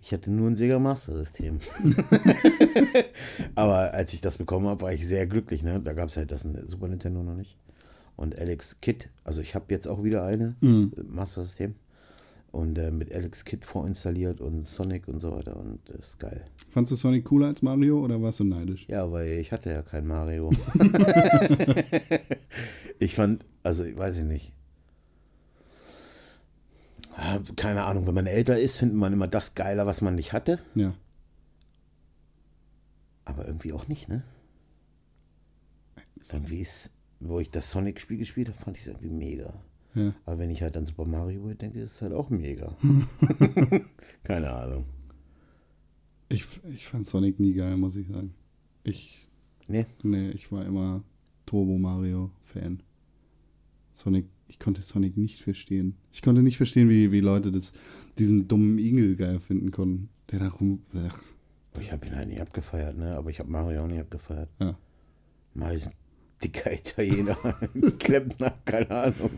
Ich 0.00 0.12
hatte 0.12 0.30
nur 0.30 0.48
ein 0.48 0.54
Sega 0.54 0.78
Master 0.78 1.16
System. 1.16 1.58
Aber 3.56 3.92
als 3.94 4.12
ich 4.12 4.20
das 4.20 4.36
bekommen 4.36 4.68
habe, 4.68 4.82
war 4.82 4.92
ich 4.92 5.08
sehr 5.08 5.26
glücklich. 5.26 5.64
Ne? 5.64 5.80
Da 5.80 5.92
gab 5.92 6.08
es 6.08 6.16
halt 6.16 6.30
das 6.30 6.42
Super 6.42 6.86
Nintendo 6.86 7.24
noch 7.24 7.34
nicht. 7.34 7.56
Und 8.14 8.38
Alex 8.38 8.80
Kit, 8.80 9.08
also 9.24 9.40
ich 9.40 9.56
habe 9.56 9.74
jetzt 9.74 9.88
auch 9.88 10.04
wieder 10.04 10.24
eine 10.24 10.54
Mhm. 10.60 10.92
Master 11.08 11.42
System. 11.42 11.74
Und 12.54 12.78
äh, 12.78 12.92
mit 12.92 13.12
Alex 13.12 13.44
Kit 13.44 13.64
vorinstalliert 13.64 14.40
und 14.40 14.64
Sonic 14.64 15.08
und 15.08 15.18
so 15.18 15.32
weiter. 15.32 15.56
Und 15.56 15.80
das 15.86 16.10
ist 16.10 16.20
geil. 16.20 16.46
Fandst 16.70 16.92
du 16.92 16.96
Sonic 16.96 17.24
cooler 17.24 17.48
als 17.48 17.62
Mario 17.62 17.98
oder 17.98 18.22
warst 18.22 18.38
du 18.38 18.44
neidisch? 18.44 18.86
Ja, 18.88 19.10
weil 19.10 19.38
ich 19.38 19.50
hatte 19.50 19.70
ja 19.70 19.82
kein 19.82 20.06
Mario. 20.06 20.52
ich 23.00 23.16
fand, 23.16 23.44
also 23.64 23.82
ich 23.82 23.96
weiß 23.96 24.18
ich 24.18 24.24
nicht. 24.24 24.52
Ah, 27.16 27.40
Keine 27.56 27.84
Ahnung, 27.84 28.06
wenn 28.06 28.14
man 28.14 28.26
älter 28.26 28.56
ist, 28.56 28.76
findet 28.76 28.98
man 28.98 29.12
immer 29.12 29.26
das 29.26 29.56
geiler, 29.56 29.86
was 29.86 30.00
man 30.00 30.14
nicht 30.14 30.32
hatte. 30.32 30.60
Ja. 30.76 30.94
Aber 33.24 33.48
irgendwie 33.48 33.72
auch 33.72 33.88
nicht, 33.88 34.08
ne? 34.08 34.22
irgendwie 36.32 36.60
ist, 36.60 36.92
wo 37.18 37.40
ich 37.40 37.50
das 37.50 37.72
Sonic-Spiel 37.72 38.18
gespielt 38.18 38.48
habe, 38.48 38.58
fand 38.58 38.76
ich 38.76 38.84
es 38.84 38.88
irgendwie 38.88 39.10
mega. 39.10 39.54
Ja. 39.94 40.14
Aber 40.26 40.38
wenn 40.38 40.50
ich 40.50 40.62
halt 40.62 40.76
an 40.76 40.86
Super 40.86 41.04
Mario 41.04 41.42
World 41.42 41.62
denke, 41.62 41.80
ist 41.80 41.92
es 41.92 42.02
halt 42.02 42.12
auch 42.12 42.30
mega. 42.30 42.76
Keine 44.24 44.50
Ahnung. 44.50 44.84
Ich, 46.28 46.46
ich 46.72 46.88
fand 46.88 47.06
Sonic 47.08 47.38
nie 47.38 47.54
geil, 47.54 47.76
muss 47.76 47.96
ich 47.96 48.08
sagen. 48.08 48.34
Ich, 48.82 49.24
Nee, 49.66 49.86
nee, 50.02 50.30
ich 50.30 50.52
war 50.52 50.64
immer 50.64 51.02
Turbo 51.46 51.78
Mario 51.78 52.30
Fan. 52.44 52.80
Sonic, 53.94 54.26
ich 54.48 54.58
konnte 54.58 54.82
Sonic 54.82 55.16
nicht 55.16 55.42
verstehen. 55.42 55.96
Ich 56.12 56.22
konnte 56.22 56.42
nicht 56.42 56.56
verstehen, 56.56 56.88
wie, 56.88 57.12
wie 57.12 57.20
Leute 57.20 57.50
das, 57.52 57.72
diesen 58.18 58.48
dummen 58.48 58.78
Igel 58.78 59.16
geil 59.16 59.40
finden 59.40 59.70
konnten. 59.70 60.08
Der 60.30 60.40
da 60.40 60.48
rum. 60.48 60.82
Ach, 61.08 61.22
ich 61.80 61.92
habe 61.92 62.06
ihn 62.06 62.16
halt 62.16 62.28
nie 62.28 62.40
abgefeiert, 62.40 62.96
ne? 62.96 63.16
Aber 63.16 63.30
ich 63.30 63.38
habe 63.38 63.50
Mario 63.50 63.84
auch 63.84 63.88
nie 63.88 64.00
abgefeiert. 64.00 64.48
Ja. 64.58 64.76
Mario 65.54 65.76
ist 65.76 65.86
ein 65.86 65.94
dicker 66.44 66.72
Italiener. 66.72 67.36
Klempner, 67.98 68.54
keine 68.64 68.90
Ahnung. 68.90 69.30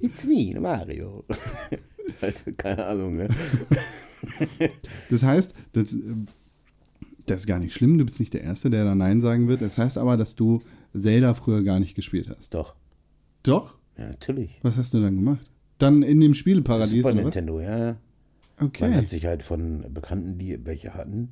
It's 0.00 0.24
me, 0.26 0.58
Mario. 0.60 1.24
Keine 2.56 2.86
Ahnung, 2.86 3.16
ne? 3.16 3.28
Das 5.10 5.22
heißt, 5.22 5.54
das, 5.74 5.96
das 7.26 7.40
ist 7.40 7.46
gar 7.46 7.58
nicht 7.58 7.74
schlimm, 7.74 7.98
du 7.98 8.04
bist 8.04 8.18
nicht 8.18 8.32
der 8.32 8.42
Erste, 8.42 8.70
der 8.70 8.84
da 8.84 8.94
Nein 8.94 9.20
sagen 9.20 9.46
wird. 9.48 9.60
Das 9.60 9.76
heißt 9.76 9.98
aber, 9.98 10.16
dass 10.16 10.34
du 10.34 10.60
Zelda 10.96 11.34
früher 11.34 11.62
gar 11.62 11.80
nicht 11.80 11.94
gespielt 11.94 12.28
hast. 12.30 12.54
Doch. 12.54 12.74
Doch? 13.42 13.74
Ja, 13.98 14.06
natürlich. 14.08 14.58
Was 14.62 14.76
hast 14.76 14.94
du 14.94 15.00
dann 15.02 15.16
gemacht? 15.16 15.50
Dann 15.78 16.02
in 16.02 16.20
dem 16.20 16.34
Spieleparadies 16.34 17.02
Super 17.02 17.08
oder 17.08 17.16
was? 17.16 17.24
Nintendo, 17.24 17.60
ja. 17.60 17.78
ja. 17.78 17.96
Man 18.58 18.68
Okay. 18.68 18.92
hat 18.94 19.08
sich 19.08 19.24
halt 19.26 19.42
von 19.42 19.84
Bekannten, 19.92 20.38
die 20.38 20.64
welche 20.64 20.94
hatten, 20.94 21.30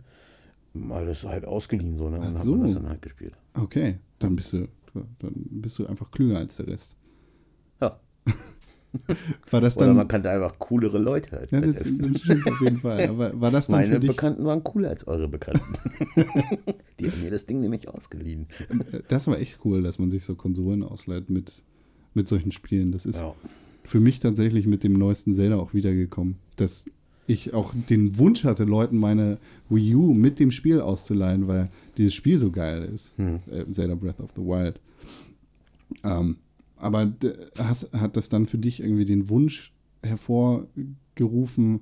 mal 0.74 1.06
das 1.06 1.24
halt 1.24 1.44
ausgeliehen, 1.44 1.96
so, 1.96 2.08
ne? 2.10 2.18
Und 2.18 2.24
Ach 2.24 2.34
hat 2.38 2.44
so. 2.44 2.50
man 2.54 2.60
das 2.66 2.74
dann 2.74 2.88
halt 2.88 3.02
gespielt. 3.02 3.32
Okay, 3.60 3.98
dann 4.18 4.36
bist 4.36 4.52
du, 4.52 4.68
dann 4.94 5.32
bist 5.34 5.78
du 5.78 5.86
einfach 5.86 6.10
klüger 6.10 6.38
als 6.38 6.56
der 6.56 6.68
Rest. 6.68 6.96
Ja. 7.80 8.00
War 9.50 9.60
das 9.60 9.76
Oder 9.76 9.86
dann? 9.88 9.96
man 9.96 10.08
kannte 10.08 10.30
einfach 10.30 10.58
coolere 10.58 10.98
Leute 10.98 11.32
halt. 11.32 11.50
ja, 11.50 11.60
das, 11.60 11.76
das 11.76 11.88
stimmt 11.88 12.46
auf 12.46 12.60
jeden 12.62 12.78
Fall. 12.78 13.08
Aber 13.08 13.38
war 13.38 13.50
das 13.50 13.66
dann 13.66 13.76
Meine 13.80 13.94
für 13.94 14.00
dich? 14.00 14.10
Bekannten 14.10 14.44
waren 14.44 14.64
cooler 14.64 14.88
als 14.88 15.06
eure 15.06 15.28
Bekannten. 15.28 15.74
die 17.00 17.10
haben 17.10 17.20
mir 17.22 17.30
das 17.30 17.44
Ding 17.44 17.60
nämlich 17.60 17.88
ausgeliehen. 17.88 18.46
Das 19.08 19.26
war 19.26 19.38
echt 19.38 19.58
cool, 19.64 19.82
dass 19.82 19.98
man 19.98 20.10
sich 20.10 20.24
so 20.24 20.34
Konsolen 20.34 20.82
ausleiht 20.82 21.28
mit, 21.28 21.62
mit 22.14 22.26
solchen 22.26 22.52
Spielen. 22.52 22.90
Das 22.92 23.04
ist 23.04 23.18
Ja. 23.18 23.34
für 23.84 24.00
mich 24.00 24.20
tatsächlich 24.20 24.66
mit 24.66 24.82
dem 24.82 24.94
neuesten 24.94 25.34
Zelda 25.34 25.56
auch 25.56 25.74
wiedergekommen, 25.74 26.36
dass 26.56 26.86
ich 27.26 27.54
auch 27.54 27.74
den 27.88 28.18
Wunsch 28.18 28.44
hatte, 28.44 28.64
Leuten 28.64 28.98
meine 28.98 29.38
Wii 29.68 29.94
U 29.94 30.14
mit 30.14 30.38
dem 30.38 30.50
Spiel 30.50 30.80
auszuleihen, 30.80 31.48
weil 31.48 31.70
dieses 31.96 32.14
Spiel 32.14 32.38
so 32.38 32.50
geil 32.50 32.82
ist. 32.94 33.12
Hm. 33.16 33.40
Äh, 33.50 33.70
Zelda 33.70 33.94
Breath 33.94 34.20
of 34.20 34.30
the 34.36 34.42
Wild. 34.42 34.80
Ähm, 36.04 36.36
aber 36.76 37.12
hast, 37.58 37.92
hat 37.92 38.16
das 38.16 38.28
dann 38.28 38.46
für 38.46 38.58
dich 38.58 38.80
irgendwie 38.80 39.04
den 39.04 39.28
Wunsch 39.28 39.72
hervorgerufen, 40.02 41.80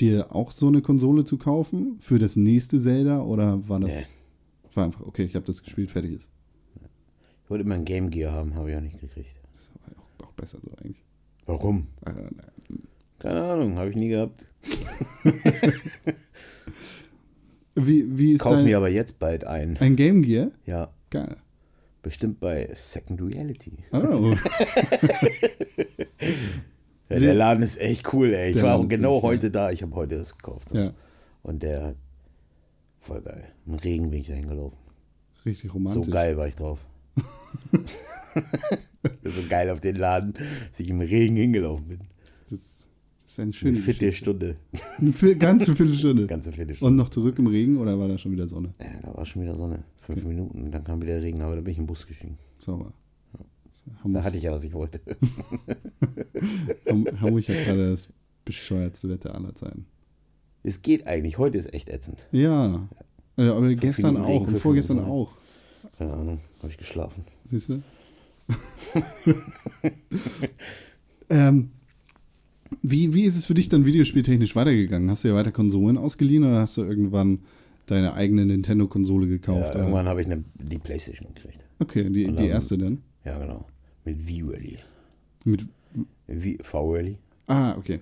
dir 0.00 0.34
auch 0.34 0.50
so 0.50 0.66
eine 0.68 0.82
Konsole 0.82 1.24
zu 1.24 1.38
kaufen 1.38 1.96
für 2.00 2.18
das 2.18 2.36
nächste 2.36 2.80
Zelda? 2.80 3.22
Oder 3.22 3.66
war 3.68 3.80
das 3.80 3.90
Nee. 3.90 4.74
war 4.74 4.84
einfach, 4.84 5.02
okay, 5.02 5.24
ich 5.24 5.34
habe 5.36 5.46
das 5.46 5.62
gespielt, 5.62 5.90
fertig 5.90 6.12
ist. 6.12 6.28
Ich 7.44 7.50
wollte 7.50 7.64
immer 7.64 7.76
ein 7.76 7.84
Game 7.84 8.10
Gear 8.10 8.32
haben, 8.32 8.54
habe 8.56 8.70
ich 8.70 8.76
auch 8.76 8.80
nicht 8.80 9.00
gekriegt. 9.00 9.30
Das 9.54 9.70
war 9.74 10.02
auch, 10.02 10.26
auch 10.26 10.32
besser 10.32 10.58
so 10.62 10.70
eigentlich. 10.82 11.04
Warum? 11.46 11.86
Äh, 12.04 12.10
naja. 12.10 12.32
Keine 13.18 13.42
Ahnung, 13.42 13.76
habe 13.78 13.90
ich 13.90 13.96
nie 13.96 14.08
gehabt. 14.08 14.44
Wie, 17.78 18.06
wie 18.18 18.32
ist 18.32 18.40
Kauf 18.40 18.54
dein, 18.54 18.64
mir 18.64 18.78
aber 18.78 18.88
jetzt 18.88 19.18
bald 19.18 19.44
ein. 19.44 19.76
ein 19.78 19.96
Game 19.96 20.22
Gear? 20.22 20.50
Ja, 20.64 20.90
Geil. 21.10 21.36
bestimmt 22.02 22.40
bei 22.40 22.70
Second 22.74 23.20
Reality. 23.20 23.84
Oh, 23.92 24.32
Ja, 27.08 27.20
der 27.20 27.34
Laden 27.34 27.62
ist 27.62 27.78
echt 27.80 28.12
cool, 28.14 28.32
ey. 28.34 28.48
Ich 28.48 28.54
Der 28.56 28.64
war 28.64 28.84
genau 28.86 29.16
ja. 29.18 29.22
heute 29.22 29.50
da. 29.50 29.70
Ich 29.70 29.82
habe 29.82 29.94
heute 29.94 30.18
das 30.18 30.36
gekauft. 30.36 30.70
So. 30.70 30.78
ja, 30.78 30.92
Und 31.42 31.62
der, 31.62 31.94
voll 33.00 33.20
geil. 33.20 33.44
Im 33.66 33.74
Regen 33.74 34.10
bin 34.10 34.20
ich 34.22 34.26
da 34.26 34.34
hingelaufen. 34.34 34.76
richtig 35.44 35.72
romantisch. 35.72 36.06
So 36.06 36.10
geil 36.10 36.36
war 36.36 36.48
ich 36.48 36.56
drauf. 36.56 36.80
so 39.22 39.42
geil 39.48 39.70
auf 39.70 39.80
den 39.80 39.94
Laden, 39.96 40.32
dass 40.70 40.80
ich 40.80 40.88
im 40.88 41.00
Regen 41.00 41.36
hingelaufen 41.36 41.86
bin. 41.86 42.00
Ist 43.36 43.40
eine 43.40 43.44
Eine 43.48 43.52
schöne 43.52 43.78
vierte 43.80 44.06
Geschichte. 44.06 44.30
Stunde. 44.30 44.56
Eine 44.96 45.36
ganze 45.36 45.76
Viertelstunde. 45.76 46.26
Ganze 46.26 46.52
vierte 46.52 46.74
Stunde. 46.74 46.90
Und 46.90 46.96
noch 46.96 47.10
zurück 47.10 47.38
im 47.38 47.48
Regen 47.48 47.76
oder 47.76 47.98
war 47.98 48.08
da 48.08 48.16
schon 48.16 48.32
wieder 48.32 48.48
Sonne? 48.48 48.72
Ja, 48.80 48.86
da 49.02 49.14
war 49.14 49.26
schon 49.26 49.42
wieder 49.42 49.54
Sonne. 49.54 49.84
Fünf 50.00 50.24
Minuten 50.24 50.62
und 50.62 50.70
dann 50.72 50.82
kam 50.84 51.02
wieder 51.02 51.20
Regen, 51.20 51.42
aber 51.42 51.54
da 51.54 51.60
bin 51.60 51.72
ich 51.72 51.78
im 51.78 51.84
Bus 51.86 52.06
gestiegen. 52.06 52.38
Sauber. 52.60 52.94
Da 53.34 53.44
Hamburg, 54.02 54.24
hatte 54.24 54.38
ich 54.38 54.44
ja, 54.44 54.52
was 54.52 54.64
ich 54.64 54.72
wollte. 54.72 55.00
Ham- 56.88 57.06
Hamburg 57.20 57.46
hat 57.50 57.62
gerade 57.66 57.90
das 57.90 58.08
bescheuertste 58.46 59.10
Wetter 59.10 59.34
aller 59.34 59.54
Zeiten. 59.54 59.84
Es 60.62 60.80
geht 60.80 61.06
eigentlich. 61.06 61.36
Heute 61.36 61.58
ist 61.58 61.74
echt 61.74 61.90
ätzend. 61.90 62.24
Ja. 62.32 62.88
Ja, 63.36 63.54
aber 63.54 63.74
gestern 63.74 64.14
Minuten 64.14 64.24
auch 64.24 64.28
Regen, 64.30 64.44
und 64.46 64.50
fünf 64.52 64.62
vorgestern 64.62 64.96
Minuten 64.96 65.12
auch. 65.12 65.32
Keine 65.98 66.14
Ahnung. 66.14 66.40
Habe 66.60 66.72
ich 66.72 66.78
geschlafen. 66.78 67.26
Siehst 67.44 67.68
du? 67.68 67.82
ähm, 71.28 71.70
wie, 72.82 73.14
wie 73.14 73.24
ist 73.24 73.36
es 73.36 73.44
für 73.44 73.54
dich 73.54 73.68
dann 73.68 73.84
videospieltechnisch 73.86 74.54
weitergegangen? 74.56 75.10
Hast 75.10 75.24
du 75.24 75.28
ja 75.28 75.34
weiter 75.34 75.52
Konsolen 75.52 75.96
ausgeliehen 75.98 76.44
oder 76.44 76.60
hast 76.60 76.76
du 76.76 76.82
irgendwann 76.82 77.40
deine 77.86 78.14
eigene 78.14 78.44
Nintendo-Konsole 78.46 79.26
gekauft? 79.28 79.74
Ja, 79.74 79.80
irgendwann 79.80 80.06
habe 80.06 80.20
ich 80.20 80.26
eine, 80.26 80.44
die 80.54 80.78
Playstation 80.78 81.28
gekriegt. 81.34 81.64
Okay, 81.78 82.04
die, 82.10 82.24
Und 82.26 82.32
die 82.32 82.42
dann- 82.42 82.46
erste 82.46 82.78
dann? 82.78 82.98
Ja, 83.24 83.38
genau. 83.38 83.66
Mit 84.04 84.22
V-Rally. 84.22 84.78
Mit, 85.44 85.66
V-Rally? 86.62 87.18
ah, 87.46 87.76
okay. 87.76 88.00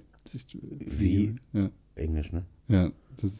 Wie? 0.98 1.34
Ja, 1.52 1.70
Englisch, 1.96 2.32
ne? 2.32 2.44
ja 2.68 2.90
das, 3.20 3.30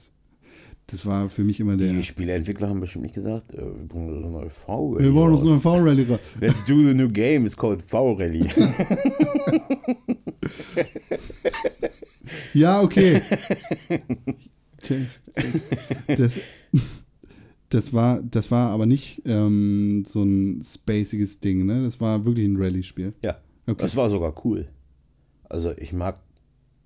das 0.89 1.07
war 1.07 1.31
für 1.31 1.43
mich 1.45 1.61
immer 1.61 1.77
der. 1.79 1.93
Die 1.95 2.03
Spieleentwickler 2.03 2.69
haben 2.69 2.81
bestimmt 2.81 3.05
nicht 3.05 3.15
gesagt, 3.15 3.55
äh, 3.55 3.59
wir 3.63 3.89
bringen 3.89 4.23
das 4.23 4.31
neue 4.31 4.51
V-Rally. 4.51 5.05
Wir 5.05 5.15
wollen 5.15 5.33
uns 5.33 5.41
raus. 5.41 5.47
nur 5.47 5.55
ein 5.57 5.61
V-Rally 5.63 6.03
raus. 6.05 6.21
Let's 6.41 6.63
do 6.67 6.77
the 6.83 6.93
new 6.95 7.09
game, 7.09 7.47
it's 7.47 7.57
called 7.57 7.81
V-Rally. 7.83 8.49
Ja, 12.53 12.83
okay. 12.83 13.23
Das, 16.17 16.33
das, 17.71 17.93
war, 17.95 18.21
das 18.23 18.51
war 18.51 18.71
aber 18.71 18.85
nicht 18.85 19.23
ähm, 19.25 20.05
so 20.07 20.23
ein 20.23 20.63
spaciges 20.63 21.41
Ding, 21.41 21.65
ne? 21.65 21.83
Das 21.83 22.01
war 22.03 22.27
wirklich 22.27 22.47
ein 22.47 22.57
Rallye-Spiel. 22.57 23.15
ja, 23.23 23.39
Okay. 23.67 23.81
das 23.81 23.97
war 23.97 24.11
sogar 24.11 24.35
cool. 24.45 24.69
Also 25.49 25.73
ich 25.79 25.95
mag 25.95 26.19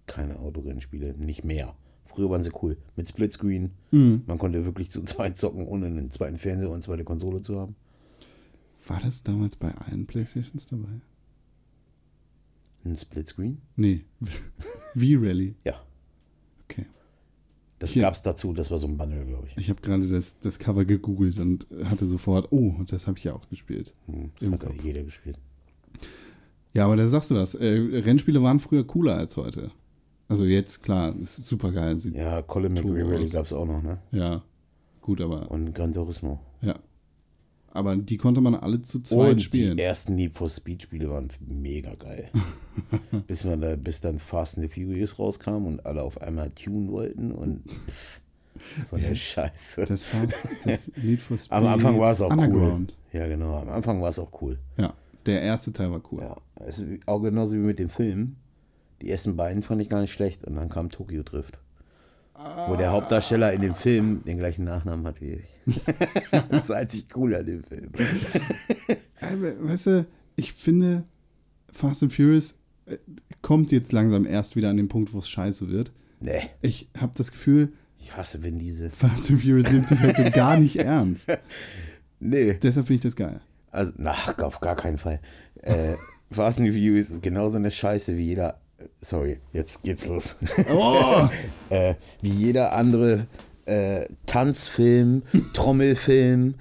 keine 0.06 0.38
Autorennspiele, 0.38 1.14
nicht 1.18 1.42
mehr. 1.44 1.74
Früher 2.06 2.30
waren 2.30 2.44
sie 2.44 2.52
cool. 2.62 2.76
Mit 2.94 3.08
Splitscreen. 3.08 3.72
Mhm. 3.90 4.22
Man 4.26 4.38
konnte 4.38 4.64
wirklich 4.64 4.90
zu 4.92 5.02
zweit 5.02 5.37
zocken, 5.37 5.66
ohne 5.66 5.87
einen 5.87 6.12
zweiten 6.12 6.38
Fernseher 6.38 6.68
und 6.68 6.74
eine 6.74 6.82
zweite 6.84 7.02
Konsole 7.02 7.42
zu 7.42 7.58
haben. 7.58 7.74
War 8.87 9.00
das 9.00 9.24
damals 9.24 9.56
bei 9.56 9.74
allen 9.74 10.06
Playstations 10.06 10.66
dabei? 10.66 11.00
Ein 12.88 12.96
Splitscreen? 12.96 13.59
Nee. 13.77 14.05
V-Rally. 14.94 15.55
Ja. 15.64 15.74
Okay. 16.64 16.87
Das 17.79 17.90
Hier. 17.90 18.03
gab's 18.03 18.22
dazu, 18.22 18.53
das 18.53 18.70
war 18.70 18.79
so 18.79 18.87
ein 18.87 18.96
Bundle, 18.96 19.24
glaube 19.27 19.46
ich. 19.48 19.57
Ich 19.59 19.68
habe 19.70 19.81
gerade 19.83 20.09
das, 20.09 20.38
das 20.40 20.59
Cover 20.59 20.85
gegoogelt 20.85 21.38
und 21.38 21.66
hatte 21.85 22.07
sofort, 22.07 22.48
oh, 22.51 22.74
das 22.87 23.07
habe 23.07 23.18
ich 23.18 23.24
ja 23.24 23.35
auch 23.35 23.48
gespielt. 23.48 23.92
Hm, 24.07 24.31
Das 24.40 24.51
hat 24.51 24.62
ja 24.64 24.70
jeder 24.83 25.03
gespielt. 25.03 25.38
Ja, 26.73 26.85
aber 26.87 26.96
da 26.96 27.08
sagst 27.08 27.31
du 27.31 27.35
das. 27.35 27.54
Äh, 27.54 27.67
Rennspiele 27.67 28.42
waren 28.42 28.60
früher 28.60 28.85
cooler 28.87 29.17
als 29.17 29.37
heute. 29.37 29.71
Also 30.29 30.44
jetzt, 30.44 30.83
klar, 30.83 31.15
ist 31.19 31.37
super 31.46 31.73
geil. 31.73 31.96
Ja, 32.12 32.42
Colin 32.42 32.73
McRae 32.75 33.02
Rally 33.02 33.25
aus. 33.27 33.33
gab's 33.33 33.52
auch 33.52 33.65
noch, 33.67 33.83
ne? 33.83 33.98
ja, 34.12 34.42
gut, 35.00 35.21
aber 35.21 35.50
Und 35.50 35.75
Gran 35.75 35.92
Turismo. 35.92 36.40
ja. 36.62 36.75
Aber 37.71 37.96
die 37.96 38.16
konnte 38.16 38.40
man 38.40 38.54
alle 38.54 38.83
zu 38.83 39.00
zweit 39.02 39.33
Und 39.35 39.42
spielen. 39.42 39.77
die 39.77 39.83
ersten 39.83 40.14
Need 40.14 40.33
for 40.35 40.48
Speed 40.48 40.83
Spiele 40.83 41.10
waren 41.10 41.29
mega 41.46 41.94
geil. 41.94 42.31
bis, 43.27 43.44
man 43.44 43.60
da, 43.60 43.77
bis 43.77 44.00
dann 44.00 44.19
Fast 44.19 44.56
and 44.58 44.71
the 44.73 44.83
Furious 44.85 45.19
rauskam 45.19 45.66
und 45.66 45.85
alle 45.87 46.02
auf 46.02 46.21
einmal 46.23 46.50
tunen 46.50 46.90
wollten 46.90 47.31
und 47.31 47.62
pff, 47.88 48.21
so 48.90 48.96
eine 48.96 49.14
Scheiße. 49.14 49.85
Das 49.85 50.02
Fast, 50.02 50.35
das 50.64 50.90
Need 51.02 51.21
for 51.21 51.37
Speed 51.37 51.52
Am 51.52 51.66
Anfang 51.66 51.98
war 52.00 52.12
es 52.12 52.21
auch 52.23 52.31
Underground. 52.31 52.94
cool. 53.12 53.21
Ja, 53.21 53.27
genau. 53.29 53.58
Am 53.58 53.69
Anfang 53.69 54.00
war 54.00 54.08
es 54.08 54.19
auch 54.19 54.33
cool. 54.42 54.58
Ja, 54.77 54.94
der 55.27 55.42
erste 55.42 55.73
Teil 55.73 55.90
war 55.90 56.00
cool. 56.10 56.21
Ja, 56.23 56.37
es 56.66 56.79
ist 56.79 57.06
auch 57.06 57.21
genauso 57.21 57.52
wie 57.54 57.58
mit 57.58 57.79
dem 57.79 57.90
Film. 57.90 58.37
Die 59.02 59.10
ersten 59.10 59.37
beiden 59.37 59.62
fand 59.62 59.81
ich 59.83 59.88
gar 59.88 60.00
nicht 60.00 60.12
schlecht 60.12 60.44
und 60.44 60.56
dann 60.56 60.69
kam 60.71 60.88
Tokyo 60.90 61.23
Drift. 61.23 61.58
Wo 62.68 62.76
der 62.76 62.92
Hauptdarsteller 62.92 63.52
in 63.52 63.62
dem 63.62 63.74
Film 63.74 64.22
den 64.24 64.38
gleichen 64.38 64.64
Nachnamen 64.64 65.04
hat 65.06 65.20
wie 65.20 65.40
ich. 65.40 65.58
das 66.50 66.64
ist 66.64 66.70
einzig 66.70 67.06
cool 67.16 67.34
an 67.34 67.44
dem 67.46 67.64
Film. 67.64 67.90
Aber, 69.20 69.68
weißt 69.68 69.86
du, 69.86 70.06
ich 70.36 70.52
finde, 70.52 71.02
Fast 71.72 72.02
and 72.04 72.12
Furious 72.12 72.54
äh, 72.86 72.98
kommt 73.42 73.72
jetzt 73.72 73.90
langsam 73.92 74.24
erst 74.24 74.54
wieder 74.54 74.70
an 74.70 74.76
den 74.76 74.88
Punkt, 74.88 75.12
wo 75.12 75.18
es 75.18 75.28
scheiße 75.28 75.68
wird. 75.68 75.90
Nee, 76.20 76.48
Ich 76.62 76.88
habe 76.96 77.12
das 77.16 77.32
Gefühl, 77.32 77.72
ich 77.98 78.16
hasse 78.16 78.42
Vin 78.42 78.58
Diesel. 78.60 78.90
Fast 78.90 79.30
and 79.30 79.40
Furious 79.42 79.70
nimmt 79.72 79.88
sich 79.88 79.98
halt 79.98 80.16
so 80.16 80.24
gar 80.30 80.56
nicht 80.58 80.76
ernst. 80.78 81.26
Nee. 82.20 82.54
Deshalb 82.62 82.86
finde 82.86 82.94
ich 82.96 83.02
das 83.02 83.16
geil. 83.16 83.40
Also, 83.70 83.92
na, 83.96 84.14
auf 84.42 84.60
gar 84.60 84.76
keinen 84.76 84.98
Fall. 84.98 85.20
Äh, 85.62 85.94
Fast 86.30 86.60
and 86.60 86.68
Furious 86.68 87.10
ist 87.10 87.22
genauso 87.22 87.56
eine 87.56 87.70
Scheiße 87.72 88.16
wie 88.16 88.26
jeder. 88.26 88.60
Sorry, 89.00 89.38
jetzt 89.52 89.83
geht's 89.83 90.06
los. 90.06 90.37
Oh! 90.70 91.29
äh, 91.70 91.94
wie 92.20 92.31
jeder 92.31 92.72
andere 92.72 93.26
äh, 93.68 94.08
Tanzfilm, 94.26 95.22
Trommelfilm. 95.52 96.54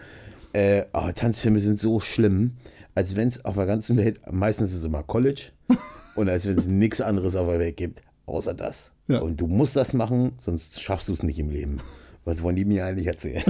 Äh, 0.53 0.85
oh, 0.93 1.11
Tanzfilme 1.13 1.59
sind 1.59 1.79
so 1.79 1.99
schlimm, 1.99 2.57
als 2.95 3.15
wenn 3.15 3.27
es 3.27 3.45
auf 3.45 3.55
der 3.55 3.65
ganzen 3.65 3.97
Welt, 3.97 4.19
meistens 4.31 4.71
ist 4.71 4.77
es 4.77 4.83
immer 4.83 5.03
College, 5.03 5.51
und 6.15 6.29
als 6.29 6.45
wenn 6.45 6.57
es 6.57 6.65
nichts 6.65 7.01
anderes 7.01 7.35
auf 7.35 7.47
der 7.47 7.59
Welt 7.59 7.77
gibt, 7.77 8.01
außer 8.25 8.53
das. 8.53 8.91
Ja. 9.07 9.19
Und 9.19 9.37
du 9.37 9.47
musst 9.47 9.75
das 9.75 9.93
machen, 9.93 10.33
sonst 10.39 10.81
schaffst 10.81 11.07
du 11.09 11.13
es 11.13 11.23
nicht 11.23 11.39
im 11.39 11.49
Leben. 11.49 11.79
Was 12.25 12.41
wollen 12.41 12.57
die 12.57 12.65
mir 12.65 12.85
eigentlich 12.85 13.07
erzählen? 13.07 13.43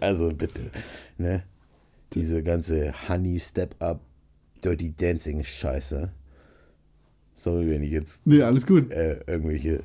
also 0.00 0.32
bitte. 0.32 0.70
Ne? 1.18 1.42
Diese 2.14 2.42
ganze 2.42 2.94
Honey 3.08 3.38
Step 3.38 3.74
Up, 3.80 4.00
Dirty 4.64 4.94
Dancing 4.96 5.42
Scheiße. 5.44 6.10
Sorry, 7.34 7.68
wenn 7.68 7.82
ich 7.82 7.90
jetzt 7.90 8.26
Nee, 8.26 8.42
alles 8.42 8.66
gut. 8.66 8.90
äh, 8.92 9.20
irgendwelche 9.26 9.82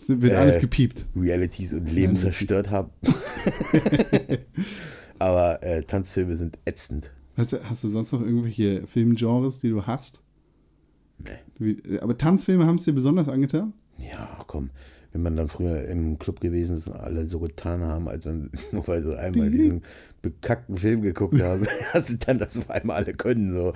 Es 0.00 0.08
wird 0.08 0.32
Äh, 0.32 0.36
alles 0.36 0.60
gepiept. 0.60 1.04
Realities 1.16 1.72
und 1.72 1.86
Leben 1.90 2.14
Ja, 2.14 2.20
zerstört 2.22 2.70
habe. 2.70 2.90
Aber 5.18 5.62
äh, 5.62 5.82
Tanzfilme 5.82 6.36
sind 6.36 6.58
ätzend. 6.64 7.10
Hast 7.36 7.52
du, 7.52 7.62
hast 7.68 7.84
du 7.84 7.88
sonst 7.88 8.12
noch 8.12 8.20
irgendwelche 8.20 8.86
Filmgenres, 8.86 9.58
die 9.60 9.70
du 9.70 9.86
hast? 9.86 10.20
Nee. 11.18 11.30
Wie, 11.58 11.98
aber 12.00 12.16
Tanzfilme 12.16 12.66
haben 12.66 12.76
es 12.76 12.84
dir 12.84 12.92
besonders 12.92 13.28
angetan? 13.28 13.72
Ja, 13.98 14.44
komm. 14.46 14.70
Wenn 15.12 15.22
man 15.22 15.36
dann 15.36 15.48
früher 15.48 15.86
im 15.88 16.18
Club 16.18 16.40
gewesen 16.40 16.76
ist 16.76 16.86
und 16.86 16.94
alle 16.94 17.24
so 17.26 17.38
getan 17.40 17.82
haben, 17.82 18.08
als 18.08 18.26
wenn 18.26 18.50
nur 18.72 18.86
weil 18.88 19.02
sie 19.02 19.18
einmal 19.18 19.50
diesen 19.50 19.82
bekackten 20.22 20.76
Film 20.76 21.00
geguckt 21.02 21.40
haben, 21.40 21.66
hast 21.92 22.10
du 22.10 22.16
dann 22.18 22.38
das 22.38 22.58
auf 22.58 22.68
einmal 22.70 22.96
alle 22.96 23.14
können 23.14 23.52
so. 23.54 23.72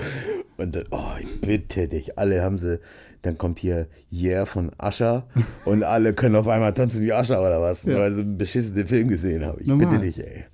Und 0.58 0.74
dann, 0.76 0.84
oh, 0.90 1.12
ich 1.20 1.40
bitte 1.40 1.88
dich, 1.88 2.18
alle 2.18 2.42
haben 2.42 2.58
sie, 2.58 2.78
dann 3.22 3.38
kommt 3.38 3.58
hier 3.60 3.86
Yeah 4.12 4.44
von 4.46 4.70
Ascher 4.78 5.26
und 5.64 5.82
alle 5.84 6.12
können 6.12 6.36
auf 6.36 6.48
einmal 6.48 6.74
tanzen 6.74 7.00
wie 7.02 7.12
Ascher 7.12 7.40
oder 7.40 7.62
was, 7.62 7.84
Ja. 7.84 7.98
weil 7.98 8.12
sie 8.14 8.20
einen 8.22 8.36
beschissenen 8.38 8.86
Film 8.86 9.08
gesehen 9.08 9.44
haben. 9.46 9.58
Ich 9.60 9.66
Normal. 9.68 9.86
bitte 9.98 10.02
dich, 10.02 10.18
ey. 10.22 10.44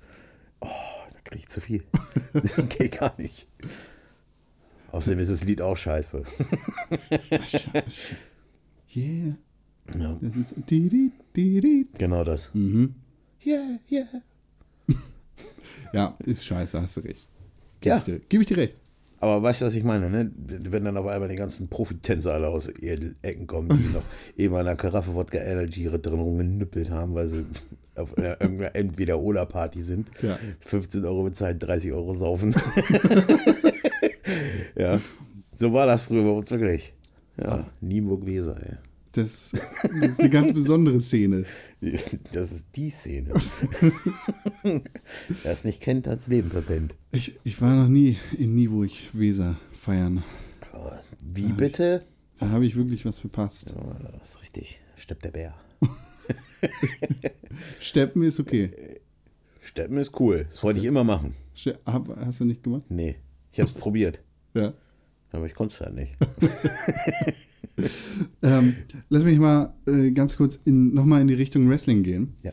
Oh, 0.61 0.67
da 1.11 1.19
krieg 1.25 1.39
ich 1.39 1.49
zu 1.49 1.59
viel. 1.59 1.83
Das 2.33 2.55
geht 2.69 2.99
gar 2.99 3.13
nicht. 3.17 3.47
Außerdem 4.91 5.19
ist 5.19 5.29
das 5.31 5.43
Lied 5.43 5.61
auch 5.61 5.77
scheiße. 5.77 6.23
Yeah. 8.95 9.35
Ja, 9.97 10.17
Das 10.21 10.35
ist. 10.35 10.53
genau 11.97 12.23
das. 12.23 12.51
Mhm. 12.53 12.95
Yeah, 13.45 13.79
yeah. 13.89 14.07
Ja, 15.93 16.15
ist 16.25 16.45
scheiße, 16.45 16.81
hast 16.81 16.97
du 16.97 17.01
recht. 17.01 17.27
Gib 17.81 17.89
Ja. 17.89 17.97
ich 17.97 18.03
dir, 18.03 18.19
geb 18.29 18.41
ich 18.41 18.47
dir 18.47 18.57
recht. 18.57 18.75
Aber 19.21 19.41
weißt 19.43 19.61
du, 19.61 19.65
was 19.65 19.75
ich 19.75 19.83
meine, 19.83 20.09
ne? 20.09 20.31
Wenn 20.35 20.85
dann 20.85 20.97
auf 20.97 21.07
einmal 21.07 21.27
die 21.29 21.35
ganzen 21.35 21.67
Profitänzer 21.67 22.33
alle 22.33 22.47
aus 22.49 22.69
ihren 22.79 23.15
Ecken 23.21 23.47
kommen, 23.47 23.69
die 23.69 23.93
noch 23.93 24.03
eben 24.37 24.53
an 24.55 24.61
einer 24.61 24.75
Karaffe 24.75 25.13
Wodka 25.13 25.37
Energy 25.39 25.85
drin 25.89 26.19
rumgenüppelt 26.19 26.89
haben, 26.89 27.15
weil 27.15 27.27
sie 27.27 27.45
auf 27.95 28.17
einer 28.17 28.39
irgendeiner 28.39 28.75
entweder 28.75 29.19
Ola 29.19 29.45
Party 29.45 29.83
sind, 29.83 30.07
Ja. 30.21 30.37
15 30.61 31.03
Euro 31.03 31.23
bezahlen, 31.23 31.59
30 31.59 31.91
Euro 31.91 32.13
saufen. 32.13 32.55
ja, 34.77 35.01
so 35.57 35.73
war 35.73 35.85
das 35.85 36.03
früher 36.03 36.23
bei 36.23 36.29
uns 36.31 36.49
wirklich. 36.51 36.93
Ja, 37.37 37.67
Nienburg-Weser, 37.81 38.57
ey. 38.61 38.75
Das, 39.13 39.51
das 39.51 40.11
ist 40.11 40.19
eine 40.19 40.29
ganz 40.29 40.53
besondere 40.53 41.01
Szene. 41.01 41.45
Das 42.33 42.51
ist 42.51 42.65
die 42.75 42.89
Szene. 42.89 43.33
Wer 44.63 44.81
es 45.43 45.63
nicht 45.63 45.79
kennt, 45.79 46.07
hat's 46.07 46.27
Leben 46.27 46.51
verpennt. 46.51 46.93
Ich, 47.13 47.39
ich 47.45 47.61
war 47.61 47.73
noch 47.73 47.87
nie 47.87 48.17
in 48.37 48.53
Nieburg 48.53 48.91
Weser 49.13 49.57
feiern. 49.79 50.23
Wie 51.21 51.53
bitte? 51.53 52.03
Da 52.37 52.49
habe 52.49 52.65
ich 52.65 52.75
wirklich 52.75 53.05
was 53.05 53.19
verpasst. 53.19 53.73
Oh, 53.77 53.93
das 54.19 54.31
ist 54.31 54.41
richtig. 54.41 54.81
Steppt 54.97 55.23
der 55.23 55.31
Bär. 55.31 55.53
Steppen 57.79 58.23
ist 58.23 58.41
okay. 58.41 58.99
Steppen 59.61 59.97
ist 59.97 60.19
cool. 60.19 60.47
Das 60.51 60.61
wollte 60.63 60.81
ich 60.81 60.85
immer 60.85 61.05
machen. 61.05 61.33
Hast 61.85 62.41
du 62.41 62.45
nicht 62.45 62.63
gemacht? 62.63 62.83
Nee, 62.89 63.15
ich 63.53 63.59
habe 63.61 63.69
es 63.69 63.75
probiert. 63.75 64.19
Ja. 64.53 64.73
Aber 65.31 65.45
ich 65.45 65.53
konnte 65.53 65.75
es 65.75 65.79
halt 65.79 65.95
nicht. 65.95 66.17
Ähm, 68.41 68.75
lass 69.09 69.23
mich 69.23 69.39
mal 69.39 69.73
äh, 69.85 70.11
ganz 70.11 70.35
kurz 70.37 70.59
nochmal 70.65 71.21
in 71.21 71.27
die 71.27 71.33
Richtung 71.33 71.69
Wrestling 71.69 72.03
gehen. 72.03 72.33
Ja. 72.43 72.51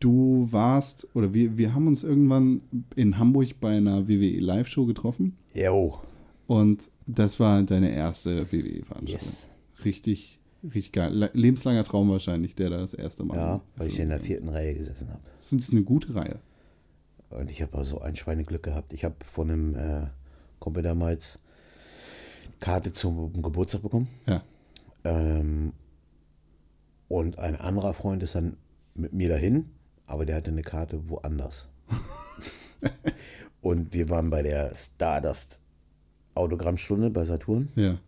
Du 0.00 0.46
warst, 0.52 1.08
oder 1.14 1.34
wir, 1.34 1.56
wir 1.56 1.74
haben 1.74 1.86
uns 1.88 2.04
irgendwann 2.04 2.60
in 2.94 3.18
Hamburg 3.18 3.60
bei 3.60 3.76
einer 3.76 4.08
WWE 4.08 4.38
Live-Show 4.40 4.86
getroffen. 4.86 5.36
Jo. 5.54 5.98
Und 6.46 6.88
das 7.06 7.40
war 7.40 7.62
deine 7.64 7.90
erste 7.92 8.42
WWE-Veranstaltung. 8.52 9.06
Yes. 9.08 9.50
Richtig, 9.84 10.38
richtig 10.62 10.92
geil. 10.92 11.12
Le- 11.12 11.30
Lebenslanger 11.32 11.82
Traum 11.84 12.10
wahrscheinlich, 12.10 12.54
der 12.54 12.70
da 12.70 12.78
das 12.78 12.94
erste 12.94 13.24
Mal. 13.24 13.36
Ja, 13.36 13.60
weil 13.76 13.88
ich 13.88 13.98
in 13.98 14.08
der 14.10 14.20
vierten 14.20 14.48
Reihe 14.48 14.74
gesessen 14.74 15.08
habe. 15.08 15.20
Das 15.38 15.52
ist 15.52 15.72
eine 15.72 15.82
gute 15.82 16.14
Reihe. 16.14 16.38
Und 17.30 17.50
ich 17.50 17.60
habe 17.62 17.76
also 17.76 18.00
ein 18.00 18.14
Schweineglück 18.16 18.62
gehabt. 18.62 18.92
Ich 18.92 19.04
habe 19.04 19.16
von 19.24 19.50
einem 19.50 19.74
äh, 19.74 20.06
Kumpel 20.60 20.82
damals 20.82 21.40
Karte 22.60 22.92
zum 22.92 23.42
Geburtstag 23.42 23.82
bekommen. 23.82 24.08
Ja. 24.26 24.42
Ähm, 25.04 25.72
und 27.08 27.38
ein 27.38 27.56
anderer 27.56 27.94
Freund 27.94 28.22
ist 28.22 28.34
dann 28.34 28.56
mit 28.94 29.12
mir 29.12 29.28
dahin, 29.28 29.70
aber 30.06 30.26
der 30.26 30.36
hatte 30.36 30.50
eine 30.50 30.62
Karte 30.62 31.08
woanders. 31.08 31.68
und 33.62 33.92
wir 33.92 34.10
waren 34.10 34.30
bei 34.30 34.42
der 34.42 34.74
Stardust 34.74 35.60
Autogrammstunde 36.34 37.10
bei 37.10 37.24
Saturn. 37.24 37.68
Ja. 37.74 37.98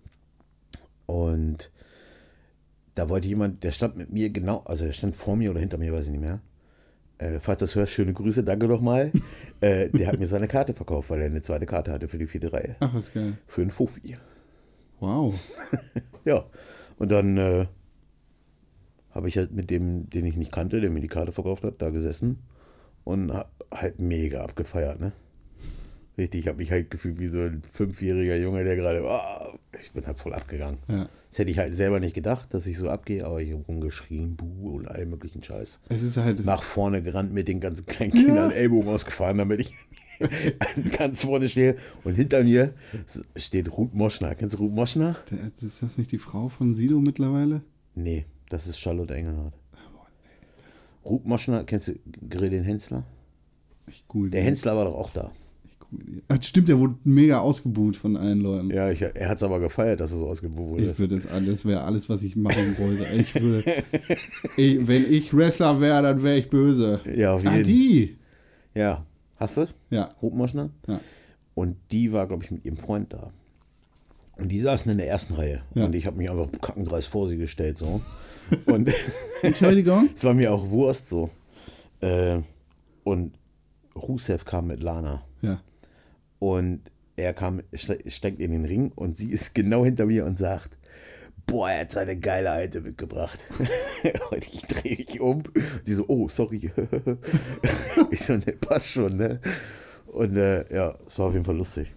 Und 1.07 1.71
da 2.95 3.09
wollte 3.09 3.29
jemand, 3.29 3.65
der 3.65 3.73
stand 3.73 3.97
mit 3.97 4.13
mir 4.13 4.31
genau, 4.31 4.63
also 4.65 4.85
der 4.85 4.93
stand 4.93 5.17
vor 5.17 5.37
mir 5.37 5.51
oder 5.51 5.61
hinter 5.61 5.79
mir, 5.79 5.93
weiß 5.93 6.05
ich 6.05 6.13
nicht 6.13 6.21
mehr. 6.21 6.41
Äh, 7.19 7.41
falls 7.41 7.59
du 7.59 7.65
das 7.65 7.75
hörst, 7.75 7.93
schöne 7.93 8.13
Grüße, 8.13 8.45
danke 8.45 8.67
nochmal. 8.67 9.13
äh, 9.61 9.89
der 9.91 10.07
hat 10.07 10.19
mir 10.19 10.27
seine 10.27 10.49
Karte 10.49 10.75
verkauft, 10.75 11.11
weil 11.11 11.21
er 11.21 11.27
eine 11.27 11.43
zweite 11.43 11.67
Karte 11.67 11.93
hatte 11.93 12.09
für 12.09 12.19
die 12.19 12.27
vierte 12.27 12.53
Reihe. 12.53 12.77
Ach, 12.81 12.95
was 12.95 13.13
geil. 13.13 13.39
Für 13.47 13.63
einen 13.63 13.71
Fuffi. 13.71 14.17
Wow. 15.01 15.35
Ja. 16.27 16.45
Und 16.99 17.11
dann 17.11 17.39
äh, 17.39 17.67
habe 19.13 19.29
ich 19.29 19.39
halt 19.39 19.53
mit 19.53 19.71
dem, 19.71 20.11
den 20.11 20.27
ich 20.27 20.37
nicht 20.37 20.53
kannte, 20.53 20.83
der 20.83 20.91
mir 20.91 21.01
die 21.01 21.09
Karte 21.09 21.33
verkauft 21.33 21.65
hat, 21.65 21.81
da 21.81 21.89
gesessen 21.89 22.41
und 23.05 23.33
hab 23.33 23.51
halt 23.73 23.99
mega 23.99 24.43
abgefeiert, 24.43 25.01
ne? 25.01 25.13
Richtig, 26.19 26.41
ich 26.41 26.49
habe 26.49 26.59
mich 26.59 26.71
halt 26.71 26.91
gefühlt 26.91 27.19
wie 27.19 27.29
so 27.29 27.39
ein 27.39 27.63
fünfjähriger 27.73 28.37
Junge, 28.37 28.65
der 28.65 28.77
gerade, 28.77 29.03
ah, 29.09 29.55
ich 29.81 29.93
bin 29.93 30.07
halt 30.07 30.19
voll 30.19 30.35
abgegangen. 30.35 30.79
Ja. 30.89 31.09
Das 31.31 31.39
hätte 31.39 31.51
ich 31.51 31.59
halt 31.59 31.75
selber 31.75 32.01
nicht 32.01 32.15
gedacht, 32.15 32.53
dass 32.53 32.67
ich 32.67 32.77
so 32.77 32.91
abgehe, 32.91 33.25
aber 33.25 33.41
ich 33.41 33.53
habe 33.53 33.63
rumgeschrien, 33.67 34.37
buh 34.37 34.77
und 34.77 34.89
allen 34.89 35.09
möglichen 35.09 35.43
Scheiß. 35.43 35.81
Es 35.89 36.03
ist 36.03 36.19
halt. 36.19 36.45
Nach 36.45 36.63
vorne 36.63 37.03
gerannt 37.03 37.33
mit 37.33 37.49
den 37.49 37.61
ganzen 37.61 37.87
kleinen 37.87 38.13
Kindern, 38.13 38.51
Ellbogen 38.51 38.91
ausgefahren, 38.91 39.39
damit 39.39 39.61
ich 39.61 39.75
ganz 40.99 41.23
vorne 41.23 41.49
stehe. 41.49 41.77
Und 42.05 42.15
hinter 42.15 42.45
mir 42.45 42.75
steht 43.37 43.71
Ruth 43.77 43.95
Moschner. 43.95 44.35
Kennst 44.35 44.57
du 44.57 44.63
Ruth 44.63 44.73
Moschner? 44.73 45.17
Ist 45.61 45.83
das 45.83 45.99
nicht 45.99 46.13
die 46.13 46.19
Frau 46.19 46.49
von 46.49 46.75
Sido 46.75 47.01
mittlerweile? 47.01 47.63
Nee, 47.95 48.27
das 48.49 48.67
ist 48.67 48.79
Charlotte 48.79 49.15
Engelhardt. 49.15 49.55
Ruth 51.05 51.25
Moschner, 51.25 51.65
kennst 51.65 51.89
du 51.89 51.95
Grillin 52.29 52.63
Hensler? 52.63 53.05
Ich 53.89 54.05
google 54.07 54.31
Der. 54.31 54.43
Hensler 54.43 54.77
war 54.77 54.85
doch 54.85 54.95
auch 54.95 55.11
da. 55.11 55.33
Ach, 56.29 56.41
stimmt, 56.41 56.69
der 56.69 56.79
wurde 56.79 56.95
mega 57.03 57.41
ausgebuht 57.41 57.97
von 57.97 58.17
allen 58.17 58.41
Leuten. 58.41 58.71
Ja, 58.71 58.91
ich, 58.93 59.03
er 59.03 59.29
hat 59.29 59.39
es 59.39 59.43
aber 59.43 59.59
gefeiert, 59.59 59.99
dass 59.99 60.13
er 60.13 60.19
so 60.19 60.29
ausgebucht 60.29 60.69
wurde. 60.71 60.91
Ich 60.91 60.99
würde 61.01 61.17
das 61.17 61.27
alles, 61.27 61.65
wäre 61.65 61.83
alles, 61.83 62.09
was 62.09 62.23
ich 62.23 62.37
machen 62.37 62.77
wollte. 62.79 63.07
Ich 63.17 63.35
würde, 63.41 63.65
ich, 64.57 64.87
wenn 64.87 65.11
ich 65.13 65.35
Wrestler 65.37 65.81
wäre, 65.81 66.01
dann 66.03 66.23
wäre 66.23 66.39
ich 66.39 66.49
böse. 66.49 67.01
Ja, 67.17 67.33
auf 67.35 67.45
Ah, 67.45 67.55
jeden 67.57 67.65
die! 67.65 68.17
Ja, 68.73 69.05
hast 69.41 69.57
du? 69.57 69.67
Ja, 69.91 70.15
Ruth 70.23 70.35
Moschner? 70.35 70.71
ja. 70.87 71.01
Und 71.55 71.77
die 71.91 72.13
war, 72.13 72.27
glaube 72.29 72.45
ich, 72.45 72.51
mit 72.53 72.65
ihrem 72.65 72.77
Freund 72.77 73.13
da. 73.13 73.33
Und 74.37 74.49
die 74.51 74.61
saßen 74.61 74.91
in 74.91 74.97
der 74.99 75.09
ersten 75.09 75.35
Reihe. 75.35 75.63
Ja. 75.75 75.85
Und 75.85 75.95
ich 75.95 76.07
habe 76.07 76.17
mich 76.17 76.31
einfach 76.31 76.49
kackendreist 76.61 77.09
vor 77.09 77.29
sie 77.29 77.37
gestellt. 77.37 77.77
So. 77.77 78.01
Und 78.67 78.91
Entschuldigung? 79.43 80.09
es 80.15 80.23
war 80.25 80.33
mir 80.33 80.53
auch 80.55 80.71
Wurst 80.71 81.09
so. 81.09 81.29
Äh, 82.01 82.41
und 83.05 83.35
Rusev 83.95 84.45
kam 84.45 84.69
mit 84.69 84.81
Lana. 84.81 85.23
Ja. 85.43 85.61
Und 86.39 86.81
er 87.17 87.35
kam, 87.35 87.61
ste- 87.75 88.09
steigt 88.11 88.41
in 88.41 88.53
den 88.53 88.65
Ring 88.65 88.93
und 88.95 89.19
sie 89.19 89.31
ist 89.31 89.55
genau 89.55 89.85
hinter 89.85 90.07
mir 90.07 90.25
und 90.25 90.39
sagt, 90.39 90.79
boah, 91.51 91.71
er 91.71 91.81
hat 91.81 91.91
seine 91.91 92.17
geile 92.19 92.51
Alte 92.51 92.81
mitgebracht. 92.81 93.39
und 94.31 94.55
ich 94.55 94.63
drehe 94.63 94.97
mich 94.97 95.21
um. 95.21 95.43
Sie 95.85 95.95
so, 95.95 96.05
oh, 96.09 96.29
sorry. 96.29 96.71
ich 98.11 98.23
so, 98.23 98.35
ne, 98.35 98.47
passt 98.61 98.93
schon, 98.93 99.17
ne? 99.17 99.41
Und 100.07 100.37
äh, 100.37 100.73
ja, 100.75 100.97
es 101.07 101.19
war 101.19 101.27
auf 101.27 101.33
jeden 101.33 101.45
Fall 101.45 101.57
lustig. 101.57 101.93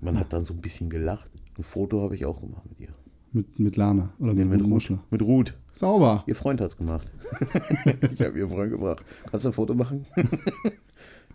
Man 0.00 0.18
hat 0.18 0.32
dann 0.32 0.44
so 0.44 0.54
ein 0.54 0.60
bisschen 0.60 0.90
gelacht. 0.90 1.30
Ein 1.56 1.64
Foto 1.64 2.02
habe 2.02 2.14
ich 2.14 2.24
auch 2.26 2.40
gemacht 2.40 2.64
mit 2.68 2.80
ihr. 2.80 2.94
Mit, 3.32 3.58
mit 3.58 3.76
Lana 3.76 4.12
oder 4.18 4.34
Nee, 4.34 4.44
mit, 4.44 4.58
mit 4.58 4.60
Ruth. 4.62 4.68
Muschler. 4.68 5.04
Mit 5.10 5.22
Ruth. 5.22 5.54
Sauber. 5.72 6.24
Ihr 6.26 6.36
Freund 6.36 6.60
hat 6.60 6.70
es 6.70 6.76
gemacht. 6.76 7.12
ich 8.12 8.20
habe 8.22 8.38
ihren 8.38 8.50
Freund 8.50 8.70
gebracht. 8.70 9.04
Kannst 9.30 9.44
du 9.44 9.50
ein 9.50 9.52
Foto 9.52 9.74
machen? 9.74 10.06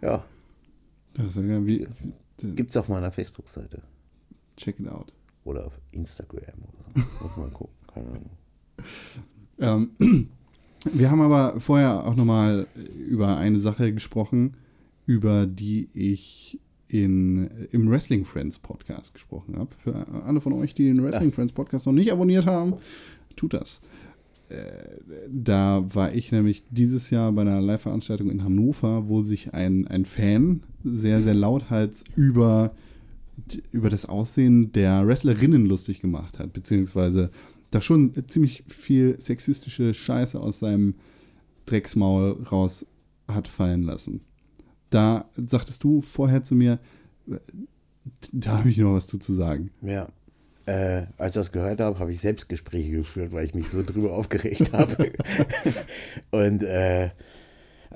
ja. 0.02 0.24
Das 1.14 1.28
ist 1.28 1.36
ja 1.36 1.42
geil. 1.42 1.66
Wie, 1.66 1.88
Gibt's 2.38 2.76
auf 2.78 2.88
meiner 2.88 3.12
Facebook-Seite. 3.12 3.82
check 4.58 4.80
it 4.80 4.88
out. 4.88 5.14
Oder 5.44 5.66
auf 5.66 5.80
Instagram 5.92 6.44
oder 6.44 6.84
so. 6.96 7.02
Muss 7.24 7.38
mal 7.38 7.50
gucken. 7.50 7.76
Keine 7.94 8.08
Ahnung. 9.60 9.90
Ähm, 10.00 10.30
wir 10.94 11.12
haben 11.12 11.22
aber 11.22 11.60
vorher 11.60 12.06
auch 12.06 12.16
nochmal 12.16 12.68
über 13.08 13.38
eine 13.38 13.60
Sache 13.60 13.94
gesprochen, 13.94 14.58
über 15.06 15.46
die 15.46 15.90
ich 15.94 16.60
in, 16.88 17.50
im 17.72 17.90
Wrestling 17.90 18.26
Friends 18.26 18.60
Podcast 18.60 19.14
gesprochen 19.14 19.58
habe. 19.58 19.70
Für 19.84 20.08
alle 20.26 20.42
von 20.42 20.54
euch, 20.54 20.74
die 20.74 20.86
den 20.86 21.04
Wrestling 21.04 21.32
Friends 21.32 21.54
Podcast 21.54 21.86
noch 21.86 21.94
nicht 21.94 22.12
abonniert 22.12 22.46
haben, 22.46 22.74
tut 23.36 23.54
das. 23.54 23.82
Äh, 24.50 24.74
Da 25.30 25.86
war 25.94 26.14
ich 26.14 26.32
nämlich 26.32 26.64
dieses 26.70 27.10
Jahr 27.10 27.32
bei 27.32 27.42
einer 27.44 27.62
Live-Veranstaltung 27.62 28.30
in 28.30 28.44
Hannover, 28.44 29.08
wo 29.08 29.22
sich 29.22 29.54
ein, 29.54 29.88
ein 29.88 30.04
Fan 30.06 30.64
sehr, 30.84 31.22
sehr 31.22 31.34
lauthals 31.34 32.04
über, 32.16 32.74
über 33.72 33.90
das 33.90 34.06
Aussehen 34.06 34.72
der 34.72 35.06
Wrestlerinnen 35.08 35.66
lustig 35.66 36.02
gemacht 36.02 36.40
hat, 36.40 36.54
beziehungsweise 36.54 37.32
da 37.72 37.82
schon 37.82 38.14
ziemlich 38.28 38.64
viel 38.68 39.20
sexistische 39.20 39.94
Scheiße 39.94 40.40
aus 40.40 40.60
seinem 40.60 40.96
Drecksmaul 41.66 42.44
raus 42.52 42.86
hat 43.28 43.48
fallen 43.48 43.84
lassen. 43.84 44.22
Da 44.90 45.26
sagtest 45.38 45.84
du 45.84 46.02
vorher 46.02 46.44
zu 46.44 46.54
mir, 46.56 46.80
da 48.34 48.58
habe 48.60 48.70
ich 48.70 48.78
noch 48.78 48.94
was 48.94 49.08
zu, 49.08 49.34
sagen. 49.34 49.72
Ja. 49.82 50.10
Äh, 50.66 51.06
als 51.18 51.36
ich 51.36 51.40
das 51.40 51.52
gehört 51.52 51.80
habe, 51.80 51.98
habe 52.00 52.12
ich 52.12 52.20
Selbstgespräche 52.22 52.92
geführt, 52.92 53.32
weil 53.32 53.46
ich 53.46 53.54
mich 53.56 53.70
so 53.70 53.82
drüber 53.84 54.14
aufgeregt 54.18 54.74
habe. 54.74 55.12
und 56.32 56.62
äh, 56.64 57.10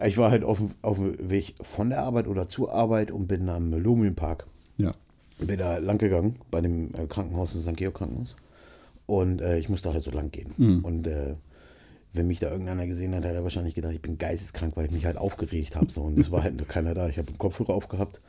ich 0.05 0.17
war 0.17 0.31
halt 0.31 0.43
auf, 0.43 0.57
dem- 0.59 0.71
auf 0.81 0.97
dem 0.97 1.29
Weg 1.29 1.55
von 1.61 1.89
der 1.89 2.01
Arbeit 2.03 2.27
oder 2.27 2.47
zur 2.49 2.73
Arbeit 2.73 3.11
und 3.11 3.27
bin 3.27 3.47
am 3.49 3.71
Lumienpark. 3.71 4.47
Bin 5.37 5.59
da 5.59 5.77
lang 5.77 5.97
gegangen, 5.97 6.37
bei 6.49 6.61
dem 6.61 6.91
äh, 6.95 7.07
Krankenhaus, 7.07 7.53
das 7.53 7.63
St. 7.63 7.75
Georg 7.75 7.95
Krankenhaus. 7.95 8.35
Und 9.05 9.41
äh, 9.41 9.57
ich 9.57 9.69
musste 9.69 9.93
halt 9.93 10.03
so 10.03 10.11
lang 10.11 10.31
gehen. 10.31 10.53
Mhm. 10.57 10.85
Und 10.85 11.07
äh, 11.07 11.35
wenn 12.13 12.27
mich 12.27 12.39
da 12.39 12.49
irgendeiner 12.49 12.87
gesehen 12.87 13.13
hat, 13.13 13.25
hat 13.25 13.33
er 13.33 13.43
wahrscheinlich 13.43 13.75
gedacht, 13.75 13.93
ich 13.93 14.01
bin 14.01 14.17
geisteskrank, 14.17 14.75
weil 14.77 14.85
ich 14.85 14.91
mich 14.91 15.05
halt 15.05 15.17
aufgeregt 15.17 15.75
habe. 15.75 15.91
So. 15.91 16.03
Und 16.03 16.17
es 16.17 16.31
war 16.31 16.43
halt 16.43 16.55
nur 16.55 16.67
keiner 16.67 16.93
da. 16.93 17.09
Ich 17.09 17.17
habe 17.17 17.27
einen 17.27 17.37
Kopfhörer 17.37 17.73
aufgehabt 17.73 18.21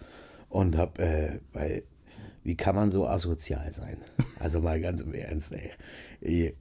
und 0.49 0.77
habe, 0.77 1.03
äh, 1.03 1.39
weil, 1.53 1.83
wie 2.43 2.57
kann 2.57 2.75
man 2.75 2.91
so 2.91 3.07
asozial 3.07 3.73
sein? 3.73 3.99
Also 4.39 4.61
mal 4.61 4.81
ganz 4.81 5.01
im 5.01 5.15
Ernst, 5.15 5.53
ey. 6.21 6.55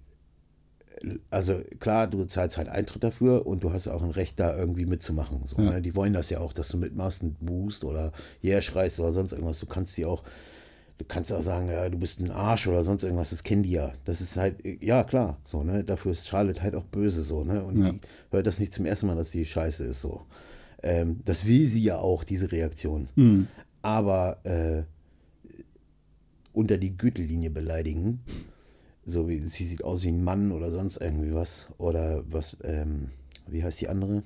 Also 1.30 1.62
klar, 1.80 2.08
du 2.08 2.24
zahlst 2.26 2.58
halt 2.58 2.70
Eintritt 2.70 3.04
dafür 3.04 3.46
und 3.46 3.64
du 3.64 3.74
hast 3.74 3.88
auch 3.88 4.02
ein 4.04 4.12
Recht, 4.12 4.40
da 4.40 4.56
irgendwie 4.56 4.86
mitzumachen. 4.86 5.42
So, 5.46 5.58
Ja. 5.58 5.72
ne? 5.72 5.82
Die 5.82 5.96
wollen 5.96 6.14
das 6.14 6.30
ja 6.30 6.40
auch, 6.40 6.54
dass 6.54 6.70
du 6.70 6.78
mitmachst 6.78 7.22
und 7.24 7.38
boost 7.46 7.84
oder 7.84 8.12
yeah 8.44 8.62
schreist 8.62 9.00
oder 9.00 9.12
sonst 9.12 9.32
irgendwas. 9.34 9.60
Du 9.60 9.66
kannst 9.66 9.96
die 9.98 10.06
auch, 10.06 10.24
du 10.98 11.06
kannst 11.06 11.34
auch 11.34 11.42
sagen, 11.42 11.68
ja, 11.70 11.90
du 11.90 11.98
bist 12.00 12.20
ein 12.20 12.32
Arsch 12.32 12.68
oder 12.68 12.84
sonst 12.84 13.04
irgendwas, 13.04 13.32
das 13.32 13.44
kennen 13.44 13.64
die 13.64 13.72
ja. 13.72 13.92
Das 14.06 14.22
ist 14.22 14.38
halt, 14.38 14.56
ja 14.82 15.04
klar, 15.04 15.38
so, 15.44 15.64
ne? 15.64 15.84
Dafür 15.84 16.14
ist 16.14 16.28
Charlotte 16.28 16.62
halt 16.62 16.76
auch 16.76 16.86
böse 16.86 17.24
so, 17.24 17.44
ne? 17.44 17.64
Und 17.64 17.78
Ja. 17.84 17.92
die 17.92 18.00
hört 18.32 18.48
das 18.48 18.60
nicht 18.60 18.74
zum 18.74 18.86
ersten 18.86 19.08
Mal, 19.08 19.16
dass 19.16 19.32
die 19.32 19.46
scheiße 19.46 19.84
ist 19.84 20.02
so. 20.02 20.22
Ähm, 20.82 21.20
das 21.26 21.46
will 21.46 21.68
sie 21.68 21.84
ja 21.84 21.98
auch, 21.98 22.24
diese 22.24 22.52
Reaktion. 22.52 23.10
Hm. 23.16 23.48
Aber 23.82 24.38
äh, 24.46 24.84
unter 26.54 26.78
die 26.78 26.96
Gürtellinie 26.98 27.50
beleidigen, 27.50 28.22
so 29.06 29.28
wie 29.30 29.46
sie 29.48 29.66
sieht 29.66 29.84
aus 29.84 30.04
wie 30.04 30.10
ein 30.10 30.24
Mann 30.24 30.52
oder 30.52 30.72
sonst 30.72 30.98
irgendwie 30.98 31.34
was. 31.34 31.68
Oder 31.78 32.24
was, 32.32 32.58
ähm, 32.64 33.12
wie 33.48 33.64
heißt 33.64 33.82
die 33.82 33.88
andere? 33.90 34.24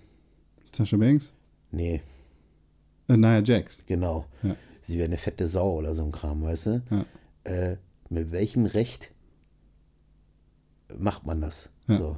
Sascha 0.72 0.98
Banks? 0.98 1.34
Nee, 1.72 2.02
Äh, 3.08 3.18
Nia 3.18 3.40
Jax. 3.42 3.84
genau. 3.86 4.26
Ja. 4.44 4.56
Sie 4.82 4.98
wäre 4.98 5.06
eine 5.08 5.18
fette 5.18 5.48
Sau 5.48 5.74
oder 5.78 5.94
so 5.96 6.04
ein 6.04 6.12
Kram, 6.12 6.42
weißt 6.44 6.66
du? 6.68 6.82
Ja. 6.90 7.06
Äh, 7.44 7.78
mit 8.10 8.32
welchem 8.32 8.66
Recht 8.66 9.12
macht 10.98 11.26
man 11.26 11.42
das? 11.42 11.70
Ja. 11.88 11.98
So. 11.98 12.18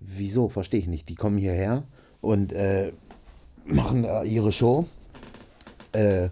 Wieso? 0.00 0.48
Verstehe 0.48 0.80
ich 0.80 0.86
nicht. 0.86 1.08
Die 1.08 1.14
kommen 1.14 1.38
hierher 1.38 1.84
und 2.20 2.52
äh, 2.52 2.92
machen 3.64 4.04
ihre 4.24 4.52
Show. 4.52 4.86
Äh, 5.92 6.28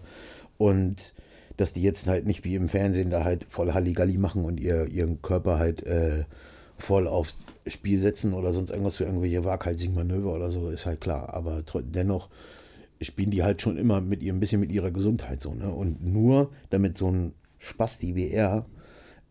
und 0.58 1.14
dass 1.56 1.72
die 1.72 1.82
jetzt 1.82 2.06
halt 2.06 2.26
nicht 2.26 2.44
wie 2.44 2.54
im 2.54 2.68
Fernsehen 2.68 3.10
da 3.10 3.24
halt 3.24 3.46
voll 3.48 3.72
Halligalli 3.72 4.18
machen 4.18 4.44
und 4.44 4.60
ihr, 4.60 4.86
ihren 4.86 5.20
Körper 5.22 5.58
halt 5.58 5.82
äh, 5.84 6.24
voll 6.78 7.06
aufs 7.06 7.44
Spiel 7.66 7.98
setzen 7.98 8.32
oder 8.32 8.52
sonst 8.52 8.70
irgendwas 8.70 8.96
für 8.96 9.04
irgendwelche 9.04 9.44
waghalsigen 9.44 9.94
Manöver 9.94 10.34
oder 10.34 10.50
so, 10.50 10.70
ist 10.70 10.86
halt 10.86 11.00
klar. 11.00 11.32
Aber 11.34 11.62
dennoch 11.82 12.28
spielen 13.00 13.30
die 13.30 13.42
halt 13.42 13.62
schon 13.62 13.76
immer 13.76 14.00
mit 14.00 14.22
ihr 14.22 14.32
ein 14.32 14.40
bisschen 14.40 14.60
mit 14.60 14.72
ihrer 14.72 14.90
Gesundheit 14.90 15.40
so, 15.40 15.54
ne? 15.54 15.70
Und 15.70 16.04
nur 16.04 16.50
damit 16.70 16.96
so 16.96 17.10
ein 17.10 17.34
Spasti 17.58 18.14
wie 18.14 18.28
er 18.30 18.66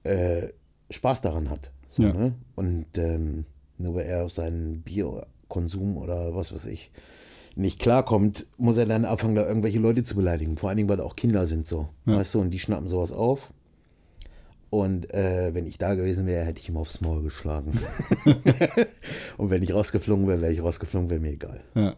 äh, 0.04 0.48
Spaß 0.90 1.22
daran 1.22 1.50
hat. 1.50 1.72
So, 1.90 2.04
Ja. 2.04 2.14
ne? 2.14 2.34
Und 2.56 2.86
ähm, 2.96 3.46
nur 3.78 3.96
weil 3.96 4.06
er 4.06 4.26
auf 4.26 4.32
seinen 4.32 4.82
Bierkonsum 4.82 5.98
oder 5.98 6.36
was 6.36 6.54
weiß 6.54 6.66
ich 6.68 6.92
nicht 7.56 7.80
klarkommt, 7.80 8.46
muss 8.58 8.78
er 8.78 8.86
dann 8.86 9.06
anfangen, 9.06 9.36
da 9.36 9.48
irgendwelche 9.48 9.80
Leute 9.80 10.04
zu 10.04 10.16
beleidigen. 10.16 10.58
Vor 10.58 10.70
allen 10.70 10.78
Dingen, 10.78 10.90
weil 10.90 10.98
da 10.98 11.04
auch 11.04 11.16
Kinder 11.16 11.46
sind 11.46 11.68
so. 11.68 11.90
Ja. 12.06 12.18
Weißt 12.18 12.34
du, 12.34 12.42
und 12.42 12.52
die 12.52 12.60
schnappen 12.60 12.88
sowas 12.88 13.12
auf. 13.12 13.52
Und 14.70 15.14
äh, 15.14 15.54
wenn 15.54 15.66
ich 15.66 15.78
da 15.78 15.96
gewesen 15.96 16.26
wäre, 16.26 16.46
hätte 16.46 16.60
ich 16.60 16.70
ihm 16.70 16.78
aufs 16.78 17.02
Maul 17.02 17.24
geschlagen. 17.24 17.78
und 19.38 19.50
wenn 19.50 19.64
ich 19.64 19.74
rausgeflogen 19.74 20.28
wäre, 20.28 20.42
wäre 20.42 20.54
ich 20.54 20.64
rausgeflogen, 20.64 21.10
wäre 21.10 21.20
mir 21.20 21.32
egal. 21.32 21.62
Ja. 21.76 21.96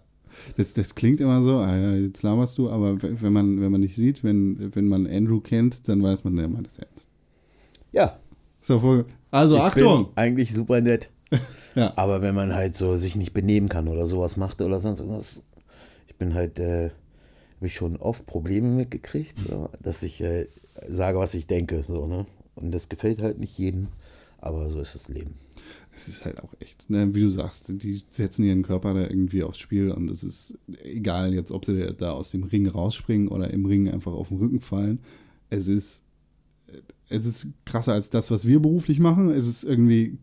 Das, 0.57 0.73
das 0.73 0.95
klingt 0.95 1.21
immer 1.21 1.43
so, 1.43 1.57
ah 1.57 1.75
ja, 1.75 1.93
jetzt 1.93 2.23
laberst 2.23 2.57
du, 2.57 2.69
aber 2.69 3.01
wenn 3.01 3.31
man, 3.31 3.61
wenn 3.61 3.71
man 3.71 3.81
nicht 3.81 3.95
sieht, 3.95 4.23
wenn, 4.23 4.75
wenn 4.75 4.87
man 4.87 5.05
Andrew 5.05 5.39
kennt, 5.39 5.87
dann 5.87 6.01
weiß 6.01 6.23
man, 6.23 6.35
der 6.35 6.47
meint 6.47 6.65
das 6.65 6.79
ernst. 6.79 7.07
Ja, 7.91 8.17
So, 8.61 9.05
also 9.29 9.55
ich 9.55 9.61
Achtung! 9.61 10.07
Eigentlich 10.15 10.51
super 10.53 10.81
nett. 10.81 11.09
Ja. 11.75 11.93
Aber 11.95 12.21
wenn 12.21 12.35
man 12.35 12.53
halt 12.53 12.77
so 12.77 12.97
sich 12.97 13.15
nicht 13.15 13.33
benehmen 13.33 13.67
kann 13.67 13.87
oder 13.87 14.05
sowas 14.05 14.37
macht 14.37 14.61
oder 14.61 14.79
sonst 14.79 14.99
irgendwas, 14.99 15.41
ich 16.07 16.15
bin 16.15 16.35
halt, 16.35 16.59
äh, 16.59 16.91
habe 17.55 17.65
ich 17.65 17.73
schon 17.73 17.97
oft 17.97 18.27
Probleme 18.27 18.67
mitgekriegt, 18.67 19.33
so, 19.49 19.69
dass 19.81 20.03
ich 20.03 20.21
äh, 20.21 20.45
sage, 20.87 21.17
was 21.17 21.33
ich 21.33 21.47
denke, 21.47 21.81
so, 21.81 22.05
ne? 22.05 22.27
Und 22.53 22.71
das 22.71 22.89
gefällt 22.89 23.23
halt 23.23 23.39
nicht 23.39 23.57
jedem, 23.57 23.87
aber 24.39 24.69
so 24.69 24.79
ist 24.79 24.93
das 24.93 25.09
Leben. 25.09 25.33
Es 25.95 26.07
ist 26.07 26.25
halt 26.25 26.39
auch 26.43 26.53
echt, 26.59 26.89
ne, 26.91 27.13
wie 27.15 27.21
du 27.21 27.31
sagst, 27.31 27.65
die 27.69 28.03
setzen 28.11 28.43
ihren 28.43 28.61
Körper 28.61 28.93
da 28.93 29.01
irgendwie 29.01 29.41
aufs 29.41 29.57
Spiel 29.57 29.91
und 29.91 30.09
es 30.11 30.23
ist 30.23 30.55
egal 30.83 31.33
jetzt, 31.33 31.51
ob 31.51 31.65
sie 31.65 31.93
da 31.97 32.11
aus 32.11 32.29
dem 32.29 32.43
Ring 32.43 32.67
rausspringen 32.67 33.27
oder 33.29 33.49
im 33.49 33.65
Ring 33.65 33.89
einfach 33.89 34.13
auf 34.13 34.27
den 34.27 34.37
Rücken 34.37 34.59
fallen. 34.59 34.99
Es 35.49 35.67
ist, 35.67 36.02
es 37.13 37.25
ist 37.25 37.47
krasser 37.65 37.93
als 37.93 38.09
das, 38.09 38.31
was 38.31 38.45
wir 38.47 38.59
beruflich 38.59 38.99
machen. 38.99 39.29
Es 39.29 39.47
ist 39.47 39.63
irgendwie 39.63 40.17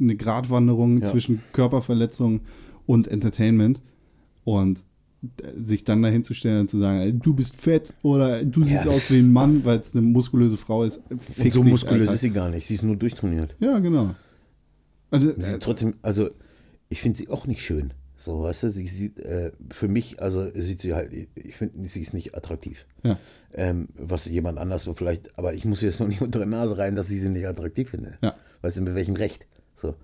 eine 0.00 0.16
Gratwanderung 0.16 1.00
Ja. 1.02 1.10
zwischen 1.10 1.40
Körperverletzung 1.52 2.40
und 2.86 3.06
Entertainment 3.08 3.80
und 4.44 4.82
sich 5.56 5.84
dann 5.84 6.02
dahin 6.02 6.24
zu 6.24 6.34
stellen 6.34 6.62
und 6.62 6.68
zu 6.70 6.78
sagen, 6.78 7.20
du 7.22 7.32
bist 7.32 7.54
fett 7.54 7.92
oder 8.02 8.44
du 8.44 8.64
siehst 8.64 8.86
Ja. 8.86 8.90
aus 8.90 9.08
wie 9.10 9.18
ein 9.20 9.32
Mann, 9.32 9.64
weil 9.64 9.78
es 9.78 9.94
eine 9.94 10.02
muskulöse 10.02 10.56
Frau 10.56 10.82
ist. 10.82 11.00
Und 11.38 11.52
so 11.52 11.62
muskulös 11.62 12.08
Alter. 12.08 12.14
ist 12.14 12.20
sie 12.22 12.30
gar 12.30 12.50
nicht, 12.50 12.66
sie 12.66 12.74
ist 12.74 12.82
nur 12.82 12.96
durchtrainiert. 12.96 13.54
Ja, 13.60 13.78
genau. 13.78 14.16
Also, 15.12 15.30
ist 15.30 15.62
trotzdem, 15.62 15.94
also 16.02 16.28
ich 16.88 17.00
finde 17.00 17.18
sie 17.18 17.28
auch 17.28 17.46
nicht 17.46 17.62
schön. 17.62 17.92
So, 18.22 18.44
weißt 18.44 18.62
du, 18.62 18.70
sie 18.70 18.86
sieht, 18.86 19.18
äh, 19.18 19.50
für 19.72 19.88
mich, 19.88 20.22
also 20.22 20.48
sieht 20.54 20.80
sie 20.80 20.94
halt, 20.94 21.12
ich 21.12 21.56
finde, 21.56 21.88
sie 21.88 22.00
ist 22.00 22.14
nicht 22.14 22.36
attraktiv. 22.36 22.86
ja. 23.02 23.18
Ähm, 23.54 23.88
was 23.98 24.24
jemand 24.26 24.58
anders 24.58 24.88
vielleicht, 24.94 25.36
aber 25.36 25.52
ich 25.54 25.64
muss 25.66 25.82
jetzt 25.82 25.98
noch 26.00 26.06
nicht 26.08 26.22
unter 26.22 26.38
die 26.38 26.46
Nase 26.46 26.78
rein, 26.78 26.94
dass 26.94 27.10
ich 27.10 27.20
sie 27.20 27.28
nicht 27.28 27.46
attraktiv 27.46 27.90
finde. 27.90 28.16
Ja. 28.22 28.34
Weißt 28.62 28.76
du, 28.78 28.80
mit 28.82 28.94
welchem 28.94 29.16
Recht? 29.16 29.46
So. 29.74 29.94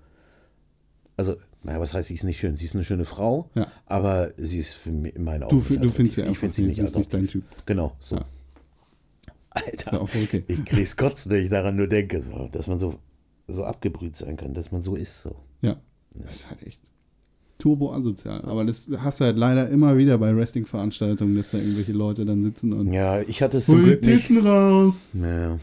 Also, 1.17 1.37
naja, 1.63 1.79
was 1.79 1.93
heißt, 1.93 2.09
sie 2.09 2.13
ist 2.15 2.23
nicht 2.23 2.39
schön? 2.39 2.57
Sie 2.57 2.65
ist 2.65 2.75
eine 2.75 2.83
schöne 2.83 3.05
Frau, 3.05 3.49
Ja. 3.55 3.71
aber 3.85 4.33
sie 4.37 4.59
ist 4.59 4.73
für 4.73 4.91
mich 4.91 5.15
in 5.15 5.23
meinen 5.23 5.43
Augen 5.43 5.63
Du, 5.67 5.77
du 5.77 5.89
findest 5.89 6.15
sie 6.15 6.21
attraktiv. 6.21 6.23
einfach 6.23 6.31
Ich 6.33 6.37
finde 6.39 6.55
sie 6.55 6.63
nicht 6.63 6.77
ist 6.79 6.95
nicht 6.97 7.13
dein. 7.13 7.27
Typ. 7.27 7.43
Genau, 7.65 7.95
so. 8.01 8.17
Ja. 8.17 8.25
Alter, 9.51 10.01
okay. 10.01 10.43
ich 10.47 10.65
krieg's 10.65 10.95
kotzen, 10.97 11.31
wenn 11.31 11.41
ich 11.43 11.49
daran 11.49 11.75
nur 11.77 11.87
denke, 11.87 12.21
so, 12.21 12.49
dass 12.51 12.67
man 12.67 12.77
so, 12.79 12.99
so 13.47 13.63
abgebrüht 13.63 14.15
sein 14.17 14.35
kann, 14.37 14.53
dass 14.53 14.71
man 14.71 14.81
so 14.81 14.95
ist, 14.95 15.21
so. 15.23 15.35
Ja. 15.61 15.77
Das 16.15 16.35
ist 16.35 16.49
halt 16.49 16.61
echt 16.67 16.81
turbo 17.59 17.93
asozial. 17.93 18.41
Aber 18.45 18.65
das 18.65 18.89
hast 18.97 19.19
du 19.19 19.25
halt 19.25 19.37
leider 19.37 19.69
immer 19.69 19.97
wieder 19.97 20.17
bei 20.17 20.35
Wrestling-Veranstaltungen, 20.35 21.35
dass 21.35 21.51
da 21.51 21.59
irgendwelche 21.59 21.91
Leute 21.91 22.25
dann 22.25 22.43
sitzen 22.43 22.73
und 22.73 22.91
Ja, 22.91 23.21
ich 23.21 23.41
hatte 23.43 23.57
es 23.57 23.65
zum 23.67 23.83
Glück 23.83 24.01
nicht. 24.03 24.31
Raus. 24.43 25.11
Naja. 25.13 25.59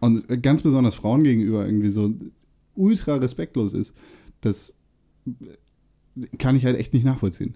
Und 0.00 0.42
ganz 0.42 0.60
besonders 0.62 0.94
Frauen 0.96 1.24
gegenüber 1.24 1.64
irgendwie 1.64 1.90
so 1.90 2.12
ultra 2.74 3.14
respektlos 3.16 3.72
ist, 3.72 3.94
das 4.42 4.74
kann 6.38 6.56
ich 6.56 6.64
halt 6.64 6.76
echt 6.76 6.92
nicht 6.92 7.04
nachvollziehen. 7.04 7.54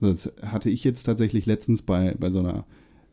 Das 0.00 0.30
hatte 0.42 0.70
ich 0.70 0.84
jetzt 0.84 1.04
tatsächlich 1.04 1.46
letztens 1.46 1.82
bei, 1.82 2.14
bei 2.20 2.30
so 2.30 2.40
einer, 2.40 2.66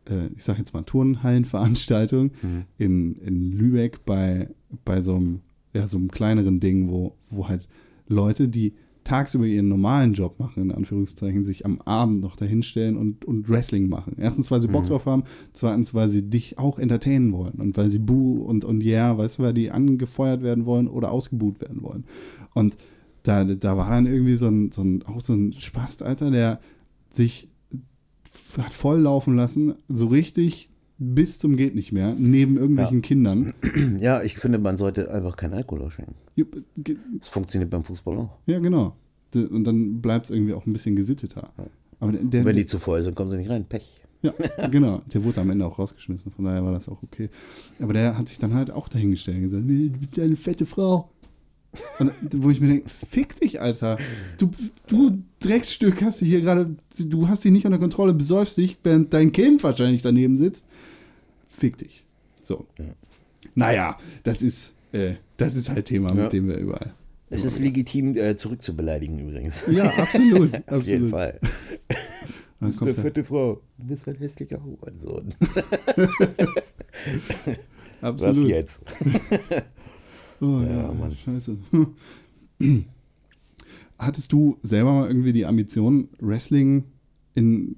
äh, 0.09 0.27
ich 0.35 0.43
sag 0.43 0.57
jetzt 0.59 0.73
mal, 0.73 0.83
Turnhallenveranstaltung 0.83 2.31
Mhm. 2.41 2.63
in, 2.77 3.15
in 3.15 3.51
Lübeck 3.57 4.05
bei, 4.05 4.49
bei 4.83 5.01
so 5.01 5.15
einem, 5.15 5.39
ja, 5.73 5.87
so 5.87 5.97
einem 5.97 6.11
kleineren 6.11 6.59
Ding, 6.59 6.89
wo, 6.89 7.15
wo 7.29 7.47
halt 7.47 7.67
Leute, 8.07 8.49
die 8.49 8.73
tagsüber 9.03 9.45
ihren 9.45 9.67
normalen 9.67 10.13
Job 10.13 10.39
machen, 10.39 10.63
in 10.63 10.71
Anführungszeichen, 10.71 11.43
sich 11.43 11.65
am 11.65 11.81
Abend 11.81 12.21
noch 12.21 12.35
dahinstellen 12.35 12.97
und, 12.97 13.25
und 13.25 13.49
Wrestling 13.49 13.89
machen. 13.89 14.15
Erstens, 14.17 14.49
weil 14.51 14.61
sie 14.61 14.67
Bock 14.67 14.87
drauf 14.87 15.05
haben, 15.05 15.23
zweitens, 15.53 15.93
weil 15.93 16.09
sie 16.09 16.29
dich 16.29 16.57
auch 16.57 16.79
entertainen 16.79 17.33
wollen 17.33 17.55
und 17.55 17.75
weil 17.77 17.89
sie 17.89 17.99
Boo 17.99 18.41
und, 18.41 18.63
und 18.65 18.83
Yeah, 18.83 19.17
weißt 19.17 19.39
du, 19.39 19.43
weil 19.43 19.53
die 19.53 19.71
angefeuert 19.71 20.41
werden 20.41 20.65
wollen 20.65 20.87
oder 20.87 21.11
ausgebuht 21.11 21.61
werden 21.61 21.83
wollen. 21.83 22.05
Und 22.53 22.77
da, 23.23 23.43
da 23.43 23.77
war 23.77 23.89
dann 23.89 24.05
irgendwie 24.05 24.35
so 24.35 24.47
ein, 24.47 24.71
so 24.71 24.81
ein, 24.81 25.03
auch 25.03 25.21
so 25.21 25.33
ein 25.33 25.53
Spast, 25.53 26.03
Alter, 26.03 26.31
der 26.31 26.59
sich 27.11 27.49
hat 28.57 28.73
voll 28.73 28.99
laufen 28.99 29.35
lassen, 29.35 29.75
so 29.89 30.07
richtig 30.07 30.69
bis 30.97 31.39
zum 31.39 31.57
geht 31.57 31.75
nicht 31.75 31.91
mehr, 31.91 32.15
neben 32.17 32.57
irgendwelchen 32.57 32.97
Ja. 32.97 33.01
Kindern. 33.07 33.53
Ja, 33.99 34.21
ich 34.23 34.37
finde, 34.37 34.57
man 34.59 34.77
sollte 34.77 35.11
einfach 35.11 35.35
keinen 35.37 35.53
Alkohol 35.53 35.89
ge- 36.35 36.97
Das 37.19 37.27
funktioniert 37.29 37.69
beim 37.71 37.83
Fußball 37.83 38.17
auch. 38.17 38.37
Ja, 38.45 38.59
genau. 38.59 38.95
Und 39.33 39.63
dann 39.63 40.01
bleibt 40.01 40.25
es 40.25 40.31
irgendwie 40.31 40.53
auch 40.53 40.65
ein 40.65 40.73
bisschen 40.73 40.95
gesitteter. 40.95 41.51
Aber 41.99 42.11
der, 42.11 42.21
der, 42.23 42.45
wenn 42.45 42.55
die 42.55 42.65
zu 42.65 42.77
voll 42.79 43.01
sind, 43.01 43.15
kommen 43.15 43.29
sie 43.31 43.37
nicht 43.37 43.49
rein. 43.49 43.65
Pech. 43.65 44.01
ja, 44.21 44.33
genau. 44.71 45.01
Der 45.13 45.23
wurde 45.23 45.41
am 45.41 45.49
Ende 45.49 45.65
auch 45.65 45.79
rausgeschmissen, 45.79 46.31
von 46.31 46.45
daher 46.45 46.63
war 46.63 46.71
das 46.73 46.87
auch 46.87 47.01
okay. 47.01 47.29
Aber 47.79 47.93
der 47.93 48.17
hat 48.17 48.27
sich 48.27 48.37
dann 48.39 48.53
halt 48.53 48.69
auch 48.71 48.87
dahingestellt 48.87 49.37
und 49.37 49.43
gesagt, 49.43 49.65
nee, 49.65 49.89
du 49.89 49.99
bist 49.99 50.19
eine 50.19 50.35
fette 50.35 50.65
Frau. 50.65 51.09
Und 51.99 52.11
wo 52.31 52.49
ich 52.49 52.59
mir 52.61 52.67
denke, 52.67 52.89
fick 53.09 53.39
dich, 53.39 53.61
Alter. 53.61 53.97
Du, 54.37 54.51
du 54.87 55.19
Drecksstück 55.39 56.01
hast 56.01 56.21
du 56.21 56.25
hier 56.25 56.41
gerade, 56.41 56.75
du 56.97 57.27
hast 57.27 57.43
dich 57.43 57.51
nicht 57.51 57.65
unter 57.65 57.79
Kontrolle, 57.79 58.13
besäufst 58.13 58.57
dich, 58.57 58.77
während 58.83 59.13
dein 59.13 59.31
Kind 59.31 59.63
wahrscheinlich 59.63 60.01
daneben 60.01 60.37
sitzt. 60.37 60.65
Fick 61.47 61.77
dich. 61.77 62.03
So. 62.41 62.65
Naja, 63.55 63.97
das 64.23 64.41
ist, 64.41 64.73
äh, 64.91 65.15
das 65.37 65.55
ist 65.55 65.69
halt 65.69 65.85
Thema, 65.85 66.09
Ja. 66.09 66.23
mit 66.23 66.33
dem 66.33 66.47
wir 66.47 66.57
überall. 66.57 66.93
Es 67.29 67.45
ist 67.45 67.57
legitim, 67.59 68.15
äh, 68.15 68.35
zurückzubeleidigen 68.37 69.17
übrigens. 69.19 69.63
Ja, 69.71 69.85
absolut. 69.97 70.53
Auf 70.55 70.61
absolut. 70.67 70.87
jeden 70.87 71.09
Fall. 71.09 71.39
Du 72.59 72.67
bist 72.69 72.81
eine 72.81 72.93
fette 72.93 73.23
Frau. 73.25 73.59
Du 73.77 73.87
bist 73.87 74.07
ein 74.07 74.15
hässlicher 74.15 74.63
Hurensohn. 74.63 75.35
Was 77.99 78.23
absolut. 78.23 78.47
jetzt? 78.47 78.81
Oh, 80.43 80.61
ja, 80.61 80.83
Ja, 80.83 80.91
Mann. 80.93 81.15
Scheiße. 81.15 81.57
Hattest 83.97 84.31
du 84.33 84.57
selber 84.63 84.91
mal 84.93 85.07
irgendwie 85.07 85.31
die 85.33 85.45
Ambition, 85.45 86.09
Wrestling 86.19 86.83
in 87.35 87.77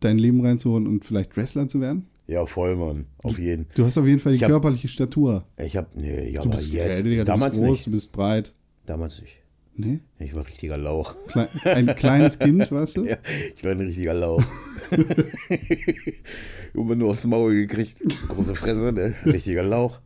dein 0.00 0.18
Leben 0.18 0.40
reinzuholen 0.40 0.86
und 0.86 1.04
vielleicht 1.04 1.36
Wrestler 1.36 1.68
zu 1.68 1.80
werden? 1.80 2.06
Ja, 2.26 2.46
voll, 2.46 2.76
Mann. 2.76 3.06
Auf 3.22 3.38
jeden. 3.38 3.66
Du 3.74 3.84
hast 3.84 3.98
auf 3.98 4.06
jeden 4.06 4.20
Fall 4.20 4.32
die 4.34 4.40
hab- 4.40 4.48
körperliche 4.50 4.88
Statur. 4.88 5.44
Ich 5.58 5.76
hab, 5.76 5.94
nee, 5.96 6.30
ja, 6.30 6.42
Du 6.42 6.48
aber 6.50 6.60
jetzt. 6.60 7.04
Digga, 7.04 7.22
du 7.22 7.24
damals 7.24 7.52
bist 7.56 7.62
groß, 7.62 7.70
nicht. 7.72 7.86
du 7.86 7.90
bist 7.90 8.12
breit. 8.12 8.54
Damals 8.86 9.20
nicht. 9.20 9.36
Nee? 9.76 10.00
Ich 10.18 10.34
war 10.34 10.46
richtiger 10.46 10.76
Lauch. 10.78 11.14
Ein 11.64 11.86
kleines 11.96 12.38
Kind, 12.38 12.70
weißt 12.70 12.96
du? 12.98 13.04
Ja, 13.08 13.16
ich 13.56 13.64
war 13.64 13.72
ein 13.72 13.80
richtiger 13.80 14.14
Lauch. 14.14 14.42
Immer 16.74 16.94
nur 16.94 17.10
aufs 17.10 17.24
Maul 17.24 17.54
gekriegt. 17.54 17.96
Große 18.28 18.54
Fresse, 18.54 18.92
ne? 18.92 19.14
Richtiger 19.26 19.62
Lauch. 19.62 20.00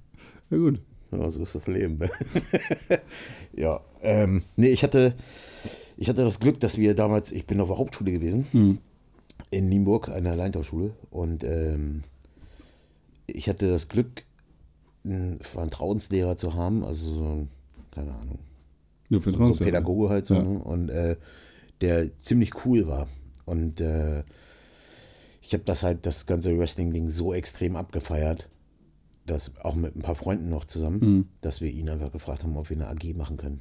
Ja, 0.50 0.56
gut. 0.58 0.80
Ja, 1.18 1.30
so 1.30 1.42
ist 1.42 1.54
das 1.54 1.66
Leben. 1.66 1.98
ne? 1.98 2.10
ja, 3.56 3.80
ähm, 4.02 4.42
nee, 4.56 4.68
ich 4.68 4.82
hatte, 4.82 5.14
ich 5.96 6.08
hatte 6.08 6.24
das 6.24 6.40
Glück, 6.40 6.60
dass 6.60 6.76
wir 6.78 6.94
damals, 6.94 7.30
ich 7.32 7.46
bin 7.46 7.60
auf 7.60 7.68
der 7.68 7.78
Hauptschule 7.78 8.12
gewesen, 8.12 8.46
Hm. 8.52 8.78
in 9.50 9.68
Nienburg, 9.68 10.08
einer 10.08 10.34
Leintauschule. 10.36 10.90
Und 11.10 11.44
ähm, 11.44 12.04
ich 13.26 13.48
hatte 13.48 13.68
das 13.70 13.88
Glück, 13.88 14.24
einen 15.04 15.38
Vertrauenslehrer 15.40 16.36
zu 16.36 16.54
haben, 16.54 16.84
also 16.84 17.12
so, 17.12 17.22
ein, 17.24 17.48
keine 17.90 18.12
Ahnung, 18.14 18.38
Nur 19.10 19.20
für 19.20 19.32
so 19.32 19.54
Pädagoge 19.62 20.08
halt 20.08 20.26
so, 20.26 20.34
Ja. 20.34 20.42
ne? 20.42 20.58
und 20.58 20.88
äh, 20.88 21.16
der 21.80 22.16
ziemlich 22.18 22.64
cool 22.64 22.86
war. 22.86 23.08
Und 23.44 23.80
äh, 23.80 24.22
ich 25.42 25.52
habe 25.52 25.64
das 25.64 25.82
halt, 25.82 26.06
das 26.06 26.24
ganze 26.24 26.58
Wrestling-Ding 26.58 27.10
so 27.10 27.34
extrem 27.34 27.76
abgefeiert, 27.76 28.48
dass 29.26 29.50
auch 29.62 29.74
mit 29.74 29.96
ein 29.96 30.02
paar 30.02 30.14
Freunden 30.14 30.48
noch 30.50 30.64
zusammen, 30.66 30.98
Mhm. 31.00 31.28
dass 31.40 31.60
wir 31.60 31.70
ihn 31.70 31.88
einfach 31.88 32.12
gefragt 32.12 32.42
haben, 32.42 32.56
ob 32.56 32.68
wir 32.70 32.76
eine 32.76 32.88
AG 32.88 33.14
machen 33.16 33.36
können. 33.36 33.60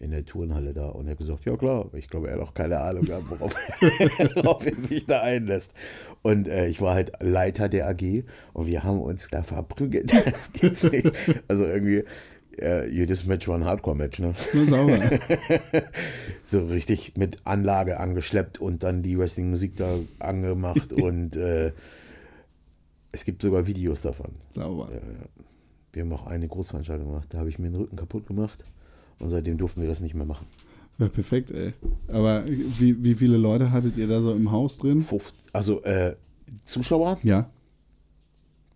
In 0.00 0.10
der 0.10 0.24
Turnhalle 0.24 0.74
da. 0.74 0.88
Und 0.88 1.06
er 1.06 1.12
hat 1.12 1.18
gesagt, 1.18 1.44
ja 1.46 1.56
klar. 1.56 1.88
Ich 1.94 2.08
glaube, 2.08 2.28
er 2.28 2.34
hat 2.34 2.42
auch 2.42 2.52
keine 2.54 2.80
Ahnung 2.80 3.04
gehabt, 3.04 3.24
worauf, 3.30 3.54
worauf 4.34 4.66
er 4.66 4.74
sich 4.84 5.06
da 5.06 5.22
einlässt. 5.22 5.72
Und 6.22 6.46
äh, 6.48 6.66
ich 6.68 6.80
war 6.80 6.94
halt 6.94 7.12
Leiter 7.20 7.68
der 7.68 7.88
AG 7.88 8.24
und 8.52 8.66
wir 8.66 8.82
haben 8.82 9.00
uns 9.00 9.28
da 9.30 9.42
verprügelt. 9.42 10.12
Das 10.24 10.52
gibt's 10.52 10.82
nicht. 10.82 11.10
Also 11.48 11.64
irgendwie, 11.64 12.04
äh, 12.60 12.88
jedes 12.90 13.24
Match 13.24 13.48
war 13.48 13.56
ein 13.56 13.64
Hardcore-Match, 13.64 14.18
ne? 14.18 14.34
So 16.44 16.64
richtig 16.66 17.16
mit 17.16 17.38
Anlage 17.44 17.98
angeschleppt 17.98 18.60
und 18.60 18.82
dann 18.82 19.02
die 19.02 19.18
Wrestling-Musik 19.18 19.76
da 19.76 19.96
angemacht 20.18 20.92
und 20.92 21.36
äh, 21.36 21.72
es 23.14 23.24
gibt 23.24 23.42
sogar 23.42 23.66
Videos 23.66 24.02
davon. 24.02 24.32
sauber. 24.54 24.88
Wir 25.92 26.02
haben 26.02 26.12
auch 26.12 26.26
eine 26.26 26.48
Großveranstaltung 26.48 27.06
gemacht, 27.08 27.28
da 27.30 27.38
habe 27.38 27.48
ich 27.48 27.58
mir 27.58 27.68
den 27.70 27.76
Rücken 27.76 27.96
kaputt 27.96 28.26
gemacht 28.26 28.64
und 29.20 29.30
seitdem 29.30 29.56
durften 29.58 29.80
wir 29.80 29.88
das 29.88 30.00
nicht 30.00 30.14
mehr 30.14 30.26
machen. 30.26 30.46
Ja, 30.98 31.08
perfekt, 31.08 31.50
ey. 31.50 31.72
Aber 32.08 32.44
wie, 32.46 33.02
wie 33.02 33.14
viele 33.14 33.36
Leute 33.36 33.70
hattet 33.72 33.96
ihr 33.96 34.06
da 34.08 34.20
so 34.20 34.32
im 34.32 34.50
Haus 34.52 34.78
drin? 34.78 35.04
Also 35.52 35.82
äh, 35.84 36.16
Zuschauer, 36.64 37.18
Ja. 37.22 37.50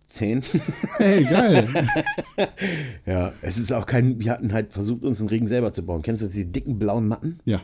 10. 0.07 0.41
Ey, 0.97 1.23
geil. 1.23 1.67
ja, 3.05 3.31
es 3.43 3.59
ist 3.59 3.71
auch 3.71 3.85
kein, 3.85 4.19
wir 4.19 4.31
hatten 4.31 4.51
halt 4.53 4.73
versucht, 4.73 5.03
uns 5.03 5.19
einen 5.19 5.29
Ring 5.29 5.45
selber 5.47 5.71
zu 5.71 5.85
bauen. 5.85 6.01
Kennst 6.01 6.23
du 6.23 6.27
diese 6.27 6.47
dicken 6.47 6.79
blauen 6.79 7.07
Matten? 7.07 7.39
ja, 7.45 7.61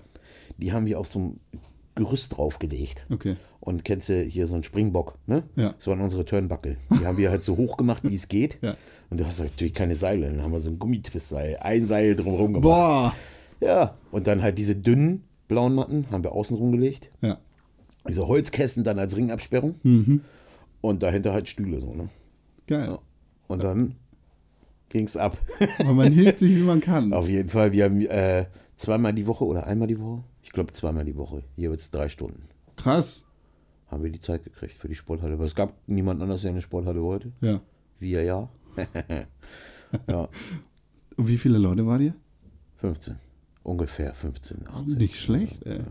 Die 0.57 0.71
haben 0.71 0.86
wir 0.86 0.99
auf 0.99 1.07
so 1.07 1.17
einem 1.19 1.39
Gerüst 1.95 2.38
draufgelegt. 2.38 3.03
okay. 3.09 3.38
Und 3.66 3.84
kennst 3.84 4.09
du 4.09 4.22
hier 4.22 4.45
so 4.45 4.53
einen 4.53 4.63
Springbock, 4.63 5.18
ne? 5.26 5.43
Ja. 5.55 5.74
Das 5.74 5.88
waren 5.88 5.99
unsere 5.99 6.24
Turnbuckle. 6.24 6.78
Die 6.91 7.05
haben 7.05 7.18
wir 7.18 7.32
halt 7.32 7.43
so 7.43 7.57
hoch 7.57 7.78
gemacht, 7.78 8.03
wie 8.03 8.16
es 8.16 8.28
geht. 8.28 8.57
Ja. 8.61 8.78
Und 9.09 9.20
du 9.20 9.26
hast 9.26 9.39
natürlich 9.39 9.74
keine 9.74 9.95
Seile. 9.95 10.28
Dann 10.28 10.41
haben 10.41 10.51
wir 10.51 10.61
so 10.61 10.70
ein 10.70 10.80
Gummitwistseil, 10.80 11.57
ein 11.57 11.86
Seil 11.86 12.16
drumherum 12.16 12.53
gemacht. 12.53 12.63
Boah. 12.63 13.16
Ja. 13.59 13.95
Und 14.11 14.26
dann 14.28 14.41
halt 14.41 14.57
diese 14.57 14.76
dünnen 14.76 15.24
blauen 15.47 15.76
Matten 15.76 16.07
haben 16.11 16.24
wir 16.24 16.32
außen 16.32 16.57
rumgelegt. 16.57 17.09
Ja. 17.22 17.38
Diese 18.07 18.28
Holzkästen 18.28 18.84
dann 18.84 18.97
als 18.97 19.16
Ringabsperrung. 19.16 19.76
Mhm. 19.84 20.22
Und 20.82 21.03
dahinter 21.03 21.34
halt 21.34 21.49
Stühle 21.49 21.82
so, 21.82 21.93
ne? 21.93 22.09
Geil. 22.68 22.88
Ja. 22.89 22.99
Und 23.47 23.63
dann 23.63 23.95
ging's 24.89 25.18
ab. 25.18 25.38
Aber 25.80 25.93
man 25.93 26.13
hilft 26.13 26.39
sich, 26.39 26.55
wie 26.55 26.61
man 26.61 26.82
kann. 26.82 27.13
Auf 27.13 27.28
jeden 27.28 27.49
Fall. 27.49 27.72
Wir 27.72 27.86
haben 27.86 28.01
äh, 28.01 28.45
zweimal 28.76 29.13
die 29.13 29.28
Woche 29.28 29.45
oder 29.45 29.68
einmal 29.68 29.88
die 29.88 29.99
Woche? 29.99 30.24
Ich 30.43 30.51
glaube 30.51 30.72
zweimal 30.72 31.05
die 31.05 31.16
Woche. 31.16 31.43
Jeweils 31.55 31.91
drei 31.91 32.09
Stunden. 32.09 32.43
Krass. 32.76 33.24
Haben 33.88 34.03
wir 34.03 34.11
die 34.11 34.21
Zeit 34.21 34.43
gekriegt 34.43 34.73
für 34.73 34.88
die 34.88 34.95
Sporthalle. 34.95 35.33
Aber 35.33 35.45
es 35.45 35.55
gab 35.55 35.73
niemand 35.88 36.21
anders, 36.21 36.41
der 36.41 36.51
eine 36.51 36.61
Sporthalle 36.61 37.01
wollte. 37.01 37.31
Ja. 37.41 37.61
Wir 37.99 38.23
ja. 38.23 38.49
ja, 40.07 40.29
Und 41.15 41.27
wie 41.27 41.38
viele 41.38 41.57
Leute 41.57 41.86
war 41.86 41.99
ihr? 41.99 42.13
15. 42.77 43.17
Ungefähr 43.63 44.13
15, 44.13 44.67
18. 44.67 44.97
Nicht 44.97 45.19
schlecht, 45.19 45.63
ey. 45.65 45.81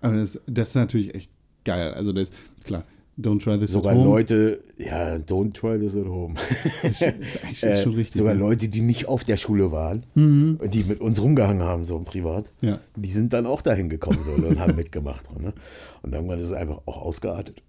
Aber 0.00 0.16
das, 0.16 0.40
das 0.46 0.68
ist 0.70 0.74
natürlich 0.74 1.14
echt 1.14 1.30
geil. 1.64 1.94
Also 1.94 2.12
das, 2.12 2.30
klar, 2.64 2.84
don't 3.18 3.40
try 3.42 3.58
this 3.58 3.72
Sogar 3.72 3.92
at 3.92 3.98
home. 3.98 4.08
Leute, 4.08 4.62
ja, 4.78 5.16
don't 5.16 5.52
try 5.52 5.78
this 5.78 5.94
at 5.96 6.06
home. 6.06 6.34
Das 6.82 6.92
ist, 7.00 7.02
ist 7.02 7.44
eigentlich 7.44 7.62
Äh, 7.62 7.82
schon 7.82 7.94
richtig. 7.94 8.16
sogar 8.16 8.34
ne? 8.34 8.40
Leute, 8.40 8.68
die 8.68 8.80
nicht 8.80 9.06
auf 9.08 9.24
der 9.24 9.36
Schule 9.36 9.70
waren, 9.72 10.04
Mhm. 10.14 10.58
die 10.72 10.84
mit 10.84 11.00
uns 11.00 11.20
rumgehangen 11.22 11.62
haben, 11.62 11.84
so 11.84 11.98
privat, 12.00 12.46
Ja. 12.60 12.78
die 12.96 13.10
sind 13.12 13.32
dann 13.32 13.46
auch 13.46 13.62
dahin 13.62 13.88
gekommen 13.88 14.18
so, 14.24 14.32
und 14.32 14.58
haben 14.58 14.76
mitgemacht. 14.76 15.38
Ne? 15.40 15.52
Und 16.02 16.12
irgendwann 16.12 16.38
ist 16.38 16.46
es 16.46 16.52
einfach 16.52 16.80
auch 16.86 17.02
ausgeartet. 17.02 17.62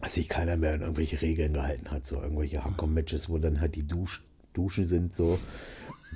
Dass 0.00 0.14
sich 0.14 0.28
keiner 0.28 0.56
mehr 0.56 0.74
an 0.74 0.80
irgendwelche 0.82 1.22
Regeln 1.22 1.54
gehalten 1.54 1.90
hat, 1.90 2.06
so 2.06 2.16
irgendwelche 2.16 2.64
Hardcore-Matches, 2.64 3.28
wo 3.30 3.38
dann 3.38 3.60
halt 3.60 3.74
die 3.74 3.86
Dusch, 3.86 4.22
Duschen 4.52 4.86
sind, 4.86 5.14
so. 5.14 5.38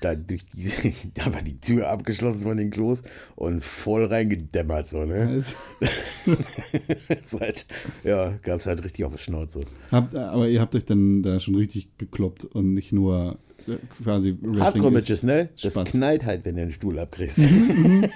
Da, 0.01 0.14
durch 0.14 0.44
die, 0.46 0.70
da 1.14 1.32
war 1.32 1.42
die 1.42 1.59
Tür 1.61 1.88
abgeschlossen 1.90 2.42
von 2.42 2.57
den 2.57 2.70
Klos 2.70 3.03
und 3.36 3.62
voll 3.64 4.05
reingedämmert, 4.05 4.88
so, 4.90 5.05
ne? 5.05 5.44
halt, 7.40 7.66
ja, 8.05 8.38
gab 8.42 8.61
es 8.61 8.66
halt 8.66 8.84
richtig 8.84 9.05
auf 9.05 9.12
die 9.12 9.22
Schnauze. 9.22 9.61
Habt, 9.90 10.14
aber 10.14 10.49
ihr 10.49 10.61
habt 10.61 10.74
euch 10.74 10.84
dann 10.84 11.22
da 11.22 11.40
schon 11.40 11.55
richtig 11.55 11.96
gekloppt 11.99 12.44
und 12.44 12.74
nicht 12.74 12.92
nur 12.92 13.38
äh, 13.66 13.76
quasi 14.03 14.36
Wrestling 14.40 14.61
Hardcore-Matches, 14.61 15.22
ne? 15.22 15.49
Das 15.61 15.72
Spaß. 15.72 15.88
knallt 15.88 16.24
halt, 16.24 16.44
wenn 16.44 16.57
du 16.57 16.62
den 16.62 16.72
Stuhl 16.72 16.99
abkriegst. 16.99 17.40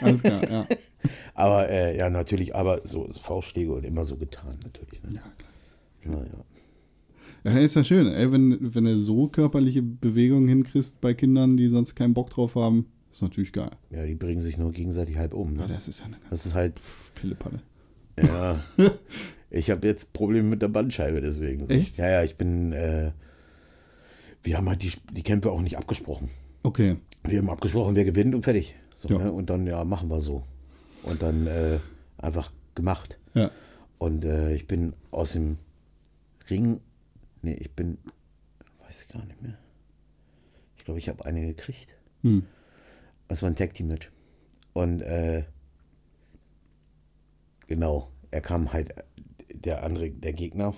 Alles 0.03 0.23
klar, 0.23 0.51
ja. 0.51 0.67
aber 1.35 1.69
äh, 1.69 1.97
ja, 1.97 2.11
natürlich, 2.11 2.55
aber 2.55 2.83
so 2.85 3.11
Faustschläge 3.23 3.73
und 3.73 3.85
immer 3.85 4.05
so 4.05 4.17
getan, 4.17 4.59
natürlich. 4.63 5.03
Ne? 5.03 5.15
Ja, 5.15 5.23
klar. 6.03 6.19
Ja, 6.19 6.25
ja. 6.25 6.52
Ja, 7.45 7.59
ist 7.59 7.75
ja 7.77 7.83
schön, 7.85 8.07
ey, 8.07 8.31
wenn, 8.31 8.75
wenn 8.75 8.85
du 8.85 9.01
so 9.01 9.27
körperliche 9.29 9.83
Bewegungen 9.83 10.47
hinkriegst 10.49 11.01
bei 11.01 11.13
Kindern, 11.15 11.57
die 11.57 11.69
sonst 11.69 11.95
keinen 11.97 12.15
Bock 12.15 12.31
drauf 12.31 12.55
haben, 12.55 12.87
ist 13.13 13.21
natürlich 13.23 13.53
geil. 13.53 13.71
ja, 13.91 14.05
die 14.07 14.15
bringen 14.15 14.41
sich 14.41 14.59
nur 14.59 14.71
gegenseitig 14.73 15.17
halb 15.17 15.35
um. 15.35 15.57
Ja, 15.57 15.63
Ne? 15.67 15.75
das 15.75 15.89
ist 15.89 15.99
ja 16.01 16.07
eine 16.07 16.17
ganz 16.19 16.31
Das 16.31 16.47
ist 16.47 16.55
halt, 16.55 16.81
Pillepalle. 17.17 17.61
ja. 18.23 18.63
ich 19.51 19.71
habe 19.71 19.87
jetzt 19.87 20.13
Probleme 20.13 20.49
mit 20.49 20.63
der 20.63 20.69
Bandscheibe 20.69 21.21
deswegen. 21.21 21.69
Echt? 21.69 21.97
Ja, 21.99 22.09
ja, 22.09 22.23
ich 22.23 22.37
bin, 22.37 22.73
äh, 22.73 23.11
wir 24.45 24.57
haben 24.57 24.69
halt 24.69 24.83
die, 24.83 24.93
die 25.13 25.23
Kämpfe 25.23 25.51
auch 25.51 25.61
nicht 25.63 25.77
abgesprochen. 25.77 26.29
Okay, 26.63 26.97
Wir 27.25 27.39
haben 27.39 27.51
abgesprochen, 27.51 27.95
wer 27.97 28.05
gewinnt 28.05 28.35
und 28.35 28.43
fertig. 28.45 28.75
So, 28.97 29.09
Ja. 29.09 29.19
ne? 29.19 29.33
Und 29.33 29.51
dann, 29.51 29.67
ja, 29.67 29.85
machen 29.85 30.09
wir 30.11 30.21
so. 30.21 30.45
Und 31.03 31.23
dann 31.23 31.47
äh, 31.49 31.79
einfach 32.19 32.53
gemacht. 32.77 33.19
Ja. 33.35 33.51
Und 33.99 34.25
äh, 34.25 34.55
ich 34.55 34.67
bin 34.69 34.93
aus 35.11 35.33
dem 35.33 35.59
Ring, 36.49 36.81
nee, 37.43 37.55
ich 37.55 37.71
bin, 37.73 37.99
weiß 38.87 39.03
ich 39.03 39.09
gar 39.09 39.25
nicht 39.25 39.43
mehr. 39.43 39.59
Ich 40.77 40.85
glaube, 40.85 40.99
ich 40.99 41.09
habe 41.09 41.25
eine 41.25 41.47
gekriegt. 41.47 41.89
Hm. 42.23 42.45
Das 43.29 43.43
war 43.43 43.51
ein 43.51 43.55
Tag 43.55 43.75
Team 43.75 43.89
Match. 43.89 44.11
Und 44.73 45.01
äh, 45.03 45.45
genau, 47.67 48.11
er 48.31 48.41
kam 48.41 48.73
halt, 48.73 48.95
der 49.53 49.85
andere, 49.85 50.11
der 50.11 50.33
Gegner, 50.33 50.75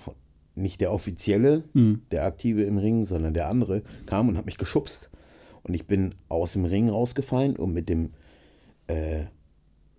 nicht 0.55 0.81
der 0.81 0.91
offizielle, 0.91 1.63
Hm. 1.73 2.03
der 2.11 2.25
aktive 2.25 2.63
im 2.63 2.77
Ring, 2.77 3.05
sondern 3.05 3.33
der 3.33 3.49
andere, 3.49 3.83
kam 4.05 4.29
und 4.29 4.37
hat 4.37 4.45
mich 4.45 4.57
geschubst. 4.57 5.09
Und 5.63 5.73
ich 5.73 5.85
bin 5.87 6.15
aus 6.29 6.53
dem 6.53 6.65
Ring 6.65 6.89
rausgefallen 6.89 7.55
und 7.55 7.73
mit 7.73 7.89
dem, 7.89 8.13
äh, 8.87 9.25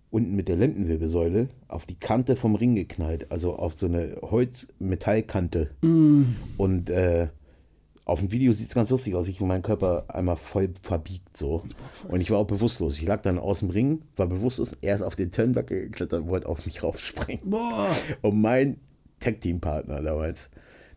unten 0.09 0.35
mit 0.35 0.47
der 0.47 0.55
Lendenwirbelsäule 0.55 1.49
auf 1.67 1.85
die 1.85 1.99
Kante 1.99 2.35
vom 2.35 2.55
Ring 2.55 2.75
geknallt, 2.75 3.31
also 3.31 3.55
auf 3.55 3.73
so 3.73 3.87
eine 3.87 4.17
Holz-Metallkante. 4.21 5.71
Und 6.57 6.89
äh, 6.89 7.27
auf 8.05 8.19
dem 8.19 8.31
Video 8.31 8.53
sieht 8.53 8.69
es 8.69 8.73
ganz 8.73 8.89
lustig 8.89 9.15
aus. 9.15 9.27
Ich 9.27 9.41
meinen 9.41 9.63
Körper 9.63 10.05
einmal 10.07 10.37
voll 10.37 10.69
verbiegt 10.81 11.35
so. 11.35 11.63
Und 12.07 12.21
ich 12.21 12.31
war 12.31 12.37
auch 12.39 12.47
bewusstlos. 12.47 12.97
Ich 12.97 13.05
lag 13.05 13.21
dann 13.21 13.37
aus 13.37 13.59
dem 13.59 13.69
Ring, 13.69 14.01
war 14.15 14.27
bewusstlos. 14.27 14.77
Er 14.81 14.95
ist 14.95 15.01
auf 15.01 15.17
den 15.17 15.31
Turnbuckle 15.31 15.81
geklettert 15.81 16.21
und 16.21 16.29
wollte 16.29 16.47
auf 16.47 16.65
mich 16.65 16.83
raufspringen. 16.83 17.49
Boah. 17.49 17.89
Und 18.21 18.39
mein 18.39 18.79
Tag-Team-Partner 19.19 20.01
damals, 20.01 20.49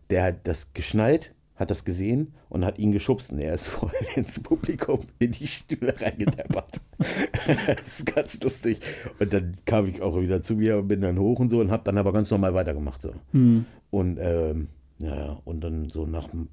der 0.08 0.22
hat 0.22 0.46
das 0.46 0.72
geschnallt, 0.72 1.34
hat 1.60 1.70
das 1.70 1.84
gesehen 1.84 2.32
und 2.48 2.64
hat 2.64 2.78
ihn 2.78 2.90
geschubst. 2.90 3.30
Und 3.30 3.38
er 3.38 3.54
ist 3.54 3.66
voll 3.68 3.92
ins 4.16 4.40
Publikum 4.40 5.00
in 5.20 5.30
die 5.32 5.46
Stühle 5.46 5.94
reingedeppert. 6.00 6.80
das 6.98 7.98
ist 8.00 8.06
ganz 8.06 8.42
lustig. 8.42 8.80
Und 9.20 9.32
dann 9.32 9.54
kam 9.66 9.86
ich 9.86 10.00
auch 10.02 10.18
wieder 10.20 10.42
zu 10.42 10.56
mir 10.56 10.78
und 10.78 10.88
bin 10.88 11.02
dann 11.02 11.18
hoch 11.18 11.38
und 11.38 11.50
so 11.50 11.60
und 11.60 11.70
habe 11.70 11.84
dann 11.84 11.98
aber 11.98 12.12
ganz 12.12 12.30
normal 12.30 12.54
weitergemacht. 12.54 13.02
So. 13.02 13.12
Hm. 13.32 13.66
Und 13.90 14.18
ähm, 14.20 14.68
ja, 14.98 15.38
und 15.44 15.62
dann 15.62 15.88
so 15.90 16.06
nach, 16.06 16.32
ein- 16.32 16.48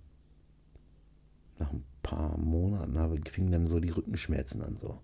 nach 1.60 1.72
ein 1.72 1.84
paar 2.04 2.38
Monaten 2.38 2.98
habe, 3.00 3.20
fingen 3.32 3.52
dann 3.52 3.68
so 3.68 3.80
die 3.80 3.90
Rückenschmerzen 3.90 4.62
an. 4.62 4.78
So. 4.78 5.00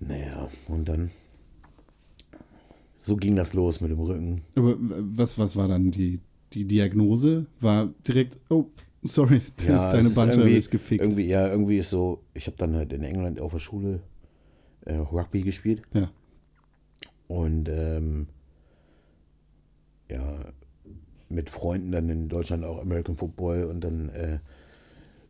Naja, 0.00 0.48
und 0.68 0.88
dann 0.88 1.10
so 2.98 3.16
ging 3.16 3.34
das 3.36 3.52
los 3.54 3.80
mit 3.80 3.90
dem 3.90 3.98
Rücken. 4.00 4.42
Aber 4.56 4.76
was, 4.78 5.38
was 5.38 5.56
war 5.56 5.68
dann 5.68 5.90
die, 5.90 6.20
die 6.54 6.64
Diagnose? 6.64 7.46
War 7.60 7.90
direkt, 8.06 8.38
oh, 8.50 8.66
sorry, 9.02 9.40
Ja, 9.66 9.90
deine 9.90 10.08
ist 10.08 10.14
Bandscheibe 10.14 10.42
irgendwie- 10.44 10.58
ist 10.58 10.70
gefickt. 10.70 11.02
Irgendwie, 11.02 11.26
ja, 11.26 11.48
irgendwie 11.48 11.78
ist 11.78 11.90
so, 11.90 12.22
ich 12.34 12.46
habe 12.46 12.56
dann 12.56 12.74
halt 12.74 12.92
in 12.92 13.02
England 13.02 13.40
auf 13.40 13.52
der 13.52 13.58
Schule 13.58 14.00
äh, 14.84 14.94
Rugby 14.94 15.42
gespielt 15.42 15.82
Ja. 15.94 16.10
und 17.28 17.68
ähm, 17.68 18.26
ja, 20.10 20.38
mit 21.28 21.48
Freunden 21.50 21.92
dann 21.92 22.08
in 22.10 22.28
Deutschland 22.28 22.64
auch 22.64 22.78
American 22.80 23.16
Football 23.16 23.64
und 23.64 23.80
dann 23.82 24.08
äh, 24.10 24.38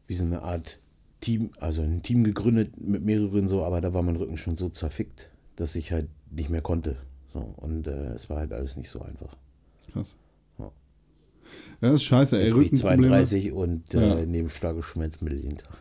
wie 0.06 0.14
so 0.14 0.24
eine 0.24 0.42
Art 0.42 0.80
Team, 1.20 1.50
also 1.60 1.82
ein 1.82 2.02
Team 2.02 2.24
gegründet 2.24 2.80
mit 2.80 3.04
mehreren 3.04 3.46
so, 3.46 3.62
aber 3.62 3.80
da 3.80 3.94
war 3.94 4.02
mein 4.02 4.16
Rücken 4.16 4.36
schon 4.36 4.56
so 4.56 4.68
zerfickt, 4.68 5.28
dass 5.54 5.76
ich 5.76 5.92
halt 5.92 6.08
nicht 6.30 6.50
mehr 6.50 6.62
konnte. 6.62 6.96
So, 7.32 7.38
und 7.58 7.86
äh, 7.86 8.08
es 8.14 8.28
war 8.28 8.38
halt 8.38 8.52
alles 8.52 8.76
nicht 8.76 8.90
so 8.90 9.00
einfach. 9.02 9.36
Krass. 9.92 10.16
Ja. 11.80 11.88
Ja, 11.88 11.92
das 11.92 11.94
ist 11.94 12.05
scheiße, 12.05 12.38
ey. 12.38 12.44
Jetzt 12.44 12.53
bin 12.55 12.62
ich 12.62 12.68
Rückenprobleme. 12.72 13.09
32 13.24 13.53
und 13.53 13.94
äh, 13.94 14.09
Ja. 14.20 14.26
nehme 14.26 14.50
starke 14.50 14.82
Schmerzmittel 14.82 15.38
jeden 15.40 15.59
Tag. 15.59 15.78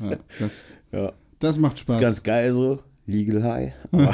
Ja, 0.00 0.16
das, 0.40 0.72
Ja. 0.92 1.12
das 1.38 1.58
macht 1.58 1.78
Spaß. 1.78 1.96
Ist 1.96 2.02
ganz 2.02 2.22
geil 2.22 2.52
so. 2.52 2.80
Legal 3.06 3.42
High. 3.42 3.72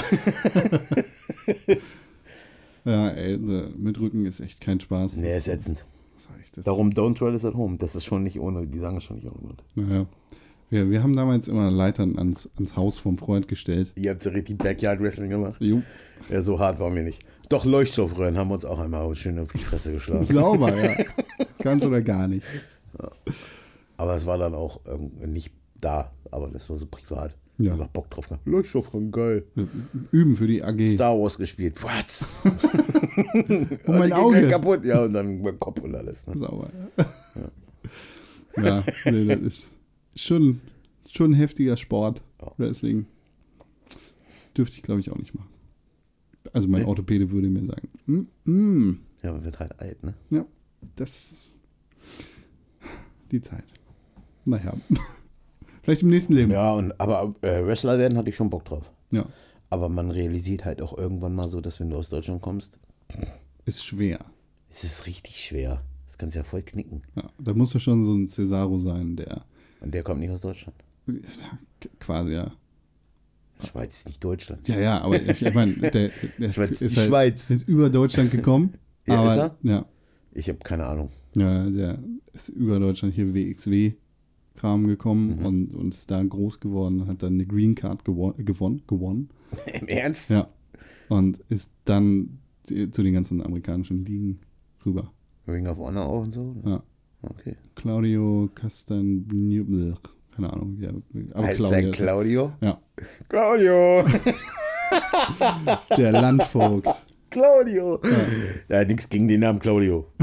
Ja, 2.85 3.09
ey, 3.11 3.39
so, 3.39 3.69
mit 3.79 3.99
Rücken 3.99 4.27
ist 4.27 4.41
echt 4.41 4.61
kein 4.61 4.79
Spaß. 4.79 5.17
nee, 5.17 5.37
ist 5.37 5.49
ätzend. 5.49 5.85
Darum 6.57 6.91
Don't 6.91 7.17
Try 7.17 7.33
This 7.33 7.45
at 7.45 7.55
Home. 7.55 7.79
Das 7.79 7.97
ist 7.97 8.05
schon 8.05 8.23
nicht 8.23 8.39
ohne, 8.39 8.67
die 8.67 8.79
sagen 8.79 8.99
es 8.99 9.05
schon 9.05 9.17
nicht 9.17 9.27
ohne 9.27 9.39
Grund. 9.39 9.63
Naja. 9.75 10.07
Wir, 10.71 10.91
wir 10.91 11.03
haben 11.03 11.17
damals 11.17 11.49
immer 11.49 11.71
Leitern 11.71 12.17
ans, 12.19 12.49
ans 12.57 12.77
Haus 12.77 12.99
vom 12.99 13.17
Freund 13.19 13.49
gestellt. 13.49 13.93
Ihr 13.97 14.11
habt 14.11 14.25
ja 14.25 14.31
richtig 14.33 14.59
Backyard 14.59 15.01
Wrestling 15.01 15.31
gemacht. 15.31 15.57
Jo, 15.61 15.83
Ja, 16.31 16.43
so 16.43 16.59
hart 16.59 16.79
waren 16.79 16.95
wir 16.95 17.03
nicht. 17.03 17.25
Doch, 17.49 17.65
Leuchtstoffröhren 17.65 18.37
haben 18.39 18.49
wir 18.49 18.55
uns 18.55 18.65
auch 18.65 18.79
einmal 18.79 19.15
schön 19.15 19.39
auf 19.39 19.53
die 19.53 19.59
Fresse 19.59 19.93
geschlagen. 19.93 20.25
sauber, 20.27 20.75
ja. 20.75 21.05
Ganz 21.59 21.85
oder 21.85 22.03
gar 22.03 22.27
nicht. 22.27 22.47
Aber 23.97 24.15
es 24.15 24.27
war 24.27 24.39
dann 24.39 24.55
auch 24.55 24.81
ähm, 24.87 25.11
nicht 25.33 25.53
da. 25.81 26.11
Aber 26.31 26.49
das 26.49 26.69
war 26.71 26.77
so 26.77 26.87
privat. 26.87 27.35
Ja. 27.59 27.73
Einfach 27.73 27.89
Bock 27.89 28.11
drauf 28.11 28.29
gehabt. 28.29 28.47
Leuchtstoffröhren, 28.47 29.13
geil. 29.13 29.45
Üben 30.11 30.37
für 30.37 30.47
die 30.47 30.65
AG. 30.65 30.95
Star 30.95 31.17
Wars 31.19 31.39
gespielt. 31.39 31.81
What? 31.83 32.27
Und 33.87 33.99
mein 33.99 34.13
Auge. 34.13 34.49
kaputt. 34.49 34.85
Ja, 34.85 35.05
und 35.05 35.13
dann 35.13 35.41
mein 35.41 35.59
Kopf 35.61 35.81
und 35.81 35.95
alles. 35.95 36.27
Ne? 36.27 36.37
Sauber. 36.39 36.71
Ja, 38.57 38.63
ja 38.63 38.85
nee, 39.11 39.27
das 39.27 39.41
ist 39.41 39.67
schon, 40.17 40.61
schon 41.09 41.31
ein 41.31 41.35
heftiger 41.35 41.77
Sport. 41.77 42.23
Ja. 42.41 42.53
Wrestling. 42.57 43.07
Dürfte 44.57 44.77
ich, 44.77 44.83
glaube 44.83 45.01
ich, 45.01 45.11
auch 45.11 45.17
nicht 45.17 45.35
machen. 45.35 45.54
Also 46.55 46.69
mein 46.69 46.83
Nee. 46.83 46.87
Orthopäde 46.89 47.31
würde 47.31 47.49
mir 47.49 47.67
sagen, 47.67 47.89
mm, 48.07 48.51
mm, 48.51 48.99
Ja, 49.23 49.33
man 49.33 49.45
wird 49.45 49.59
halt 49.59 49.79
alt, 49.81 50.03
ne? 50.03 50.15
ja, 50.31 50.47
das 50.97 51.35
die 53.31 53.41
Zeit. 53.43 53.65
Naja. 54.47 54.75
Vielleicht 55.83 56.03
im 56.03 56.09
nächsten 56.09 56.33
Leben. 56.35 56.51
Ja, 56.53 56.73
und, 56.73 56.99
aber 57.01 57.35
äh, 57.43 57.65
Wrestler 57.67 57.99
werden 57.99 58.17
hatte 58.17 58.31
ich 58.31 58.37
schon 58.37 58.49
Bock 58.51 58.65
drauf. 58.65 58.91
ja. 59.11 59.27
Aber 59.71 59.89
man 59.89 60.13
realisiert 60.13 60.65
halt 60.65 60.81
auch 60.81 60.97
irgendwann 60.97 61.35
mal 61.35 61.49
so, 61.49 61.61
dass 61.61 61.81
wenn 61.81 61.91
du 61.91 61.97
aus 61.97 62.09
Deutschland 62.09 62.41
kommst, 62.43 62.79
Ist 63.65 63.85
schwer. 63.85 64.25
es 64.71 64.85
ist 64.85 65.07
richtig 65.07 65.45
schwer. 65.45 65.83
Das 66.07 66.17
kannst 66.17 66.37
du 66.37 66.39
ja 66.41 66.45
voll 66.45 66.63
knicken. 66.63 67.03
Ja, 67.17 67.29
da 67.41 67.55
muss 67.55 67.75
ja 67.75 67.81
schon 67.81 68.05
so 68.05 68.15
ein 68.15 68.29
Cesaro 68.29 68.79
sein, 68.79 69.17
der 69.17 69.45
Und 69.81 69.93
der 69.93 70.05
kommt 70.05 70.21
nicht 70.21 70.31
aus 70.31 70.43
Deutschland. 70.43 70.77
quasi, 71.99 72.35
ja. 72.35 72.53
Schweiz 73.65 73.99
ist 73.99 74.07
nicht 74.07 74.23
Deutschland. 74.25 74.67
Ja, 74.69 74.79
ja, 74.81 75.01
aber 75.01 75.21
ich, 75.23 75.43
ich 75.43 75.55
meine, 75.55 75.73
der, 75.75 76.11
der 76.39 76.53
Schweiz, 76.53 76.81
ist, 76.83 76.97
halt, 76.97 77.09
Schweiz. 77.09 77.51
ist 77.51 77.69
über 77.69 77.91
Deutschland 77.91 78.31
gekommen. 78.31 78.75
Ja, 79.07 79.17
aber, 79.21 79.31
ist 79.33 79.37
er? 79.37 79.57
Ja, 79.63 79.85
Ich 80.33 80.49
habe 80.49 80.61
keine 80.61 80.87
Ahnung. 80.87 81.11
ja, 81.35 81.69
der 81.69 81.99
ist 82.33 82.49
über 82.49 82.79
Deutschland 82.81 83.15
hier 83.15 83.35
WXW-Kram 83.35 84.87
gekommen 84.87 85.41
Mhm. 85.41 85.45
und, 85.47 85.75
und 85.75 85.95
ist 85.95 86.11
da 86.11 86.23
groß 86.23 86.59
geworden, 86.61 87.07
hat 87.07 87.23
dann 87.23 87.35
eine 87.35 87.45
Green 87.45 87.75
Card 87.75 88.05
gewon 88.07 88.35
gewonnen, 88.39 88.83
gewonnen. 88.87 89.29
Im 89.79 89.89
Ernst? 89.89 90.31
Ja. 90.31 90.49
Und 91.11 91.41
ist 91.51 91.71
dann 91.85 92.39
zu 92.65 93.03
den 93.03 93.13
ganzen 93.13 93.43
amerikanischen 93.43 94.07
Ligen 94.07 94.41
rüber. 94.87 95.13
Ring 95.47 95.67
of 95.67 95.77
Honor 95.77 96.07
auch 96.07 96.23
und 96.23 96.33
so? 96.33 96.57
Ja. 96.65 96.83
Okay. 97.21 97.57
Claudio 97.75 98.49
Castagnol, 98.55 99.97
keine 100.35 100.53
Ahnung, 100.53 100.77
wie 100.79 100.85
er, 100.87 100.95
aber 101.35 101.47
heißt 101.47 101.59
Claudio. 101.59 101.81
der 101.81 101.91
Claudio? 101.93 102.53
ja, 102.61 102.81
Claudio! 103.29 104.05
der 105.97 106.13
Landvogt. 106.13 106.87
Claudio! 107.31 108.01
Ja, 108.69 108.85
nichts 108.85 109.09
gegen 109.09 109.27
den 109.29 109.41
Namen 109.41 109.59
Claudio. 109.59 110.07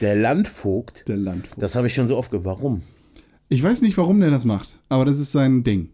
der 0.00 0.16
Landvogt, 0.16 1.08
Der 1.08 1.16
Landvogt. 1.16 1.60
das 1.62 1.74
habe 1.74 1.86
ich 1.86 1.94
schon 1.94 2.08
so 2.08 2.16
oft 2.16 2.30
gehört. 2.30 2.46
Warum? 2.46 2.82
Ich 3.48 3.62
weiß 3.62 3.82
nicht, 3.82 3.96
warum 3.98 4.20
der 4.20 4.30
das 4.30 4.44
macht, 4.44 4.78
aber 4.88 5.04
das 5.04 5.18
ist 5.18 5.32
sein 5.32 5.64
Ding. 5.64 5.90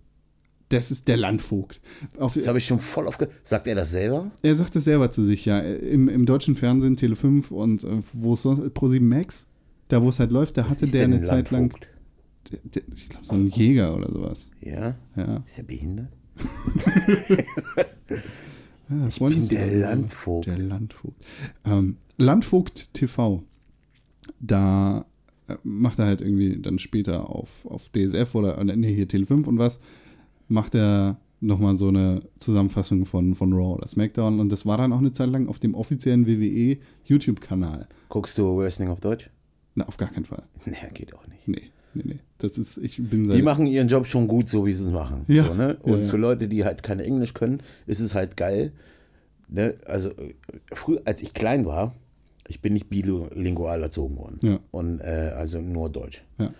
Das 0.70 0.90
ist 0.90 1.06
der 1.08 1.16
Landvogt. 1.16 1.80
Auf, 2.18 2.34
Das 2.34 2.48
habe 2.48 2.58
ich 2.58 2.66
schon 2.66 2.80
voll 2.80 3.06
oft 3.06 3.18
gehört. 3.18 3.34
Sagt 3.44 3.66
er 3.68 3.74
das 3.74 3.90
selber? 3.90 4.30
er 4.42 4.56
sagt 4.56 4.74
das 4.74 4.84
selber 4.84 5.10
zu 5.10 5.22
sich, 5.22 5.44
ja. 5.44 5.60
Im, 5.60 6.08
im 6.08 6.26
deutschen 6.26 6.56
Fernsehen, 6.56 6.96
Tele 6.96 7.16
5 7.16 7.50
und 7.50 7.84
äh, 7.84 8.00
wo 8.12 8.34
es 8.34 8.42
sonst, 8.42 8.60
Pro7 8.76 9.00
Max, 9.02 9.46
da 9.88 10.02
wo 10.02 10.08
es 10.08 10.18
halt 10.18 10.30
läuft, 10.30 10.56
da 10.56 10.64
Was 10.64 10.80
hatte 10.80 10.90
der 10.90 11.04
eine 11.04 11.16
ein 11.16 11.24
Zeit 11.24 11.50
lang, 11.50 11.74
der, 12.50 12.58
der, 12.64 12.82
ich 12.94 13.08
glaube, 13.08 13.26
so 13.26 13.34
ein 13.34 13.48
Jäger 13.48 13.96
oder 13.96 14.12
sowas. 14.12 14.48
Ja? 14.60 14.96
Ja. 15.16 15.42
Ist 15.46 15.58
er 15.58 15.64
behindert? 15.64 16.12
ja 18.88 19.06
Ich 19.08 19.18
bin 19.18 19.48
der 19.48 19.66
Landvogt. 19.66 20.46
Der 20.46 20.58
Landvogt. 20.58 21.16
Ähm, 21.64 21.96
Landvogt 22.16 22.92
TV. 22.92 23.42
Da 24.40 25.06
äh, 25.48 25.56
macht 25.62 25.98
er 25.98 26.06
halt 26.06 26.20
irgendwie 26.20 26.60
dann 26.60 26.78
später 26.78 27.28
auf, 27.28 27.48
auf 27.64 27.88
DSF 27.90 28.34
oder 28.34 28.58
äh, 28.58 28.76
nee, 28.76 28.94
hier 28.94 29.08
Tele 29.08 29.26
5 29.26 29.46
und 29.46 29.58
was, 29.58 29.80
macht 30.48 30.74
er 30.74 31.18
nochmal 31.40 31.76
so 31.76 31.88
eine 31.88 32.22
Zusammenfassung 32.40 33.04
von, 33.04 33.34
von 33.34 33.52
Raw 33.52 33.74
oder 33.74 33.86
SmackDown 33.86 34.40
und 34.40 34.50
das 34.50 34.64
war 34.64 34.78
dann 34.78 34.92
auch 34.92 34.98
eine 34.98 35.12
Zeit 35.12 35.28
lang 35.28 35.48
auf 35.48 35.58
dem 35.58 35.74
offiziellen 35.74 36.26
WWE 36.26 36.78
YouTube-Kanal. 37.04 37.86
Guckst 38.08 38.38
du 38.38 38.56
Wrestling 38.56 38.88
auf 38.88 39.00
Deutsch? 39.00 39.30
Na, 39.74 39.86
auf 39.86 39.96
gar 39.96 40.10
keinen 40.10 40.24
Fall. 40.24 40.42
Nee, 40.66 40.76
geht 40.92 41.14
auch 41.14 41.26
nicht. 41.26 41.48
Nee, 41.48 41.70
nee, 41.94 42.02
nee. 42.06 42.18
Das 42.38 42.58
ist, 42.58 42.78
ich 42.78 42.96
bin 42.98 43.24
Die 43.30 43.42
machen 43.42 43.66
ihren 43.66 43.88
Job 43.88 44.06
schon 44.06 44.28
gut, 44.28 44.48
so 44.48 44.66
wie 44.66 44.72
sie 44.72 44.84
es 44.84 44.90
machen. 44.90 45.24
Ja. 45.28 45.44
So, 45.44 45.54
ne? 45.54 45.78
Ja, 45.84 45.92
Und 45.92 46.02
ja. 46.04 46.08
für 46.08 46.16
Leute, 46.16 46.48
die 46.48 46.64
halt 46.64 46.82
kein 46.82 47.00
Englisch 47.00 47.34
können, 47.34 47.62
ist 47.86 48.00
es 48.00 48.14
halt 48.14 48.36
geil. 48.36 48.72
Ne? 49.48 49.74
Also 49.86 50.10
früher, 50.72 51.00
als 51.04 51.22
ich 51.22 51.34
klein 51.34 51.64
war, 51.64 51.94
ich 52.46 52.60
bin 52.60 52.72
nicht 52.74 52.88
bilingual 52.90 53.82
erzogen 53.82 54.16
worden. 54.16 54.38
Ja. 54.42 54.60
Und 54.70 55.00
äh, 55.00 55.32
also 55.34 55.60
nur 55.60 55.88
Deutsch. 55.90 56.24
Ja. 56.38 56.52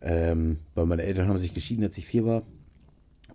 Ähm, 0.00 0.58
weil 0.74 0.86
meine 0.86 1.02
Eltern 1.02 1.28
haben 1.28 1.38
sich 1.38 1.54
geschieden, 1.54 1.84
als 1.84 1.96
ich 1.98 2.06
vier 2.06 2.24
war. 2.24 2.42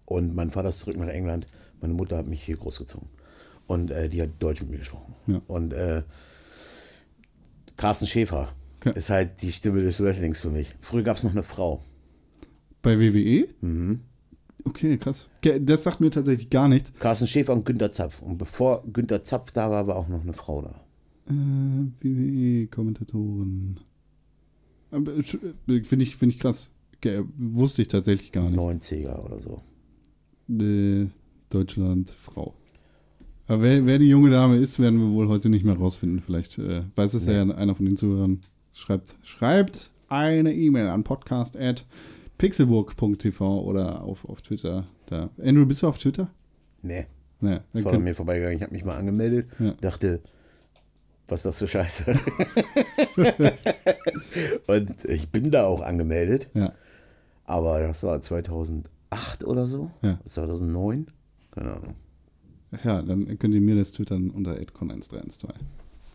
Und 0.05 0.35
mein 0.35 0.51
Vater 0.51 0.69
ist 0.69 0.79
zurück 0.79 0.97
nach 0.97 1.07
England. 1.07 1.47
Meine 1.81 1.93
Mutter 1.93 2.17
hat 2.17 2.27
mich 2.27 2.43
hier 2.43 2.57
großgezogen. 2.57 3.07
Und 3.67 3.91
äh, 3.91 4.09
die 4.09 4.21
hat 4.21 4.29
Deutsch 4.39 4.61
mit 4.61 4.71
mir 4.71 4.77
gesprochen. 4.77 5.15
Ja. 5.27 5.41
Und 5.47 5.73
äh, 5.73 6.03
Carsten 7.77 8.07
Schäfer 8.07 8.49
Okay. 8.85 8.97
ist 8.97 9.09
halt 9.09 9.41
die 9.41 9.51
Stimme 9.51 9.81
des 9.81 10.01
Wrestlings 10.03 10.39
für 10.39 10.49
mich. 10.49 10.75
Früher 10.81 11.03
gab 11.03 11.17
es 11.17 11.23
noch 11.23 11.31
eine 11.31 11.43
Frau. 11.43 11.83
Bei 12.81 12.99
WWE? 12.99 13.47
Mhm. 13.61 14.01
Okay, 14.65 14.97
krass. 14.97 15.29
Das 15.61 15.83
sagt 15.83 16.01
mir 16.01 16.11
tatsächlich 16.11 16.49
gar 16.49 16.67
nichts. 16.67 16.91
Carsten 16.99 17.27
Schäfer 17.27 17.53
und 17.53 17.65
Günter 17.65 17.91
Zapf. 17.91 18.21
Und 18.21 18.37
bevor 18.37 18.83
Günter 18.91 19.23
Zapf 19.23 19.51
da 19.51 19.69
war, 19.69 19.87
war 19.87 19.95
auch 19.95 20.07
noch 20.07 20.21
eine 20.21 20.33
Frau 20.33 20.61
da. 20.61 20.81
Äh, 21.29 21.87
WWE-Kommentatoren. 22.01 23.79
Aber, 24.91 25.15
äh, 25.15 25.23
Finde 25.23 26.05
ich, 26.05 26.15
find 26.15 26.33
ich 26.33 26.39
krass. 26.39 26.71
Wusste 27.37 27.81
ich 27.81 27.89
tatsächlich 27.89 28.31
gar 28.31 28.49
nicht. 28.49 28.59
90er 28.59 29.19
oder 29.25 29.39
so. 29.39 29.61
Äh, 30.49 31.07
Deutschland, 31.49 32.11
Frau. 32.11 32.53
Aber 33.47 33.61
wer, 33.61 33.85
wer 33.85 33.99
die 33.99 34.07
junge 34.07 34.29
Dame 34.29 34.57
ist, 34.57 34.79
werden 34.79 34.99
wir 34.99 35.09
wohl 35.11 35.27
heute 35.27 35.49
nicht 35.49 35.65
mehr 35.65 35.75
rausfinden. 35.75 36.21
Vielleicht 36.25 36.57
äh, 36.59 36.83
weiß 36.95 37.13
es 37.13 37.25
ja 37.25 37.41
einer 37.41 37.75
von 37.75 37.85
den 37.85 37.97
Zuhörern. 37.97 38.41
Schreibt, 38.73 39.15
schreibt 39.23 39.91
eine 40.09 40.53
E-Mail 40.53 40.87
an 40.87 41.03
podcast.pixelburg.tv 41.03 43.61
oder 43.61 44.01
auf, 44.01 44.25
auf 44.25 44.41
Twitter. 44.41 44.87
Da. 45.07 45.29
Andrew, 45.41 45.65
bist 45.65 45.81
du 45.83 45.87
auf 45.87 45.97
Twitter? 45.97 46.29
Nee, 46.81 47.05
Nee. 47.39 47.59
das 47.73 47.83
war 47.85 47.93
an 47.93 48.03
mir 48.03 48.15
vorbeigegangen. 48.15 48.57
Ich 48.57 48.63
habe 48.63 48.73
mich 48.73 48.83
mal 48.85 48.97
angemeldet. 48.97 49.47
Ja. 49.59 49.71
Dachte, 49.81 50.21
was 51.27 51.41
ist 51.41 51.45
das 51.45 51.57
für 51.59 51.67
Scheiße? 51.67 52.15
und 54.67 55.05
ich 55.05 55.29
bin 55.31 55.51
da 55.51 55.65
auch 55.65 55.81
angemeldet. 55.81 56.49
ja. 56.53 56.73
Aber 57.45 57.81
das 57.81 58.03
war 58.03 58.21
2008 58.21 59.43
oder 59.43 59.67
so. 59.67 59.91
Ja. 60.01 60.17
2009. 60.29 61.07
Keine 61.51 61.73
Ahnung. 61.73 61.95
ja, 62.85 63.01
dann 63.01 63.37
könnt 63.37 63.53
ihr 63.53 63.59
mir 63.61 63.75
das 63.75 63.91
twittern 63.91 64.29
unter 64.29 64.53
adcon1312. 64.53 65.49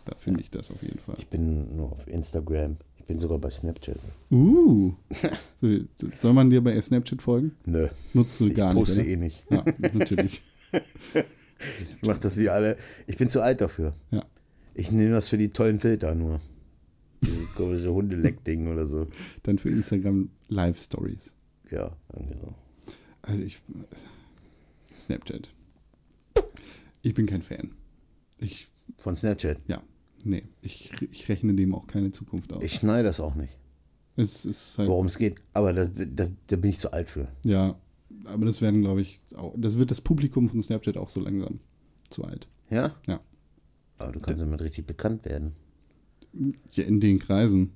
Da 0.09 0.16
finde 0.16 0.40
ich 0.40 0.50
das 0.50 0.70
auf 0.70 0.82
jeden 0.82 0.98
Fall. 1.00 1.16
Ich 1.18 1.26
bin 1.28 1.76
nur 1.76 1.92
auf 1.92 2.09
Instagram. 2.09 2.78
Ich 2.96 3.04
bin 3.04 3.18
sogar 3.18 3.38
bei 3.38 3.50
Snapchat. 3.50 3.98
Uh. 4.30 4.94
So, 5.61 6.06
Soll 6.20 6.32
man 6.32 6.48
dir 6.48 6.62
bei 6.62 6.80
Snapchat 6.80 7.20
folgen? 7.20 7.52
Nö, 7.66 7.88
Nutzt 8.14 8.40
du 8.40 8.46
ich 8.46 8.54
gar 8.54 8.72
nicht, 8.72 8.86
poste 8.86 9.02
eh 9.02 9.16
nicht. 9.16 9.44
Ja, 9.50 9.64
natürlich. 9.92 10.42
Ich 12.00 12.06
mache 12.06 12.20
das 12.20 12.36
wie 12.36 12.48
alle. 12.48 12.76
Ich 13.09 13.16
bin 13.16 13.28
zu 13.28 13.40
alt 13.42 13.61
dafür. 13.61 13.92
Ja. 14.12 14.24
Ich 14.74 14.92
nehme 14.92 15.11
das 15.11 15.26
für 15.26 15.36
die 15.36 15.48
tollen 15.48 15.80
Filter 15.80 16.14
nur. 16.14 16.40
Dieses 17.20 17.52
komische 17.56 17.92
Hundeleck-Ding 17.92 18.68
oder 18.72 18.86
so. 18.86 19.09
Dann 19.42 19.59
für 19.59 19.68
Instagram 19.68 20.30
Live-Stories. 20.46 21.32
Ja, 21.72 21.96
so. 22.14 22.54
Also 23.22 23.42
ich. 23.42 23.61
Snapchat. 25.04 25.52
Ich 27.02 27.14
bin 27.14 27.26
kein 27.26 27.42
Fan. 27.42 27.72
Ich, 28.38 28.68
Von 28.98 29.16
Snapchat. 29.16 29.59
ja, 29.66 29.82
nee, 30.24 30.44
ich, 30.62 30.90
ich 31.10 31.28
rechne 31.28 31.54
dem 31.54 31.74
auch 31.74 31.86
keine 31.86 32.12
Zukunft 32.12 32.52
aus. 32.52 32.62
Ich 32.62 32.74
schneide 32.74 33.04
das 33.04 33.20
auch 33.20 33.34
nicht, 33.34 33.58
es 34.16 34.44
ist 34.44 34.78
halt, 34.78 34.88
worum 34.88 35.06
es 35.06 35.18
geht. 35.18 35.36
Aber 35.52 35.72
da, 35.72 35.84
da, 35.86 36.28
da 36.46 36.56
bin 36.56 36.70
ich 36.70 36.78
zu 36.78 36.92
alt 36.92 37.10
für. 37.10 37.28
ja, 37.42 37.76
aber 38.24 38.46
das 38.46 38.60
werden, 38.60 38.82
glaube 38.82 39.00
ich, 39.00 39.20
auch, 39.36 39.54
das 39.56 39.78
wird 39.78 39.90
das 39.90 40.00
Publikum 40.00 40.48
von 40.50 40.62
Snapchat 40.62 40.96
auch 40.96 41.08
so 41.08 41.20
langsam 41.20 41.60
zu 42.10 42.24
alt. 42.24 42.48
Ja? 42.68 42.94
Ja. 43.06 43.20
Aber 43.96 44.12
du 44.12 44.20
kannst 44.20 44.42
damit 44.42 44.60
richtig 44.60 44.86
bekannt 44.86 45.24
werden. 45.24 45.52
Ja, 46.72 46.84
in 46.84 47.00
den 47.00 47.18
Kreisen. 47.18 47.72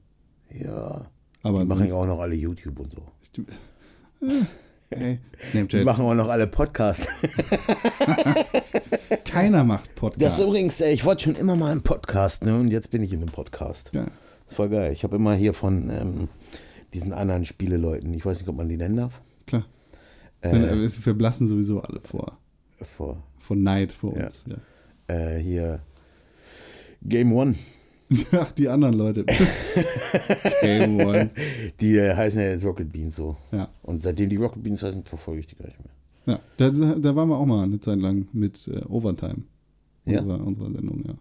Ja. 0.52 1.10
Aber 1.42 1.60
Die 1.60 1.66
machen 1.66 1.86
ja 1.86 1.94
auch 1.94 2.06
noch 2.06 2.20
alle 2.20 2.34
YouTube 2.34 2.78
und 2.80 2.92
so. 2.92 3.02
Äh, 4.26 4.42
Ey, 4.92 5.18
Die 5.54 5.84
machen 5.84 6.04
auch 6.04 6.14
noch 6.14 6.28
alle 6.28 6.46
Podcasts. 6.46 7.06
Keiner 9.24 9.64
macht 9.64 9.86
Das 9.88 9.94
Podcast. 9.94 10.38
ist 10.38 10.44
übrigens, 10.44 10.80
ey, 10.80 10.92
ich 10.94 11.04
wollte 11.04 11.24
schon 11.24 11.36
immer 11.36 11.56
mal 11.56 11.72
einen 11.72 11.82
Podcast, 11.82 12.44
ne? 12.44 12.58
Und 12.58 12.68
jetzt 12.68 12.90
bin 12.90 13.02
ich 13.02 13.12
in 13.12 13.20
einem 13.20 13.30
Podcast. 13.30 13.90
ja. 13.94 14.04
Das 14.04 14.50
ist 14.52 14.56
voll 14.56 14.68
geil. 14.68 14.92
Ich 14.92 15.02
habe 15.04 15.16
immer 15.16 15.34
hier 15.34 15.54
von 15.54 15.88
ähm, 15.88 16.28
diesen 16.92 17.12
anderen 17.14 17.46
Spieleleuten, 17.46 18.12
ich 18.12 18.26
weiß 18.26 18.38
nicht, 18.40 18.48
ob 18.48 18.56
man 18.56 18.68
die 18.68 18.76
nennen 18.76 18.96
darf, 18.96 19.22
Klar. 19.46 19.64
Äh. 20.42 20.50
äh, 20.56 20.84
es 20.84 20.96
verblassen 20.96 21.48
sowieso 21.48 21.80
alle 21.80 22.00
vor. 22.00 22.36
vor 22.96 23.22
Von 23.38 23.62
Neid 23.62 23.92
vor 23.92 24.16
Ja. 24.18 24.26
uns. 24.26 24.44
Ja. 24.46 25.14
äh, 25.14 25.38
hier 25.38 25.80
Game 27.02 27.32
One. 27.32 27.54
Ja, 28.32 28.46
die 28.56 28.68
anderen 28.68 28.94
Leute. 28.94 29.24
Game 30.60 31.00
One. 31.00 31.30
Die 31.80 31.96
äh, 31.96 32.14
heißen 32.14 32.40
ja 32.40 32.48
jetzt 32.48 32.64
Rocket 32.64 32.92
Beans 32.92 33.16
so. 33.16 33.36
Ja. 33.52 33.68
Und 33.82 34.02
seitdem 34.02 34.28
die 34.28 34.36
Rocket 34.36 34.62
Beans 34.62 34.82
heißen, 34.82 35.04
verfolge 35.04 35.40
ich 35.40 35.46
die 35.46 35.56
gar 35.56 35.66
nicht 35.66 35.78
mehr. 35.78 35.92
Ja, 36.24 36.40
da, 36.56 36.70
da 36.70 37.16
waren 37.16 37.28
wir 37.28 37.36
auch 37.38 37.46
mal 37.46 37.64
eine 37.64 37.80
Zeit 37.80 37.98
lang 37.98 38.28
mit 38.32 38.68
äh, 38.68 38.84
Overtime. 38.88 39.42
Ja? 40.04 40.20
Unserer, 40.20 40.46
unserer 40.46 40.70
Sendung, 40.72 41.04
ja. 41.06 41.14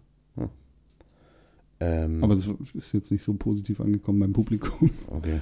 Ähm, 1.80 2.22
Aber 2.22 2.36
das 2.36 2.48
ist 2.74 2.92
jetzt 2.92 3.10
nicht 3.10 3.24
so 3.24 3.34
positiv 3.34 3.80
angekommen 3.80 4.20
beim 4.20 4.32
Publikum. 4.32 4.90
okay. 5.08 5.40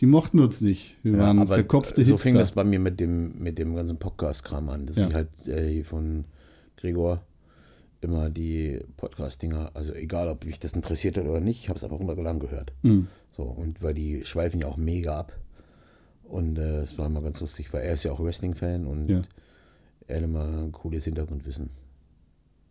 Die 0.00 0.06
mochten 0.06 0.40
uns 0.40 0.60
nicht. 0.60 0.96
Wir 1.04 1.12
Ja, 1.12 1.18
waren 1.18 1.38
aber 1.38 1.54
verkopfte 1.54 2.02
so 2.02 2.12
Hipster. 2.12 2.18
fing 2.22 2.34
das 2.34 2.50
bei 2.52 2.64
mir 2.64 2.80
mit 2.80 2.98
dem, 3.00 3.38
mit 3.38 3.56
dem 3.58 3.74
ganzen 3.76 3.96
Podcast-Kram 3.96 4.68
an, 4.68 4.86
dass 4.86 4.96
Ja. 4.96 5.08
ich 5.08 5.14
halt 5.14 5.28
äh, 5.46 5.84
von 5.84 6.24
Gregor 6.76 7.22
immer 8.00 8.30
die 8.30 8.80
Podcast-Dinger, 8.96 9.70
also 9.74 9.92
egal, 9.94 10.28
ob 10.28 10.44
mich 10.44 10.58
das 10.60 10.72
interessiert 10.74 11.16
hat 11.16 11.24
oder 11.24 11.40
nicht, 11.40 11.60
ich 11.62 11.68
habe 11.68 11.76
es 11.78 11.84
einfach 11.84 11.98
runtergeladen 11.98 12.40
gehört. 12.40 12.72
Hm. 12.82 13.08
So, 13.36 13.42
und 13.44 13.82
weil 13.82 13.94
die 13.94 14.24
schweifen 14.24 14.60
ja 14.60 14.66
auch 14.66 14.76
mega 14.76 15.18
ab. 15.18 15.32
Und 16.24 16.58
äh, 16.58 16.80
es 16.80 16.98
war 16.98 17.06
immer 17.06 17.22
ganz 17.22 17.40
lustig, 17.40 17.72
weil 17.72 17.82
er 17.82 17.94
ist 17.94 18.02
ja 18.04 18.12
auch 18.12 18.20
Wrestling-Fan 18.22 18.86
und 18.86 19.08
Ja. 19.08 19.22
er 20.08 20.16
hat 20.16 20.24
immer 20.24 20.44
ein 20.44 20.72
cooles 20.72 21.04
Hintergrundwissen. 21.04 21.70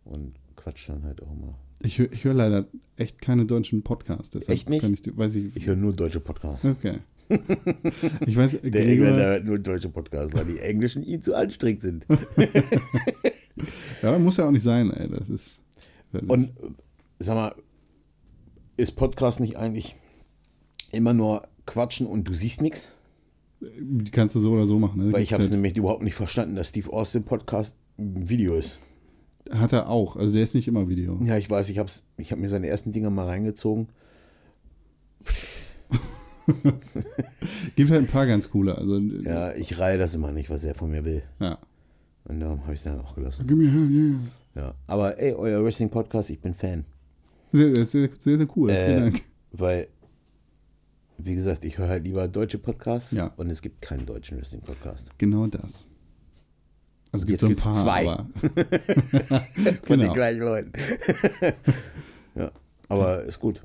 Und 0.04 0.34
quatscht 0.56 0.88
dann 0.88 1.04
halt 1.04 1.22
auch 1.22 1.30
immer. 1.32 1.54
Ich, 1.80 1.98
hör- 1.98 2.08
höre 2.08 2.34
leider 2.34 2.66
echt 2.96 3.20
keine 3.20 3.44
deutschen 3.46 3.82
Podcasts. 3.82 4.34
Echt 4.48 4.68
nicht? 4.70 4.84
Ich, 5.06 5.16
weiß 5.16 5.34
ich, 5.36 5.56
Ich 5.56 5.66
höre 5.66 5.76
nur 5.76 5.92
deutsche 5.92 6.20
Podcasts. 6.20 6.64
Okay. 6.64 6.98
Ich 7.28 8.36
weiß, 8.36 8.58
Der 8.62 8.70
Gregor, 8.70 9.06
Engländer 9.08 9.26
hört 9.26 9.44
nur 9.44 9.58
deutsche 9.58 9.88
Podcasts, 9.88 10.32
weil 10.34 10.44
die 10.44 10.58
Englischen 10.58 11.02
ihm 11.02 11.22
zu 11.22 11.34
anstrengend 11.34 11.82
sind. 11.82 12.06
ja, 14.02 14.18
muss 14.18 14.36
ja 14.36 14.46
auch 14.46 14.50
nicht 14.50 14.62
sein, 14.62 14.90
ey. 14.92 15.08
Das 15.08 15.28
ist. 15.28 15.60
ich. 16.12 16.28
Und 16.28 16.48
äh, 16.50 16.52
sag 17.18 17.34
mal, 17.34 17.54
ist 18.76 18.96
Podcast 18.96 19.40
nicht 19.40 19.56
eigentlich 19.56 19.96
immer 20.92 21.14
nur 21.14 21.48
quatschen 21.66 22.06
und 22.06 22.24
du 22.24 22.34
siehst 22.34 22.60
nichts? 22.62 22.92
die 23.60 24.10
kannst 24.10 24.34
du 24.34 24.40
so 24.40 24.52
oder 24.52 24.66
so 24.66 24.78
machen. 24.78 25.06
Ne? 25.06 25.12
Weil 25.12 25.22
ich 25.22 25.32
habe 25.32 25.42
es 25.42 25.48
Gibt 25.48 25.56
nämlich 25.56 25.76
überhaupt 25.76 26.02
nicht 26.02 26.14
verstanden, 26.14 26.56
dass 26.56 26.68
Steve 26.68 26.92
Austin 26.92 27.24
Podcast 27.24 27.74
ein 27.98 28.28
Video 28.28 28.54
ist. 28.54 28.78
halt- 29.50 29.60
Hat 29.60 29.72
er 29.72 29.88
auch. 29.88 30.16
Also 30.16 30.34
der 30.34 30.42
ist 30.44 30.54
nicht 30.54 30.68
immer 30.68 30.88
Video. 30.88 31.18
Ja, 31.24 31.38
ich 31.38 31.48
weiß, 31.48 31.70
ich 31.70 31.78
habe 31.78 31.90
ich 32.18 32.32
hab 32.32 32.38
mir 32.38 32.48
seine 32.48 32.66
ersten 32.66 32.92
Dinger 32.92 33.10
mal 33.10 33.26
reingezogen. 33.26 33.88
Gibt 37.76 37.90
halt 37.90 38.02
ein 38.02 38.06
paar 38.06 38.26
ganz 38.26 38.50
coole. 38.50 38.76
Also, 38.76 38.98
Ja, 38.98 39.52
ich 39.54 39.78
reihe 39.78 39.98
das 39.98 40.14
immer 40.14 40.32
nicht, 40.32 40.50
was 40.50 40.64
er 40.64 40.74
von 40.74 40.90
mir 40.90 41.04
will. 41.04 41.22
ja. 41.40 41.58
Und 42.24 42.40
darum 42.40 42.62
habe 42.62 42.72
ich 42.74 42.80
es 42.80 42.84
dann 42.84 43.00
auch 43.00 43.14
gelassen. 43.14 43.46
Gib 43.46 43.56
mir 43.56 43.70
her, 43.70 43.80
yeah. 43.88 44.18
Ja. 44.56 44.74
Aber 44.88 45.16
ey, 45.18 45.32
euer 45.32 45.62
Wrestling-Podcast, 45.64 46.30
ich 46.30 46.40
bin 46.40 46.54
Fan. 46.54 46.84
Sehr, 47.52 47.84
sehr, 47.86 48.08
sehr, 48.18 48.38
sehr, 48.38 48.48
cool. 48.56 48.68
Vielen 48.70 48.80
Äh, 48.80 49.00
Dank. 49.00 49.22
weil, 49.52 49.88
wie 51.18 51.36
gesagt, 51.36 51.64
ich 51.64 51.78
höre 51.78 51.88
halt 51.88 52.02
lieber 52.02 52.26
deutsche 52.26 52.58
Podcasts 52.58 53.12
Ja. 53.12 53.28
und 53.36 53.48
es 53.50 53.62
gibt 53.62 53.80
keinen 53.80 54.06
deutschen 54.06 54.38
Wrestling-Podcast. 54.38 55.08
Genau 55.18 55.46
das. 55.46 55.86
Also 57.12 57.22
es 57.22 57.26
gibt 57.26 57.40
so 57.40 57.46
ein 57.46 57.54
paar, 57.56 57.74
zwei. 57.74 58.04
Von 59.84 60.00
Genau. 60.00 60.02
den 60.02 60.12
gleichen 60.12 60.40
Leuten. 60.40 60.72
ja, 62.34 62.50
aber 62.88 63.22
ist 63.22 63.38
gut. 63.38 63.62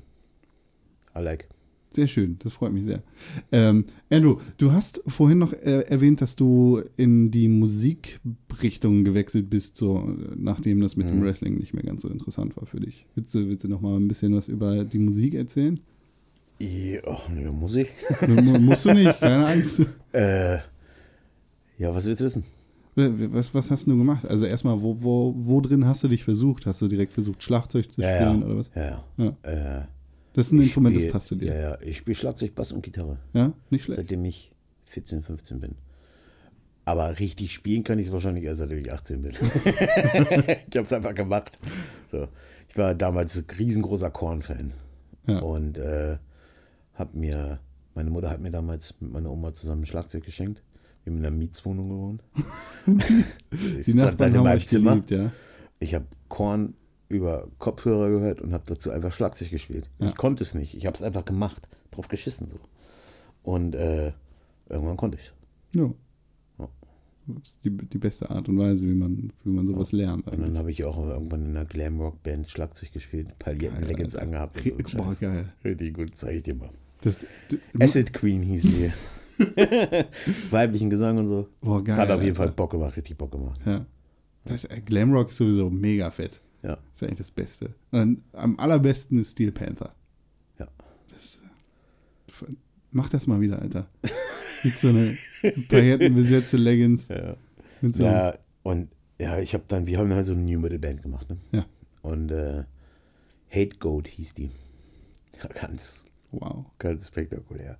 I 1.16 1.20
like. 1.20 1.48
Sehr 1.94 2.06
schön. 2.08 2.36
Das 2.42 2.52
freut 2.54 2.72
mich 2.72 2.84
sehr. 2.84 3.02
Ähm, 3.50 3.86
Andrew, 4.10 4.38
du 4.58 4.72
hast 4.72 5.02
vorhin 5.06 5.38
noch 5.38 5.52
äh, 5.52 5.82
erwähnt, 5.82 6.20
dass 6.20 6.36
du 6.36 6.82
in 6.96 7.30
die 7.30 7.48
Musikrichtung 7.48 9.04
gewechselt 9.04 9.50
bist, 9.50 9.76
so 9.76 9.98
äh, 9.98 10.34
nachdem 10.36 10.80
das 10.80 10.96
mit 10.96 11.08
dem 11.10 11.18
Mhm. 11.20 11.24
Wrestling 11.24 11.58
nicht 11.58 11.74
mehr 11.74 11.82
ganz 11.84 12.02
so 12.02 12.08
interessant 12.08 12.56
war 12.56 12.66
für 12.66 12.80
dich. 12.80 13.06
Willst 13.14 13.34
du, 13.34 13.48
willst 13.48 13.64
du 13.64 13.68
noch 13.68 13.80
mal 13.80 13.96
ein 13.96 14.08
bisschen 14.08 14.34
was 14.34 14.48
über 14.48 14.84
die 14.84 14.98
Musik 14.98 15.34
erzählen? 15.34 15.80
Ja, 16.60 17.00
muss 17.50 17.74
ich? 17.76 17.88
Mu- 18.28 18.58
Musst 18.58 18.84
du 18.84 18.92
nicht, 18.92 19.18
keine 19.20 19.46
Angst. 19.46 19.80
Äh, 20.14 20.58
ja, 21.78 21.94
was 21.94 22.04
willst 22.04 22.20
du 22.20 22.26
wissen? 22.26 22.44
Was, 22.94 23.54
was 23.54 23.70
hast 23.70 23.86
du 23.86 23.96
gemacht? 23.96 24.26
Also 24.26 24.44
erstmal, 24.44 24.82
wo, 24.82 24.98
wo, 25.00 25.34
wo 25.38 25.60
drin 25.62 25.86
hast 25.86 26.04
du 26.04 26.08
dich 26.08 26.22
versucht? 26.22 26.66
Hast 26.66 26.82
du 26.82 26.88
direkt 26.88 27.14
versucht, 27.14 27.42
Schlagzeug 27.42 27.90
zu 27.90 28.02
Ja, 28.02 28.14
spielen 28.14 28.40
ja. 28.40 28.46
oder 28.46 28.56
was? 28.58 28.70
Ja, 28.74 29.04
Ja. 29.16 29.36
ja. 29.44 29.80
Äh, 29.80 29.84
Das 30.34 30.46
ist 30.46 30.52
ein 30.52 30.62
Instrument, 30.62 30.96
das 30.96 31.02
spiel- 31.02 31.12
passt 31.12 31.28
zu 31.28 31.36
dir. 31.36 31.54
Ja, 31.54 31.60
ja. 31.60 31.78
Ich 31.82 31.98
spiele 31.98 32.14
Schlagzeug, 32.14 32.54
Bass 32.54 32.72
und 32.72 32.82
Gitarre. 32.82 33.18
Ja, 33.34 33.52
nicht 33.70 33.84
schlecht. 33.84 34.00
Seitdem 34.00 34.24
ich 34.24 34.50
14, 34.86 35.22
15 35.22 35.60
bin. 35.60 35.74
Aber 36.84 37.18
richtig 37.18 37.52
spielen 37.52 37.84
kann 37.84 37.98
ich 37.98 38.08
es 38.08 38.12
wahrscheinlich 38.12 38.44
erst, 38.44 38.58
seitdem 38.58 38.78
ich 38.78 38.92
18 38.92 39.22
bin. 39.22 39.32
ich 39.64 40.76
habe 40.76 40.86
es 40.86 40.92
einfach 40.92 41.14
gemacht. 41.14 41.58
So. 42.10 42.28
Ich 42.68 42.76
war 42.76 42.94
damals 42.94 43.36
ein 43.36 43.44
riesengroßer 43.58 44.10
Korn-Fan. 44.10 44.72
Ja. 45.26 45.38
Und 45.40 45.78
äh, 45.78 46.16
habe 46.94 47.16
mir 47.18 47.60
Meine 47.94 48.10
Mutter 48.10 48.30
hat 48.30 48.40
mir 48.40 48.50
damals 48.50 48.94
mit 49.00 49.12
meiner 49.12 49.30
Oma 49.30 49.54
zusammen 49.54 49.82
ein 49.82 49.86
Schlagzeug 49.86 50.24
geschenkt. 50.24 50.62
Wir 51.04 51.12
haben 51.12 51.18
in 51.20 51.26
einer 51.26 51.36
Mietswohnung 51.36 51.88
gewohnt. 51.88 52.22
Ich 53.78 53.84
Die 53.86 53.94
Nachbarn 53.94 54.36
haben 54.36 54.46
euch 54.46 54.66
geliebt, 54.66 55.10
ja. 55.10 55.30
Ich 55.78 55.94
habe 55.94 56.06
Korn 56.28 56.74
über 57.12 57.48
Kopfhörer 57.58 58.10
gehört 58.10 58.40
und 58.40 58.52
habe 58.52 58.64
dazu 58.66 58.90
einfach 58.90 59.12
Schlagzeug 59.12 59.50
gespielt. 59.50 59.88
Ja. 59.98 60.08
Ich 60.08 60.16
konnte 60.16 60.42
es 60.42 60.54
nicht. 60.54 60.74
Ich 60.74 60.86
habe 60.86 60.94
es 60.94 61.02
einfach 61.02 61.24
gemacht, 61.24 61.68
drauf 61.90 62.08
geschissen 62.08 62.48
so. 62.48 62.58
Und 63.42 63.74
äh, 63.74 64.12
irgendwann 64.68 64.96
konnte 64.96 65.18
ich. 65.18 65.32
ja. 65.78 65.90
Ja. 66.58 66.68
Das 67.26 67.48
ist 67.48 67.64
die, 67.64 67.70
die 67.70 67.98
beste 67.98 68.30
Art 68.30 68.48
und 68.48 68.58
Weise, 68.58 68.84
wie 68.84 68.94
man, 68.94 69.32
wie 69.44 69.50
man 69.50 69.66
sowas 69.66 69.92
lernt. 69.92 70.26
Und 70.26 70.40
dann 70.40 70.58
habe 70.58 70.70
ich 70.72 70.84
auch 70.84 70.98
irgendwann 71.08 71.44
in 71.44 71.56
einer 71.56 71.64
Glamrock-Band 71.64 72.48
Schlagzeug 72.50 72.92
gespielt, 72.92 73.38
Palettenleggings 73.38 74.16
Alter. 74.16 74.26
angehabt. 74.26 74.60
So 74.60 74.98
Boah, 74.98 75.14
geil. 75.20 75.52
Richtig 75.64 75.94
gut, 75.94 76.16
zeige 76.16 76.38
ich 76.38 76.42
dir 76.42 76.54
mal. 76.56 76.70
Das, 77.02 77.18
Acid 77.78 78.12
Queen 78.12 78.42
hieß 78.42 78.62
die. 78.62 78.92
Weiblichen 80.50 80.90
Gesang 80.90 81.18
und 81.18 81.28
so. 81.28 81.48
Boah, 81.60 81.82
geil. 81.82 81.96
Das 81.96 81.98
hat 81.98 82.10
auf 82.10 82.22
jeden 82.22 82.34
Fall 82.36 82.46
Alter. 82.46 82.56
Bock 82.56 82.72
gemacht, 82.72 82.96
richtig 82.96 83.16
Bock 83.16 83.30
gemacht. 83.30 83.60
Ja. 83.64 83.86
Das, 84.44 84.64
äh, 84.64 84.80
Glamrock 84.84 85.30
ist 85.30 85.36
sowieso 85.36 85.70
mega 85.70 86.10
fett. 86.10 86.40
Ja. 86.62 86.76
Das 86.76 86.94
ist 86.94 87.02
eigentlich 87.02 87.18
das 87.18 87.30
Beste. 87.30 87.66
Und 87.90 87.98
dann, 87.98 88.24
am 88.32 88.58
allerbesten 88.58 89.20
ist 89.20 89.32
Steel 89.32 89.52
Panther. 89.52 89.94
Ja. 90.58 90.68
Das, 91.12 91.40
mach 92.90 93.08
das 93.08 93.26
mal 93.26 93.40
wieder, 93.40 93.60
Alter. 93.60 93.88
Mit 94.62 94.78
so 94.78 94.88
eine 94.88 95.16
paillettenbesetzte 95.68 96.56
Leggings. 96.56 97.08
Ja. 97.08 97.36
So 97.82 98.04
Ja, 98.04 98.38
und 98.62 98.90
ja, 99.20 99.38
ich 99.38 99.54
habe 99.54 99.64
dann, 99.66 99.86
wir 99.86 99.98
haben 99.98 100.12
halt 100.12 100.26
so 100.26 100.32
eine 100.32 100.42
New 100.42 100.60
Metal 100.60 100.78
Band 100.78 101.02
gemacht, 101.02 101.28
ne? 101.28 101.38
Ja. 101.50 101.66
Und 102.02 102.30
äh, 102.30 102.64
Hate 103.50 103.76
Goat 103.78 104.08
hieß 104.08 104.34
die. 104.34 104.50
Ja, 105.40 105.48
ganz, 105.48 106.06
wow. 106.30 106.66
ganz 106.78 107.08
spektakulär. 107.08 107.78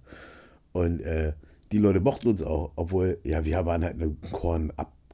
Und 0.72 1.00
äh, 1.00 1.34
die 1.70 1.78
Leute 1.78 2.00
mochten 2.00 2.28
uns 2.28 2.42
auch, 2.42 2.72
obwohl, 2.76 3.18
ja, 3.24 3.44
wir 3.44 3.64
waren 3.64 3.84
halt 3.84 3.94
eine 3.94 4.16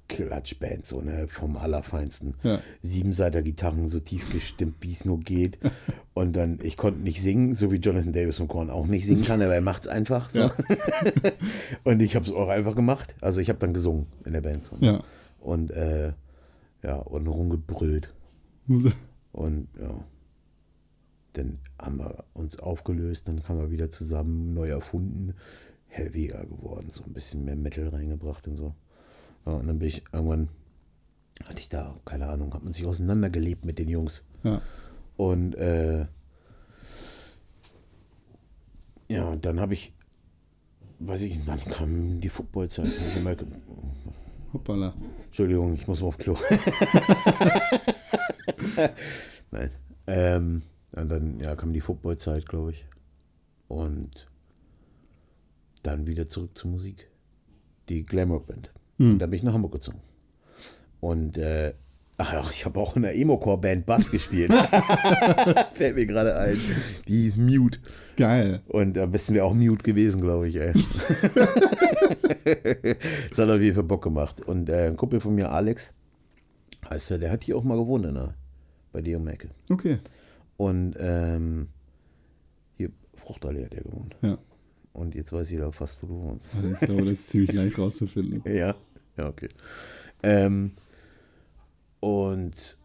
Korn-Abklatsch-Band, 0.09 0.87
so, 0.87 1.01
ne, 1.01 1.29
vom 1.29 1.57
Allerfeinsten. 1.57 2.35
Ja. 2.43 2.61
Siebenseiter 2.83 3.43
Gitarren, 3.43 3.89
so 3.89 4.01
tief 4.01 4.31
gestimmt, 4.33 4.77
wie 4.81 4.93
es 4.93 5.05
nur 5.05 5.21
geht. 5.21 5.59
Und 6.15 6.35
dann, 6.35 6.59
ich 6.63 6.77
konnte 6.77 7.01
nicht 7.01 7.23
singen, 7.23 7.55
so 7.55 7.71
wie 7.71 7.77
Jonathan 7.77 8.13
Davis 8.13 8.37
von 8.37 8.49
Korn 8.49 8.71
auch 8.71 8.87
nicht 8.87 9.07
singen 9.07 9.25
kann, 9.25 9.41
aber 9.41 9.55
er 9.55 9.61
macht 9.61 9.83
es 9.83 9.89
einfach. 9.89 10.31
So. 10.31 10.41
Ja. 10.41 10.55
Und 11.85 12.01
ich 12.03 12.17
habe 12.17 12.25
es 12.25 12.33
auch 12.33 12.49
einfach 12.49 12.75
gemacht. 12.75 13.15
Also 13.21 13.41
ich 13.41 13.49
habe 13.49 13.59
dann 13.59 13.75
gesungen 13.75 14.07
in 14.25 14.33
der 14.33 14.41
Band. 14.41 14.65
So. 14.65 14.77
Ja. 14.81 15.03
Und 15.39 15.71
äh, 15.71 16.13
ja, 16.83 16.97
und 16.97 17.27
rumgebrüllt. 17.27 18.13
Und 19.33 19.69
ja. 19.81 20.05
Dann 21.35 21.59
haben 21.79 21.99
wir 21.99 22.25
uns 22.35 22.59
aufgelöst, 22.59 23.29
dann 23.29 23.45
kamen 23.45 23.61
wir 23.61 23.71
wieder 23.71 23.91
zusammen, 23.91 24.55
neu 24.55 24.71
erfunden, 24.71 25.35
heavier 25.87 26.45
geworden, 26.49 26.89
so 26.91 27.05
ein 27.05 27.13
bisschen 27.13 27.45
mehr 27.45 27.55
Metal 27.55 27.87
reingebracht 27.89 28.49
und 28.49 28.57
so. 28.57 28.75
Und 29.57 29.67
dann 29.67 29.79
bin 29.79 29.89
ich 29.89 30.05
irgendwann, 30.13 30.49
hatte 31.45 31.61
ich 31.61 31.69
da, 31.69 31.97
keine 32.05 32.29
Ahnung, 32.29 32.55
hat 32.55 32.63
man 32.63 32.73
sich 32.73 32.87
auseinandergelebt 32.87 33.65
mit 33.65 33.79
den 33.79 33.89
Jungs. 33.89 34.25
Ja. 34.45 34.61
Und 35.17 35.55
äh, 35.55 36.07
ja, 39.09 39.37
dann 39.37 39.61
habe 39.61 39.75
ich, 39.75 39.93
weiß 40.99 41.23
ich, 41.23 41.45
dann 41.45 41.61
kam 41.61 42.21
die 42.21 42.29
Footballzeit. 42.29 42.87
Ich 42.87 43.25
Hoppala. 44.53 44.95
Entschuldigung, 45.27 45.75
ich 45.75 45.87
muss 45.87 46.01
mal 46.01 46.09
auf 46.09 46.19
Klo. 46.19 46.35
Nein. 49.51 49.71
Ähm, 50.07 50.63
und 50.93 51.09
dann 51.09 51.41
ja, 51.41 51.55
kam 51.55 51.73
die 51.73 51.81
Footballzeit, 51.81 52.47
glaube 52.49 52.73
ich. 52.73 52.87
Und 53.69 54.27
dann 55.83 56.07
wieder 56.07 56.29
zurück 56.29 56.57
zur 56.57 56.71
Musik. 56.71 57.11
Die 57.89 58.05
Glamrock 58.07 58.47
Band. 58.47 58.71
Hm. 58.99 59.13
Und 59.13 59.19
da 59.19 59.27
bin 59.27 59.37
ich 59.39 59.43
nach 59.43 59.55
Hamburg 59.55 59.73
gezogen. 59.73 60.01
Und 61.01 61.39
äh, 61.39 61.75
ach, 62.19 62.53
ich 62.53 62.65
habe 62.65 62.79
auch 62.81 62.97
in 62.97 63.03
der 63.03 63.17
Emo-Core-Band 63.17 63.87
Bass 63.87 64.11
gespielt. 64.11 64.53
Fällt 65.73 65.95
mir 65.97 66.07
gerade 66.07 66.37
ein. 66.37 66.61
Die 67.07 67.23
hieß 67.23 67.37
Mute. 67.37 67.79
Geil. 68.17 68.63
Und 68.67 68.95
da 68.95 69.07
bist 69.07 69.33
wir 69.33 69.45
auch 69.45 69.55
mute 69.55 69.85
gewesen, 69.85 70.21
glaube 70.21 70.49
ich, 70.49 70.57
ey. 70.57 70.73
das 73.31 73.39
hat 73.39 73.49
auf 73.49 73.61
jeden 73.61 73.77
Fall 73.77 73.85
Bock 73.85 74.03
gemacht. 74.03 74.41
Und 74.41 74.69
äh, 74.69 74.89
ein 74.89 74.97
Kumpel 74.97 75.21
von 75.21 75.37
mir, 75.37 75.53
Alex, 75.53 75.95
heißt 76.91 77.13
er, 77.13 77.19
der 77.19 77.31
hat 77.31 77.45
hier 77.45 77.57
auch 77.57 77.63
mal 77.63 77.79
gewohnt, 77.79 78.05
in 78.07 78.15
der, 78.15 78.35
bei 78.93 79.03
dir 79.03 79.19
um 79.19 79.27
die 79.27 79.33
Ecke. 79.33 79.51
Okay. 79.71 79.99
Und 80.57 80.97
ähm, 80.99 81.69
hier, 82.77 82.91
Fruchtallee 83.15 83.67
hat 83.67 83.75
er 83.75 83.85
gewohnt. 83.85 84.17
Ja. 84.23 84.39
Und 84.93 85.15
jetzt 85.15 85.33
weiß 85.33 85.49
jeder 85.53 85.71
fast, 85.71 86.03
wo 86.03 86.09
du 86.09 86.15
wohnst. 86.15 86.57
Also 86.57 86.73
ich 86.73 86.81
glaube, 86.81 87.03
das 87.03 87.13
ist 87.13 87.29
ziemlich 87.29 87.53
leicht 87.53 87.79
rauszufinden. 87.79 88.43
Ja, 88.53 88.75
ja, 89.19 89.29
okay. 89.29 89.49
Ähm, 90.23 90.73
und 92.01 92.79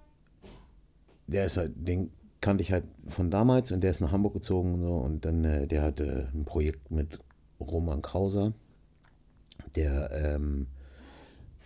der 1.27 1.45
ist 1.45 1.57
halt, 1.57 1.71
den 1.75 2.11
kannte 2.41 2.61
ich 2.61 2.71
halt 2.71 2.83
von 3.07 3.31
damals 3.31 3.71
und 3.71 3.81
der 3.81 3.91
ist 3.91 4.01
nach 4.01 4.11
Hamburg 4.11 4.33
gezogen 4.33 4.73
und 4.73 4.81
so. 4.81 4.95
Und 4.95 5.25
dann, 5.25 5.45
äh, 5.45 5.67
der 5.67 5.83
hatte 5.83 6.29
ein 6.33 6.45
Projekt 6.45 6.91
mit 6.91 7.19
Roman 7.59 8.01
Krauser, 8.01 8.53
der 9.75 10.11
ähm, 10.11 10.67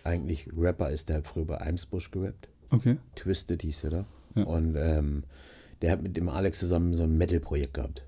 eigentlich 0.04 0.48
Rapper 0.56 0.90
ist, 0.90 1.08
der 1.08 1.16
hat 1.18 1.26
früher 1.26 1.44
bei 1.44 1.60
Eimsbusch 1.60 2.10
gerappt. 2.10 2.48
Okay. 2.70 2.98
Twisted 3.16 3.62
hieß 3.62 3.80
der 3.82 3.90
da. 3.90 4.04
Ja. 4.36 4.44
Und 4.44 4.76
ähm, 4.76 5.24
der 5.82 5.92
hat 5.92 6.02
mit 6.02 6.16
dem 6.16 6.28
Alex 6.28 6.60
zusammen 6.60 6.94
so 6.94 7.02
ein 7.04 7.16
Metal-Projekt 7.16 7.74
gehabt. 7.74 8.04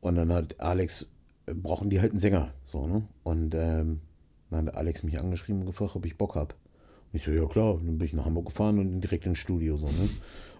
Und 0.00 0.16
dann 0.16 0.32
hat 0.32 0.60
Alex, 0.60 1.06
äh, 1.46 1.54
brauchen 1.54 1.90
die 1.90 2.00
halt 2.00 2.12
einen 2.12 2.20
Sänger. 2.20 2.52
So, 2.66 2.86
ne? 2.86 3.02
Und 3.22 3.54
ähm, 3.54 4.00
dann 4.52 4.66
hat 4.66 4.74
Alex 4.74 5.02
mich 5.02 5.18
angeschrieben 5.18 5.62
und 5.62 5.66
gefragt, 5.66 5.96
ob 5.96 6.06
ich 6.06 6.16
Bock 6.16 6.34
habe. 6.34 6.54
Ich 7.12 7.24
so, 7.24 7.30
ja 7.30 7.46
klar. 7.46 7.74
Dann 7.74 7.98
bin 7.98 8.06
ich 8.06 8.12
nach 8.12 8.24
Hamburg 8.24 8.46
gefahren 8.46 8.78
und 8.78 9.00
direkt 9.00 9.26
ins 9.26 9.38
Studio. 9.38 9.76
So, 9.76 9.86
ne? 9.86 10.08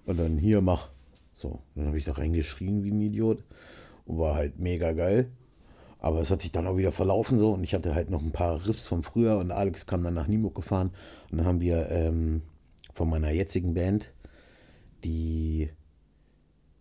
Und 0.06 0.18
dann 0.18 0.38
hier, 0.38 0.60
mach. 0.60 0.90
So, 1.34 1.60
dann 1.74 1.86
habe 1.86 1.98
ich 1.98 2.04
da 2.04 2.12
reingeschrien 2.12 2.84
wie 2.84 2.90
ein 2.90 3.00
Idiot. 3.00 3.44
Und 4.04 4.18
war 4.18 4.34
halt 4.34 4.58
mega 4.58 4.92
geil. 4.92 5.30
Aber 5.98 6.20
es 6.20 6.30
hat 6.30 6.42
sich 6.42 6.50
dann 6.50 6.66
auch 6.66 6.76
wieder 6.76 6.90
verlaufen 6.90 7.38
so 7.38 7.52
und 7.52 7.62
ich 7.62 7.74
hatte 7.74 7.94
halt 7.94 8.10
noch 8.10 8.22
ein 8.22 8.32
paar 8.32 8.66
Riffs 8.66 8.86
von 8.86 9.04
früher 9.04 9.38
und 9.38 9.52
Alex 9.52 9.86
kam 9.86 10.02
dann 10.02 10.14
nach 10.14 10.26
Nimburg 10.26 10.56
gefahren 10.56 10.90
und 11.30 11.38
dann 11.38 11.46
haben 11.46 11.60
wir 11.60 11.88
ähm, 11.90 12.42
von 12.92 13.08
meiner 13.08 13.30
jetzigen 13.30 13.72
Band 13.72 14.12
die 15.04 15.70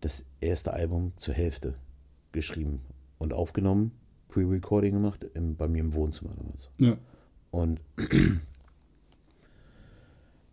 das 0.00 0.24
erste 0.40 0.72
Album 0.72 1.12
zur 1.18 1.34
Hälfte 1.34 1.74
geschrieben 2.32 2.80
und 3.18 3.32
aufgenommen, 3.32 3.92
Pre-Recording 4.32 4.94
gemacht 4.94 5.26
im, 5.34 5.56
bei 5.56 5.68
mir 5.68 5.80
im 5.80 5.94
Wohnzimmer 5.94 6.32
damals. 6.36 6.70
Ja. 6.78 6.96
Und 7.50 7.80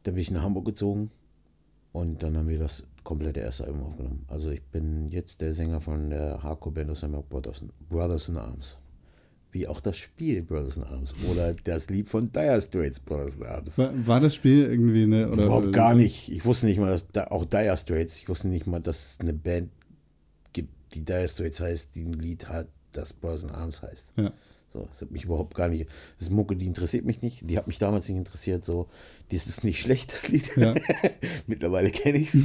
da 0.04 0.12
bin 0.12 0.18
ich 0.18 0.32
nach 0.32 0.44
Hamburg 0.44 0.66
gezogen 0.66 1.12
und 1.94 2.22
dann 2.22 2.38
haben 2.38 2.50
wir 2.50 2.60
das 2.60 2.84
komplette 3.04 3.40
erste 3.40 3.64
Album 3.66 3.84
aufgenommen. 3.84 4.26
Also 4.28 4.50
ich 4.50 4.62
bin 4.64 5.10
jetzt 5.10 5.42
der 5.42 5.54
Sänger 5.54 5.80
von 5.82 6.10
der 6.10 6.44
Hardcore-Band 6.44 6.92
aus 6.92 7.04
Hamburg, 7.04 7.30
Brothers, 7.30 7.64
Brothers 7.90 8.30
in 8.30 8.38
Arms. 8.38 8.78
Wie 9.52 9.68
auch 9.68 9.80
das 9.80 9.98
Spiel 9.98 10.44
Brothers 10.44 10.78
in 10.78 10.84
Arms 10.84 11.14
oder 11.28 11.56
das 11.64 11.90
Lied 11.90 12.08
von 12.08 12.32
Dire 12.32 12.62
Straits 12.62 13.00
Brothers 13.00 13.36
in 13.36 13.44
Arms. 13.44 13.78
War, 13.78 14.08
war 14.08 14.20
das 14.20 14.36
Spiel 14.36 14.66
irgendwie 14.66 15.04
eine. 15.04 15.32
Oder, 15.32 15.46
Überhaupt 15.46 15.74
gar 15.74 15.96
nicht. 15.96 16.30
Ich 16.30 16.46
wusste 16.46 16.68
nicht 16.68 16.78
mal, 16.80 16.92
dass 16.92 17.08
da 17.08 17.28
auch 17.28 17.46
Dire 17.46 17.76
Straits, 17.78 18.18
ich 18.18 18.30
wusste 18.30 18.50
nicht 18.50 18.68
mal, 18.68 18.80
dass 18.80 19.14
es 19.14 19.20
eine 19.22 19.34
Band 19.34 19.72
gibt, 20.54 20.70
die 20.94 21.04
Dire 21.04 21.28
Straits 21.28 21.60
heißt, 21.60 21.96
die 21.96 22.04
ein 22.04 22.14
Lied 22.14 22.48
hat, 22.48 22.68
das 22.92 23.14
Brothers 23.14 23.44
in 23.44 23.52
Arms 23.52 23.82
heißt. 23.82 24.14
Ja. 24.18 24.32
So, 24.72 24.86
das 24.86 25.02
hat 25.02 25.10
mich 25.10 25.24
überhaupt 25.24 25.56
gar 25.56 25.68
nicht. 25.68 25.90
Das 26.18 26.28
ist 26.28 26.32
Mucke, 26.32 26.56
die 26.56 26.68
interessiert 26.68 27.04
mich 27.04 27.24
nicht. 27.24 27.50
Die 27.50 27.58
hat 27.58 27.66
mich 27.66 27.80
damals 27.80 28.08
nicht 28.08 28.18
interessiert. 28.18 28.64
So, 28.66 28.88
das 29.32 29.48
ist 29.48 29.64
nicht 29.64 29.82
schlecht, 29.82 30.14
das 30.14 30.28
Lied. 30.28 30.56
Ja. 30.56 30.76
Mittlerweile 31.48 31.90
kenne 31.90 32.20
ich 32.20 32.34
es. 32.34 32.42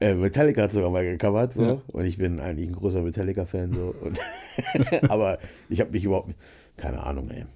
Äh, 0.00 0.14
Metallica 0.14 0.62
hat 0.62 0.72
sogar 0.72 0.90
mal 0.90 1.04
gecovert. 1.04 1.52
So. 1.52 1.64
Ja. 1.64 1.82
Und 1.86 2.04
ich 2.04 2.18
bin 2.18 2.40
eigentlich 2.40 2.68
ein 2.68 2.74
großer 2.74 3.02
Metallica-Fan. 3.02 3.74
So. 3.74 3.94
Und 4.00 4.18
Aber 5.08 5.38
ich 5.68 5.80
habe 5.80 5.92
mich 5.92 6.04
überhaupt 6.04 6.28
nicht. 6.28 6.40
Keine 6.76 7.02
Ahnung, 7.02 7.30
ey. 7.30 7.46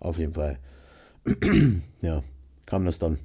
Auf 0.00 0.18
jeden 0.18 0.34
Fall. 0.34 0.58
ja, 2.02 2.24
kam 2.66 2.84
das 2.84 2.98
dann. 2.98 3.18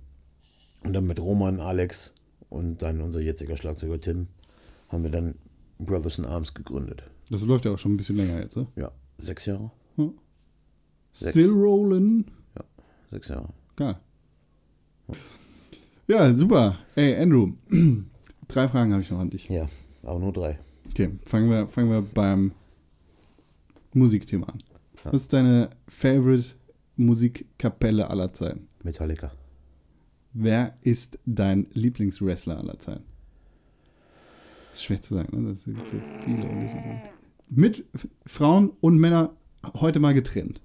Und 0.83 0.93
dann 0.93 1.07
mit 1.07 1.19
Roman, 1.19 1.59
Alex 1.59 2.13
und 2.49 2.83
dann 2.83 3.01
unser 3.01 3.19
jetziger 3.19 3.57
Schlagzeuger 3.57 3.99
Tim 3.99 4.27
haben 4.89 5.03
wir 5.03 5.09
dann 5.09 5.35
Brothers 5.79 6.19
in 6.19 6.25
Arms 6.25 6.53
gegründet. 6.53 7.03
Das 7.29 7.41
läuft 7.41 7.65
ja 7.65 7.71
auch 7.71 7.79
schon 7.79 7.93
ein 7.93 7.97
bisschen 7.97 8.17
länger 8.17 8.39
jetzt, 8.39 8.55
ne? 8.55 8.67
Ja, 8.75 8.91
sechs 9.17 9.45
Jahre. 9.45 9.71
Sechs. 11.13 11.31
Still 11.31 11.51
rolling. 11.51 12.25
Sechs 13.09 13.29
Jahre. 13.29 13.49
Geil. 13.77 13.95
Ja, 16.07 16.33
super. 16.33 16.77
Ey, 16.95 17.15
Andrew, 17.15 17.53
drei 18.47 18.67
Fragen 18.67 18.91
habe 18.91 19.01
ich 19.01 19.09
noch 19.09 19.19
an 19.19 19.29
dich. 19.29 19.47
Ja, 19.47 19.69
aber 20.03 20.19
nur 20.19 20.33
drei. 20.33 20.59
Okay, 20.89 21.11
fangen 21.25 21.49
wir, 21.49 21.67
fangen 21.67 21.89
wir 21.89 22.01
beim 22.01 22.51
Musikthema 23.93 24.47
an. 24.47 24.59
Ja. 25.03 25.13
Was 25.13 25.21
ist 25.21 25.33
deine 25.33 25.69
Favorite 25.87 26.55
Musikkapelle 26.97 28.09
aller 28.09 28.33
Zeiten? 28.33 28.67
Metallica. 28.83 29.31
Wer 30.33 30.77
ist 30.81 31.17
dein 31.25 31.67
Lieblingswrestler 31.73 32.57
aller 32.57 32.77
Zeiten? 32.77 33.05
Schwer 34.75 35.01
zu 35.01 35.15
sagen, 35.15 35.41
ne? 35.41 35.53
Das 35.53 35.63
gibt 35.63 35.89
so 35.89 35.97
viele 36.23 36.43
unterschiedliche. 36.47 37.01
Mit 37.49 37.85
Frauen 38.25 38.71
und 38.81 38.97
Männern 38.97 39.29
heute 39.75 39.99
mal 39.99 40.13
getrennt. 40.13 40.61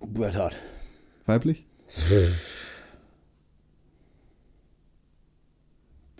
Bret 0.00 0.36
Hart. 0.36 0.56
Weiblich? 1.26 1.66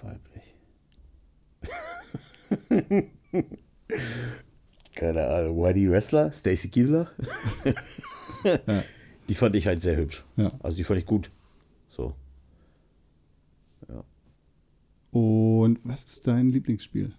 Weiblich. 0.02 0.54
Keine 4.94 5.26
Ahnung. 5.28 5.74
Die 5.74 5.90
Wrestler? 5.90 6.32
Stacy 6.32 6.68
Keebler? 6.68 7.10
Ja. 8.66 8.82
Die 9.28 9.34
fand 9.34 9.54
ich 9.56 9.66
halt 9.66 9.82
sehr 9.82 9.96
hübsch. 9.96 10.24
Ja. 10.36 10.52
Also 10.60 10.78
die 10.78 10.84
fand 10.84 11.00
ich 11.00 11.04
gut. 11.04 11.30
So. 11.90 12.14
Und 15.20 15.80
was 15.82 16.04
ist 16.04 16.28
dein 16.28 16.50
Lieblingsspiel? 16.50 17.12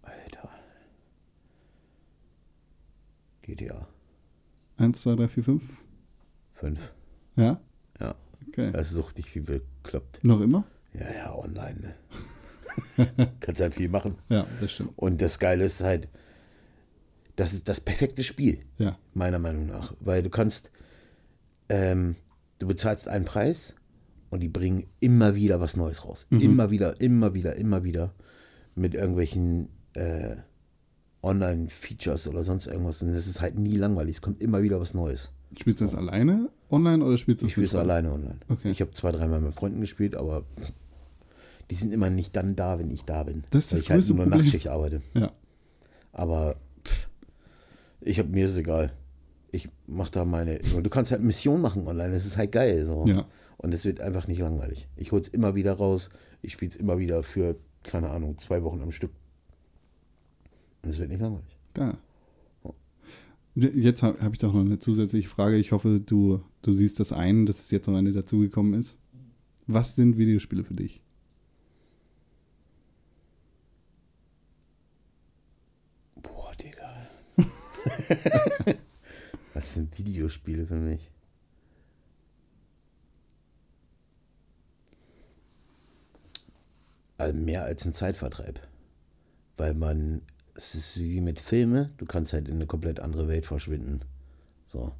Alter. 0.00 0.48
GTA 3.42 3.86
1, 4.78 5.02
2, 5.02 5.16
3, 5.16 5.28
4, 5.28 5.44
5? 5.44 5.62
5. 6.54 6.92
Ja? 7.36 7.60
Ja. 8.00 8.14
Okay. 8.48 8.72
Das 8.72 8.88
sucht 8.88 9.18
dich 9.18 9.34
wie 9.34 9.40
bekloppt. 9.40 10.24
Noch 10.24 10.40
immer? 10.40 10.64
Ja, 10.94 11.12
ja, 11.12 11.34
online, 11.34 11.94
ne? 12.96 13.26
Kannst 13.40 13.60
halt 13.60 13.74
viel 13.74 13.90
machen. 13.90 14.16
Ja, 14.30 14.46
das 14.62 14.72
stimmt. 14.72 14.92
Und 14.96 15.20
das 15.20 15.38
Geile 15.40 15.64
ist 15.66 15.82
halt, 15.82 16.08
das 17.36 17.52
ist 17.52 17.68
das 17.68 17.80
perfekte 17.80 18.22
Spiel, 18.24 18.64
Ja. 18.78 18.98
meiner 19.12 19.38
Meinung 19.38 19.66
nach. 19.66 19.94
Weil 20.00 20.22
du 20.22 20.30
kannst, 20.30 20.70
ähm, 21.68 22.16
du 22.58 22.66
bezahlst 22.66 23.08
einen 23.08 23.26
Preis 23.26 23.74
und 24.30 24.40
die 24.40 24.48
bringen 24.48 24.86
immer 25.00 25.34
wieder 25.34 25.60
was 25.60 25.76
Neues 25.76 26.04
raus. 26.04 26.26
Immer 26.30 26.70
wieder, 26.70 27.00
immer 27.00 27.34
wieder, 27.34 27.56
immer 27.56 27.84
wieder. 27.84 28.14
Mit 28.76 28.94
irgendwelchen 28.94 29.68
äh, 29.94 30.36
Online-Features 31.22 32.28
oder 32.28 32.44
sonst 32.44 32.66
irgendwas. 32.66 33.02
Und 33.02 33.10
es 33.10 33.26
ist 33.26 33.40
halt 33.40 33.58
nie 33.58 33.76
langweilig. 33.76 34.16
Es 34.16 34.22
kommt 34.22 34.40
immer 34.40 34.62
wieder 34.62 34.80
was 34.80 34.94
Neues. 34.94 35.32
Spielst 35.58 35.80
du 35.80 35.84
das 35.84 35.94
alleine 35.94 36.48
online 36.70 37.04
oder 37.04 37.18
spielst 37.18 37.42
du 37.42 37.46
Ich 37.46 37.52
spiele 37.52 37.66
es 37.66 37.74
alleine 37.74 38.12
online. 38.12 38.38
Okay. 38.48 38.70
Ich 38.70 38.80
habe 38.80 38.92
zwei, 38.92 39.10
dreimal 39.10 39.40
mit 39.40 39.52
Freunden 39.54 39.80
gespielt, 39.80 40.14
aber 40.14 40.44
die 41.70 41.74
sind 41.74 41.92
immer 41.92 42.10
nicht 42.10 42.36
dann 42.36 42.54
da, 42.54 42.78
wenn 42.78 42.90
ich 42.90 43.04
da 43.04 43.24
bin. 43.24 43.42
Das 43.50 43.64
ist 43.64 43.72
weil 43.72 43.78
das 43.78 43.82
ich 43.82 43.90
halt 43.90 44.08
nur 44.08 44.16
Problem. 44.24 44.40
Nachtschicht 44.40 44.68
arbeite. 44.68 45.02
Ja. 45.14 45.32
Aber 46.12 46.56
pff, 46.84 47.08
ich 48.00 48.18
habe 48.18 48.28
mir 48.28 48.46
ist 48.46 48.56
egal. 48.56 48.92
Ich 49.52 49.68
mache 49.86 50.12
da 50.12 50.24
meine. 50.24 50.60
Du 50.60 50.88
kannst 50.88 51.10
halt 51.10 51.22
Mission 51.22 51.60
machen 51.60 51.86
online. 51.86 52.12
Das 52.12 52.24
ist 52.24 52.36
halt 52.36 52.52
geil. 52.52 52.84
So. 52.86 53.04
Ja. 53.06 53.26
Und 53.60 53.74
es 53.74 53.84
wird 53.84 54.00
einfach 54.00 54.26
nicht 54.26 54.38
langweilig. 54.38 54.88
Ich 54.96 55.12
hole 55.12 55.20
es 55.20 55.28
immer 55.28 55.54
wieder 55.54 55.74
raus. 55.74 56.08
Ich 56.40 56.52
spiele 56.52 56.70
es 56.70 56.76
immer 56.76 56.98
wieder 56.98 57.22
für, 57.22 57.56
keine 57.82 58.08
Ahnung, 58.08 58.38
zwei 58.38 58.62
Wochen 58.62 58.80
am 58.80 58.90
Stück. 58.90 59.10
Und 60.82 60.88
es 60.88 60.98
wird 60.98 61.10
nicht 61.10 61.20
langweilig. 61.20 61.58
Geil. 61.74 61.98
Jetzt 63.54 64.02
habe 64.02 64.18
hab 64.22 64.32
ich 64.32 64.38
doch 64.38 64.54
noch 64.54 64.60
eine 64.60 64.78
zusätzliche 64.78 65.28
Frage. 65.28 65.58
Ich 65.58 65.72
hoffe, 65.72 66.00
du, 66.00 66.40
du 66.62 66.72
siehst 66.72 67.00
das 67.00 67.12
ein, 67.12 67.44
dass 67.44 67.58
es 67.58 67.70
jetzt 67.70 67.86
noch 67.86 67.96
eine 67.96 68.12
dazugekommen 68.12 68.72
ist. 68.72 68.96
Was 69.66 69.94
sind 69.94 70.16
Videospiele 70.16 70.64
für 70.64 70.72
dich? 70.72 71.02
Boah, 76.22 76.52
Digga. 76.54 77.08
Was 79.52 79.74
sind 79.74 79.98
Videospiele 79.98 80.66
für 80.66 80.76
mich? 80.76 81.10
Mehr 87.32 87.64
als 87.64 87.84
ein 87.84 87.92
Zeitvertreib. 87.92 88.60
Weil 89.56 89.74
man, 89.74 90.22
es 90.54 90.74
ist 90.74 90.98
wie 90.98 91.20
mit 91.20 91.40
Filme, 91.40 91.90
du 91.98 92.06
kannst 92.06 92.32
halt 92.32 92.48
in 92.48 92.56
eine 92.56 92.66
komplett 92.66 93.00
andere 93.00 93.28
Welt 93.28 93.46
verschwinden. 93.46 94.00
So. 94.68 94.92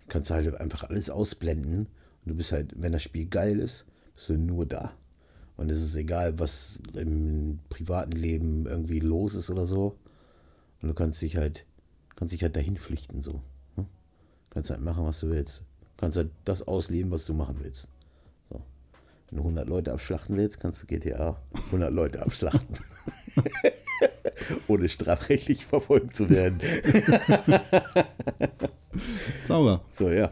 Du 0.00 0.06
kannst 0.08 0.30
halt 0.30 0.54
einfach 0.60 0.84
alles 0.84 1.10
ausblenden 1.10 1.86
und 2.24 2.32
du 2.32 2.34
bist 2.34 2.52
halt, 2.52 2.72
wenn 2.76 2.92
das 2.92 3.02
Spiel 3.02 3.26
geil 3.26 3.58
ist, 3.58 3.84
bist 4.14 4.28
du 4.28 4.36
nur 4.36 4.66
da. 4.66 4.92
Und 5.56 5.70
es 5.70 5.82
ist 5.82 5.96
egal, 5.96 6.38
was 6.38 6.80
im 6.94 7.58
privaten 7.68 8.12
Leben 8.12 8.66
irgendwie 8.66 9.00
los 9.00 9.34
ist 9.34 9.50
oder 9.50 9.66
so. 9.66 9.98
Und 10.80 10.88
du 10.88 10.94
kannst 10.94 11.20
dich 11.20 11.36
halt, 11.36 11.64
kannst 12.14 12.32
dich 12.32 12.42
halt 12.42 12.54
dahin 12.54 12.76
flüchten 12.76 13.22
so. 13.22 13.42
ne? 13.76 13.86
Kannst 14.50 14.70
halt 14.70 14.80
machen, 14.80 15.04
was 15.04 15.20
du 15.20 15.30
willst. 15.30 15.62
Kannst 15.96 16.16
halt 16.16 16.30
das 16.44 16.66
ausleben, 16.66 17.10
was 17.10 17.24
du 17.24 17.34
machen 17.34 17.56
willst. 17.60 17.88
Wenn 19.30 19.36
du 19.36 19.42
100 19.42 19.68
Leute 19.68 19.92
abschlachten 19.92 20.36
willst, 20.36 20.58
kannst 20.58 20.82
du 20.82 20.86
GTA 20.86 21.36
100 21.66 21.92
Leute 21.92 22.22
abschlachten. 22.22 22.76
Ohne 24.68 24.88
strafrechtlich 24.88 25.66
verfolgt 25.66 26.16
zu 26.16 26.30
werden. 26.30 26.60
Sauber. 29.46 29.82
So, 29.92 30.08
ja. 30.10 30.30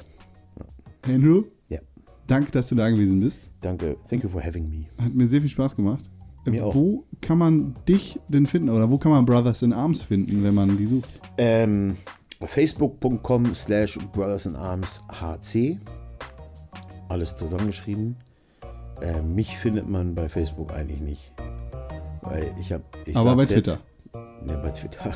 Andrew, 1.02 1.44
Ja. 1.68 1.80
danke, 2.26 2.50
dass 2.52 2.68
du 2.68 2.74
da 2.74 2.88
gewesen 2.88 3.20
bist. 3.20 3.42
Danke. 3.60 3.96
Thank 4.08 4.22
you 4.24 4.28
for 4.30 4.42
having 4.42 4.68
me. 4.70 4.86
Hat 5.02 5.14
mir 5.14 5.28
sehr 5.28 5.40
viel 5.40 5.50
Spaß 5.50 5.76
gemacht. 5.76 6.08
Mir 6.46 6.64
auch. 6.64 6.74
Wo 6.74 7.04
kann 7.20 7.38
man 7.38 7.74
dich 7.88 8.20
denn 8.28 8.46
finden 8.46 8.68
oder 8.70 8.88
wo 8.90 8.98
kann 8.98 9.10
man 9.10 9.26
Brothers 9.26 9.62
in 9.62 9.72
Arms 9.72 10.02
finden, 10.02 10.42
wenn 10.44 10.54
man 10.54 10.76
die 10.78 10.86
sucht? 10.86 11.10
Ähm, 11.38 11.96
Facebook.com 12.40 13.54
slash 13.54 13.98
Brothers 14.12 14.46
in 14.46 14.54
Arms 14.54 15.02
HC. 15.10 15.78
Alles 17.08 17.36
zusammengeschrieben. 17.36 18.16
Ähm, 19.02 19.34
mich 19.34 19.58
findet 19.58 19.88
man 19.88 20.14
bei 20.14 20.28
Facebook 20.28 20.72
eigentlich 20.72 21.00
nicht. 21.00 21.32
Weil 22.22 22.54
ich 22.60 22.72
habe. 22.72 22.84
Aber 23.14 23.36
bei 23.36 23.46
Twitter. 23.46 23.78
Ne, 24.44 24.60
bei 24.62 24.70
Twitter 24.70 25.12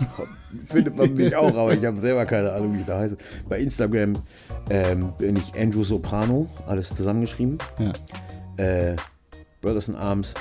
findet 0.67 0.97
man 0.97 1.15
mich 1.15 1.35
auch, 1.37 1.55
aber 1.55 1.73
ich 1.73 1.85
habe 1.85 1.99
selber 1.99 2.25
keine 2.27 2.53
Ahnung, 2.53 2.75
wie 2.75 2.81
ich 2.81 2.87
da 2.87 2.99
heiße. 2.99 3.17
Bei 3.49 3.59
Instagram 3.61 4.15
ähm, 4.69 5.13
bin 5.19 5.37
ich 5.37 5.59
Andrew 5.59 5.85
Soprano, 5.85 6.49
alles 6.67 6.95
zusammengeschrieben. 6.95 7.59
Ja. 7.79 7.93
Äh, 8.65 8.97
Brothers 9.61 9.89
in 9.89 9.95
Arms 9.95 10.35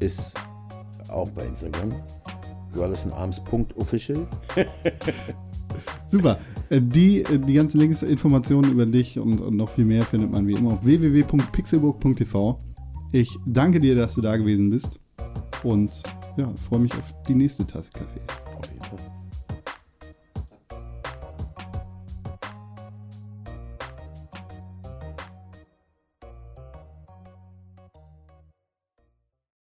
ist 0.00 0.34
auch 1.08 1.28
bei 1.30 1.44
Instagram. 1.44 1.92
Brothers 2.74 3.04
in 3.04 3.12
Arms.official. 3.12 4.26
Super. 6.10 6.38
Äh, 6.72 6.80
Die, 6.80 7.20
äh, 7.20 7.38
die 7.38 7.52
ganzen 7.52 7.78
Links, 7.78 8.02
Informationen 8.02 8.72
über 8.72 8.86
dich 8.86 9.18
und, 9.18 9.40
und 9.40 9.56
noch 9.56 9.68
viel 9.68 9.84
mehr 9.84 10.02
findet 10.02 10.32
man 10.32 10.48
wie 10.48 10.54
immer 10.54 10.72
auf 10.72 10.84
www.pixelburg.tv. 10.84 12.58
Ich 13.12 13.38
danke 13.46 13.78
dir, 13.78 13.94
dass 13.94 14.14
du 14.14 14.22
da 14.22 14.36
gewesen 14.38 14.70
bist 14.70 14.98
und 15.62 15.90
ja, 16.38 16.50
freue 16.68 16.80
mich 16.80 16.92
auf 16.94 17.04
die 17.28 17.34
nächste 17.34 17.66
Tasse 17.66 17.90
Kaffee. 17.92 18.71